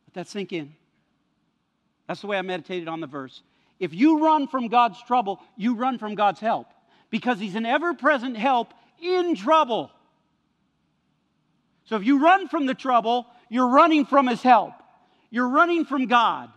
Let 0.08 0.14
that 0.14 0.28
sink 0.28 0.52
in. 0.52 0.74
That's 2.06 2.20
the 2.20 2.26
way 2.28 2.38
I 2.38 2.42
meditated 2.42 2.88
on 2.88 3.00
the 3.00 3.06
verse. 3.06 3.42
If 3.80 3.92
you 3.92 4.24
run 4.24 4.46
from 4.46 4.68
God's 4.68 5.02
trouble, 5.02 5.40
you 5.56 5.74
run 5.74 5.98
from 5.98 6.14
God's 6.14 6.40
help 6.40 6.68
because 7.10 7.38
He's 7.38 7.54
an 7.54 7.66
ever 7.66 7.94
present 7.94 8.36
help 8.36 8.72
in 9.00 9.34
trouble. 9.34 9.90
So 11.84 11.96
if 11.96 12.04
you 12.04 12.22
run 12.22 12.48
from 12.48 12.66
the 12.66 12.74
trouble, 12.74 13.26
you're 13.48 13.68
running 13.68 14.06
from 14.06 14.26
His 14.26 14.42
help, 14.42 14.74
you're 15.30 15.48
running 15.48 15.84
from 15.84 16.06
God. 16.06 16.50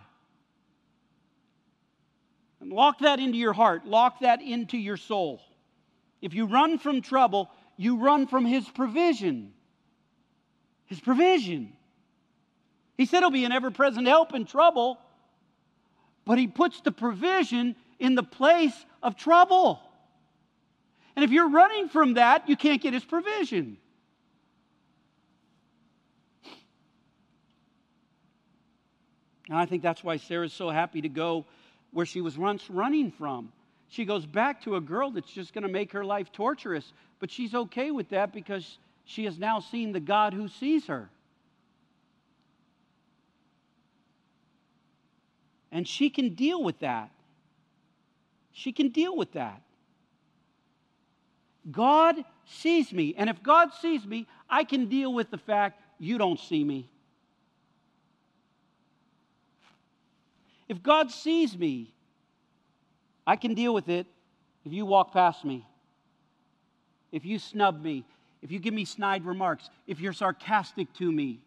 And 2.61 2.73
lock 2.73 2.99
that 2.99 3.19
into 3.19 3.37
your 3.37 3.53
heart, 3.53 3.85
lock 3.85 4.19
that 4.21 4.41
into 4.41 4.77
your 4.77 4.97
soul. 4.97 5.41
If 6.21 6.33
you 6.33 6.45
run 6.45 6.77
from 6.77 7.01
trouble, 7.01 7.49
you 7.77 7.97
run 7.97 8.27
from 8.27 8.45
His 8.45 8.67
provision. 8.67 9.53
His 10.87 10.99
provision. 10.99 11.73
He 12.97 13.05
said 13.05 13.19
He'll 13.19 13.31
be 13.31 13.45
an 13.45 13.53
ever 13.53 13.71
present 13.71 14.07
help 14.07 14.33
in 14.33 14.45
trouble, 14.45 14.99
but 16.25 16.37
He 16.37 16.47
puts 16.47 16.81
the 16.81 16.91
provision 16.91 17.75
in 17.99 18.15
the 18.15 18.23
place 18.23 18.73
of 19.01 19.15
trouble. 19.15 19.79
And 21.19 21.25
if 21.25 21.31
you're 21.31 21.49
running 21.49 21.89
from 21.89 22.13
that, 22.13 22.47
you 22.47 22.55
can't 22.55 22.81
get 22.81 22.93
His 22.93 23.03
provision. 23.03 23.75
And 29.49 29.57
I 29.57 29.65
think 29.65 29.83
that's 29.83 30.01
why 30.01 30.15
Sarah's 30.15 30.53
so 30.53 30.69
happy 30.69 31.01
to 31.01 31.09
go 31.09 31.45
where 31.91 32.05
she 32.05 32.21
was 32.21 32.37
once 32.37 32.69
running 32.69 33.11
from. 33.11 33.51
She 33.89 34.05
goes 34.05 34.25
back 34.25 34.61
to 34.61 34.77
a 34.77 34.79
girl 34.79 35.11
that's 35.11 35.29
just 35.29 35.53
going 35.53 35.63
to 35.63 35.69
make 35.69 35.91
her 35.91 36.05
life 36.05 36.31
torturous, 36.31 36.93
but 37.19 37.29
she's 37.29 37.53
okay 37.53 37.91
with 37.91 38.07
that 38.11 38.31
because 38.31 38.77
she 39.03 39.25
has 39.25 39.37
now 39.37 39.59
seen 39.59 39.91
the 39.91 39.99
God 39.99 40.33
who 40.33 40.47
sees 40.47 40.87
her. 40.87 41.09
And 45.69 45.85
she 45.85 46.09
can 46.09 46.33
deal 46.33 46.63
with 46.63 46.79
that. 46.79 47.11
She 48.53 48.71
can 48.71 48.87
deal 48.87 49.17
with 49.17 49.33
that. 49.33 49.61
God 51.71 52.15
sees 52.45 52.91
me. 52.91 53.13
And 53.17 53.29
if 53.29 53.41
God 53.43 53.69
sees 53.81 54.05
me, 54.05 54.27
I 54.49 54.63
can 54.63 54.87
deal 54.87 55.13
with 55.13 55.29
the 55.29 55.37
fact 55.37 55.81
you 55.99 56.17
don't 56.17 56.39
see 56.39 56.63
me. 56.63 56.89
If 60.67 60.83
God 60.83 61.11
sees 61.11 61.57
me, 61.57 61.93
I 63.25 63.35
can 63.35 63.53
deal 63.53 63.73
with 63.73 63.89
it 63.89 64.07
if 64.65 64.71
you 64.71 64.85
walk 64.85 65.13
past 65.13 65.43
me, 65.43 65.65
if 67.11 67.25
you 67.25 67.39
snub 67.39 67.81
me, 67.81 68.05
if 68.41 68.51
you 68.51 68.59
give 68.59 68.73
me 68.73 68.85
snide 68.85 69.25
remarks, 69.25 69.69
if 69.87 69.99
you're 69.99 70.13
sarcastic 70.13 70.93
to 70.93 71.11
me. 71.11 71.39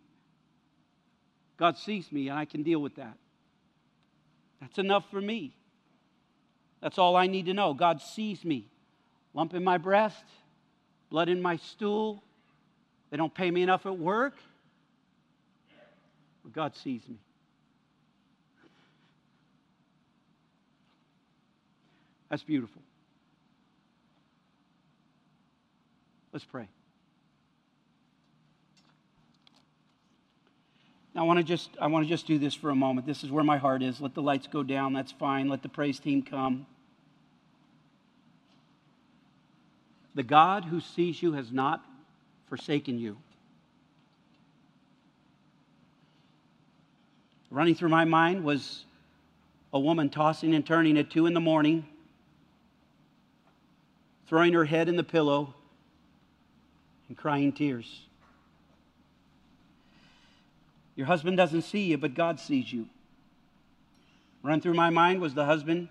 God 1.56 1.78
sees 1.78 2.10
me 2.10 2.28
and 2.28 2.38
I 2.38 2.44
can 2.44 2.62
deal 2.62 2.80
with 2.80 2.96
that. 2.96 3.16
That's 4.60 4.78
enough 4.78 5.08
for 5.10 5.20
me. 5.20 5.54
That's 6.80 6.98
all 6.98 7.14
I 7.16 7.26
need 7.26 7.46
to 7.46 7.54
know. 7.54 7.74
God 7.74 8.00
sees 8.00 8.44
me. 8.44 8.68
Lump 9.34 9.54
in 9.54 9.64
my 9.64 9.78
breast, 9.78 10.24
blood 11.10 11.28
in 11.28 11.40
my 11.40 11.56
stool. 11.56 12.22
They 13.10 13.16
don't 13.16 13.34
pay 13.34 13.50
me 13.50 13.62
enough 13.62 13.86
at 13.86 13.98
work. 13.98 14.34
But 16.42 16.52
God 16.52 16.76
sees 16.76 17.02
me. 17.08 17.16
That's 22.28 22.42
beautiful. 22.42 22.80
Let's 26.32 26.46
pray. 26.46 26.66
Now, 31.14 31.22
I 31.22 31.24
want 31.24 31.38
to 31.38 31.44
just 31.44 31.68
I 31.78 31.88
want 31.88 32.06
to 32.06 32.08
just 32.08 32.26
do 32.26 32.38
this 32.38 32.54
for 32.54 32.70
a 32.70 32.74
moment. 32.74 33.06
This 33.06 33.22
is 33.22 33.30
where 33.30 33.44
my 33.44 33.58
heart 33.58 33.82
is. 33.82 34.00
Let 34.00 34.14
the 34.14 34.22
lights 34.22 34.46
go 34.46 34.62
down. 34.62 34.94
That's 34.94 35.12
fine. 35.12 35.48
Let 35.48 35.62
the 35.62 35.68
praise 35.68 36.00
team 36.00 36.22
come. 36.22 36.66
The 40.14 40.22
God 40.22 40.64
who 40.64 40.80
sees 40.80 41.22
you 41.22 41.32
has 41.32 41.50
not 41.50 41.84
forsaken 42.48 42.98
you. 42.98 43.16
Running 47.50 47.74
through 47.74 47.90
my 47.90 48.04
mind 48.04 48.44
was 48.44 48.84
a 49.72 49.80
woman 49.80 50.08
tossing 50.08 50.54
and 50.54 50.64
turning 50.64 50.98
at 50.98 51.10
two 51.10 51.26
in 51.26 51.34
the 51.34 51.40
morning, 51.40 51.86
throwing 54.26 54.52
her 54.52 54.64
head 54.64 54.88
in 54.88 54.96
the 54.96 55.04
pillow 55.04 55.54
and 57.08 57.16
crying 57.16 57.52
tears. 57.52 58.06
Your 60.94 61.06
husband 61.06 61.36
doesn't 61.36 61.62
see 61.62 61.84
you, 61.84 61.98
but 61.98 62.14
God 62.14 62.38
sees 62.38 62.72
you. 62.72 62.88
Run 64.42 64.60
through 64.60 64.74
my 64.74 64.90
mind 64.90 65.20
was 65.20 65.34
the 65.34 65.44
husband 65.44 65.88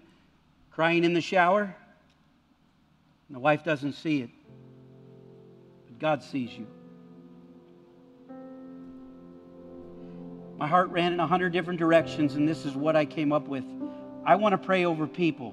crying 0.71 1.03
in 1.03 1.13
the 1.13 1.21
shower, 1.21 1.75
and 3.31 3.35
the 3.37 3.39
wife 3.39 3.63
doesn't 3.63 3.93
see 3.93 4.19
it, 4.23 4.29
but 5.87 5.99
God 5.99 6.21
sees 6.21 6.51
you. 6.51 6.67
My 10.57 10.67
heart 10.67 10.89
ran 10.89 11.13
in 11.13 11.19
a 11.21 11.25
hundred 11.25 11.53
different 11.53 11.79
directions, 11.79 12.35
and 12.35 12.45
this 12.45 12.65
is 12.65 12.75
what 12.75 12.97
I 12.97 13.05
came 13.05 13.31
up 13.31 13.47
with. 13.47 13.63
I 14.25 14.35
want 14.35 14.51
to 14.51 14.57
pray 14.57 14.83
over 14.83 15.07
people 15.07 15.51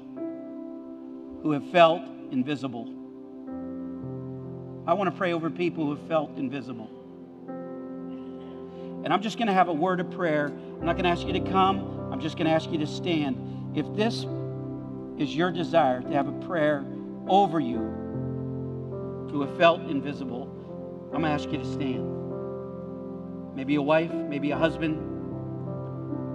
who 1.45 1.53
have 1.53 1.71
felt 1.71 2.03
invisible. 2.33 2.89
I 4.85 4.95
want 4.95 5.09
to 5.09 5.17
pray 5.17 5.33
over 5.33 5.49
people 5.49 5.85
who 5.85 5.95
have 5.95 6.09
felt 6.09 6.37
invisible. 6.37 6.91
And 9.05 9.15
I'm 9.15 9.23
just 9.23 9.39
going 9.39 9.47
to 9.47 9.55
have 9.55 9.69
a 9.69 9.73
word 9.73 10.01
of 10.01 10.11
prayer. 10.11 10.47
I'm 10.47 10.85
not 10.85 10.95
going 10.95 11.05
to 11.05 11.11
ask 11.11 11.25
you 11.25 11.33
to 11.35 11.49
come, 11.53 12.11
I'm 12.13 12.21
just 12.21 12.37
going 12.37 12.49
to 12.49 12.53
ask 12.53 12.73
you 12.73 12.79
to 12.79 12.89
stand. 12.89 13.77
If 13.77 13.87
this 13.95 14.27
is 15.17 15.33
your 15.37 15.53
desire 15.53 16.01
to 16.01 16.09
have 16.09 16.27
a 16.27 16.33
prayer 16.45 16.85
over 17.29 17.61
you 17.61 17.79
who 19.31 19.41
have 19.43 19.57
felt 19.57 19.83
invisible, 19.83 20.49
I'm 21.13 21.23
going 21.23 21.25
to 21.25 21.31
ask 21.31 21.51
you 21.51 21.59
to 21.59 21.65
stand. 21.65 23.55
Maybe 23.55 23.75
a 23.75 23.83
wife, 23.83 24.13
maybe 24.13 24.51
a 24.51 24.57
husband, 24.57 24.99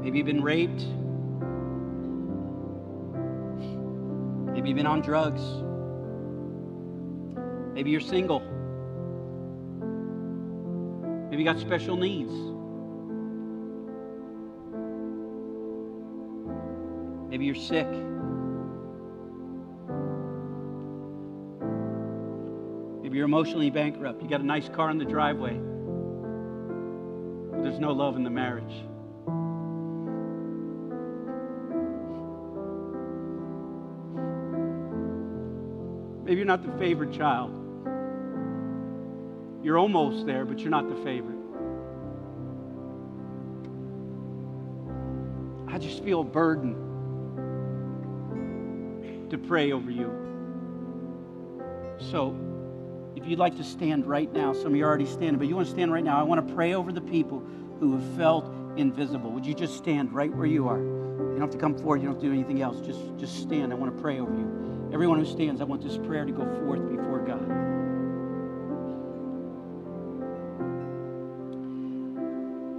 maybe 0.03 0.17
you've 0.17 0.27
been 0.27 0.43
raped, 0.43 0.85
maybe 4.53 4.69
you've 4.69 4.77
been 4.77 4.85
on 4.85 5.01
drugs, 5.01 5.41
maybe 7.73 7.91
you're 7.91 8.01
single, 8.01 8.41
maybe 11.29 11.43
you 11.43 11.49
got 11.49 11.59
special 11.59 11.95
needs. 11.95 12.33
Maybe 17.33 17.45
you're 17.45 17.55
sick. 17.55 17.87
Maybe 23.14 23.20
you're 23.20 23.28
emotionally 23.28 23.70
bankrupt. 23.70 24.24
You 24.24 24.28
got 24.28 24.41
a 24.41 24.43
nice 24.43 24.68
car 24.70 24.89
in 24.89 24.97
the 24.97 25.05
driveway. 25.05 25.53
But 27.51 27.61
there's 27.61 27.80
no 27.80 27.91
love 27.91 28.16
in 28.16 28.24
the 28.24 28.32
marriage. 28.32 28.74
Maybe 36.26 36.38
you're 36.38 36.47
not 36.47 36.66
the 36.66 36.76
favorite 36.80 37.11
child. 37.14 37.51
You're 39.64 39.78
almost 39.78 40.26
there, 40.26 40.43
but 40.43 40.57
you're 40.57 40.72
not 40.72 40.89
the 40.89 40.95
favorite. 41.03 41.38
I 45.68 45.78
just 45.78 46.03
feel 46.03 46.22
a 46.22 46.24
burden 46.24 46.74
to 49.30 49.38
pray 49.38 49.72
over 49.72 49.91
you. 49.91 50.11
So, 52.09 52.36
if 53.24 53.30
you'd 53.30 53.39
like 53.39 53.55
to 53.55 53.63
stand 53.63 54.05
right 54.05 54.32
now, 54.34 54.51
some 54.51 54.67
of 54.67 54.76
you 54.76 54.84
are 54.84 54.88
already 54.89 55.05
standing, 55.05 55.38
but 55.38 55.47
you 55.47 55.55
want 55.55 55.65
to 55.65 55.74
stand 55.74 55.93
right 55.93 56.03
now, 56.03 56.19
I 56.19 56.24
want 56.24 56.45
to 56.45 56.53
pray 56.53 56.74
over 56.74 56.91
the 56.91 56.99
people 56.99 57.41
who 57.80 57.93
have 57.97 58.17
felt 58.17 58.51
invisible. 58.76 59.32
Would 59.32 59.45
you 59.45 59.53
just 59.53 59.78
stand 59.78 60.11
right 60.11 60.30
where 60.36 60.45
you 60.45 60.67
are? 60.67 60.80
You 60.80 61.30
don't 61.30 61.39
have 61.39 61.51
to 61.51 61.57
come 61.57 61.74
forward, 61.74 62.01
you 62.01 62.07
don't 62.07 62.15
have 62.15 62.21
to 62.21 62.28
do 62.28 62.34
anything 62.34 62.61
else. 62.61 62.86
Just, 62.86 62.99
just 63.17 63.41
stand. 63.41 63.71
I 63.71 63.78
want 63.78 63.95
to 63.95 64.01
pray 64.01 64.19
over 64.19 64.30
you. 64.30 64.89
Everyone 64.91 65.19
who 65.19 65.26
stands, 65.26 65.61
I 65.61 65.63
want 65.63 65.82
this 65.82 65.97
prayer 65.97 66.26
to 66.26 66.34
go 66.34 66.43
forth 66.65 66.86
before 66.89 67.19
God. 67.19 67.47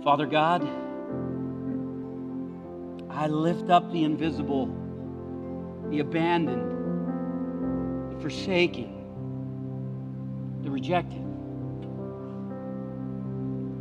Father 0.04 0.26
God, 0.26 0.62
I 3.08 3.28
lift 3.28 3.70
up 3.70 3.90
the 3.90 4.04
invisible 4.04 4.66
the 5.90 6.00
abandoned, 6.00 6.70
the 8.14 8.20
forsaken, 8.20 8.93
the 10.64 10.70
rejected. 10.70 11.22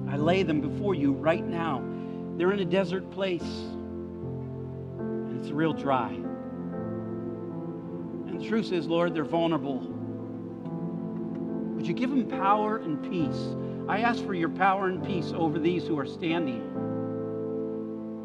I 0.09 0.17
lay 0.17 0.43
them 0.43 0.61
before 0.61 0.93
you 0.93 1.13
right 1.13 1.43
now. 1.45 1.81
They're 2.37 2.51
in 2.51 2.59
a 2.59 2.65
desert 2.65 3.09
place, 3.11 3.41
and 3.41 5.39
it's 5.39 5.49
real 5.49 5.73
dry. 5.73 6.09
And 8.27 8.39
the 8.39 8.45
truth 8.47 8.71
is, 8.71 8.85
Lord, 8.85 9.15
they're 9.15 9.23
vulnerable. 9.23 9.79
Would 11.75 11.87
you 11.87 11.93
give 11.93 12.09
them 12.09 12.27
power 12.27 12.77
and 12.77 13.01
peace? 13.09 13.55
I 13.87 14.01
ask 14.01 14.23
for 14.25 14.33
your 14.33 14.49
power 14.49 14.87
and 14.87 15.03
peace 15.03 15.31
over 15.35 15.59
these 15.59 15.87
who 15.87 15.97
are 15.99 16.05
standing 16.05 16.69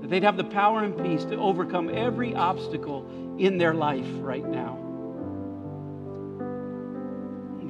that 0.01 0.11
they'd 0.11 0.25
have 0.25 0.37
the 0.37 0.45
power 0.45 0.83
and 0.83 0.97
peace 0.97 1.25
to 1.27 1.37
overcome 1.37 1.91
every 1.93 2.35
obstacle 2.35 3.09
in 3.39 3.57
their 3.59 3.75
life 3.75 4.07
right 4.21 4.47
now. 4.47 4.88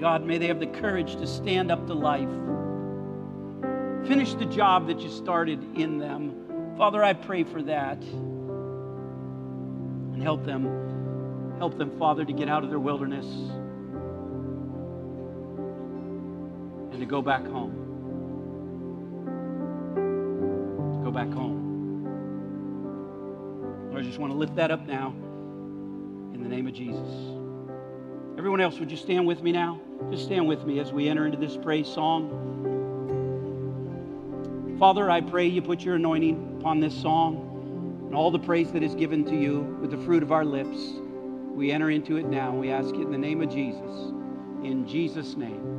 God, 0.01 0.25
may 0.25 0.39
they 0.39 0.47
have 0.47 0.61
the 0.61 0.67
courage 0.67 1.17
to 1.17 1.27
stand 1.27 1.73
up 1.73 1.87
to 1.89 1.95
life. 1.95 2.29
Finish 4.07 4.35
the 4.35 4.45
job 4.47 4.87
that 4.87 5.01
you 5.01 5.11
started 5.11 5.77
in 5.77 5.99
them. 5.99 6.75
Father, 6.77 7.03
I 7.03 7.13
pray 7.15 7.43
for 7.43 7.61
that. 7.63 8.01
And 10.13 10.23
help 10.23 10.45
them, 10.45 11.57
help 11.59 11.77
them, 11.77 11.99
Father, 11.99 12.25
to 12.25 12.33
get 12.33 12.49
out 12.49 12.63
of 12.63 12.71
their 12.71 12.79
wilderness 12.79 13.27
and 16.93 17.01
to 17.01 17.07
go 17.07 17.21
back 17.21 17.45
home. 17.45 17.73
To 20.95 21.05
go 21.05 21.11
back 21.11 21.31
home. 21.31 21.67
I 23.97 24.03
just 24.03 24.19
want 24.21 24.33
to 24.33 24.39
lift 24.39 24.55
that 24.55 24.71
up 24.71 24.87
now 24.87 25.09
in 26.35 26.41
the 26.41 26.49
name 26.49 26.69
of 26.69 26.73
Jesus. 26.73 27.48
Everyone 28.39 28.61
else, 28.61 28.78
would 28.78 28.89
you 28.89 28.97
stand 28.97 29.26
with 29.26 29.43
me 29.43 29.51
now? 29.51 29.80
Just 30.12 30.22
stand 30.26 30.47
with 30.47 30.64
me 30.64 30.78
as 30.78 30.93
we 30.93 31.09
enter 31.09 31.26
into 31.26 31.36
this 31.36 31.57
praise 31.57 31.89
song. 31.89 32.30
Father, 34.78 35.11
I 35.11 35.20
pray 35.20 35.49
you 35.49 35.61
put 35.61 35.80
your 35.80 35.97
anointing 35.97 36.59
upon 36.61 36.78
this 36.78 36.95
song. 36.95 38.05
And 38.07 38.14
all 38.14 38.30
the 38.30 38.39
praise 38.39 38.70
that 38.70 38.84
is 38.84 38.95
given 38.95 39.24
to 39.24 39.34
you 39.34 39.76
with 39.80 39.91
the 39.91 39.99
fruit 39.99 40.22
of 40.22 40.30
our 40.30 40.45
lips, 40.45 40.78
we 41.53 41.72
enter 41.72 41.91
into 41.91 42.16
it 42.16 42.26
now. 42.26 42.55
We 42.55 42.70
ask 42.70 42.95
it 42.95 43.01
in 43.01 43.11
the 43.11 43.18
name 43.18 43.43
of 43.43 43.51
Jesus. 43.51 44.12
In 44.62 44.86
Jesus' 44.86 45.36
name. 45.36 45.78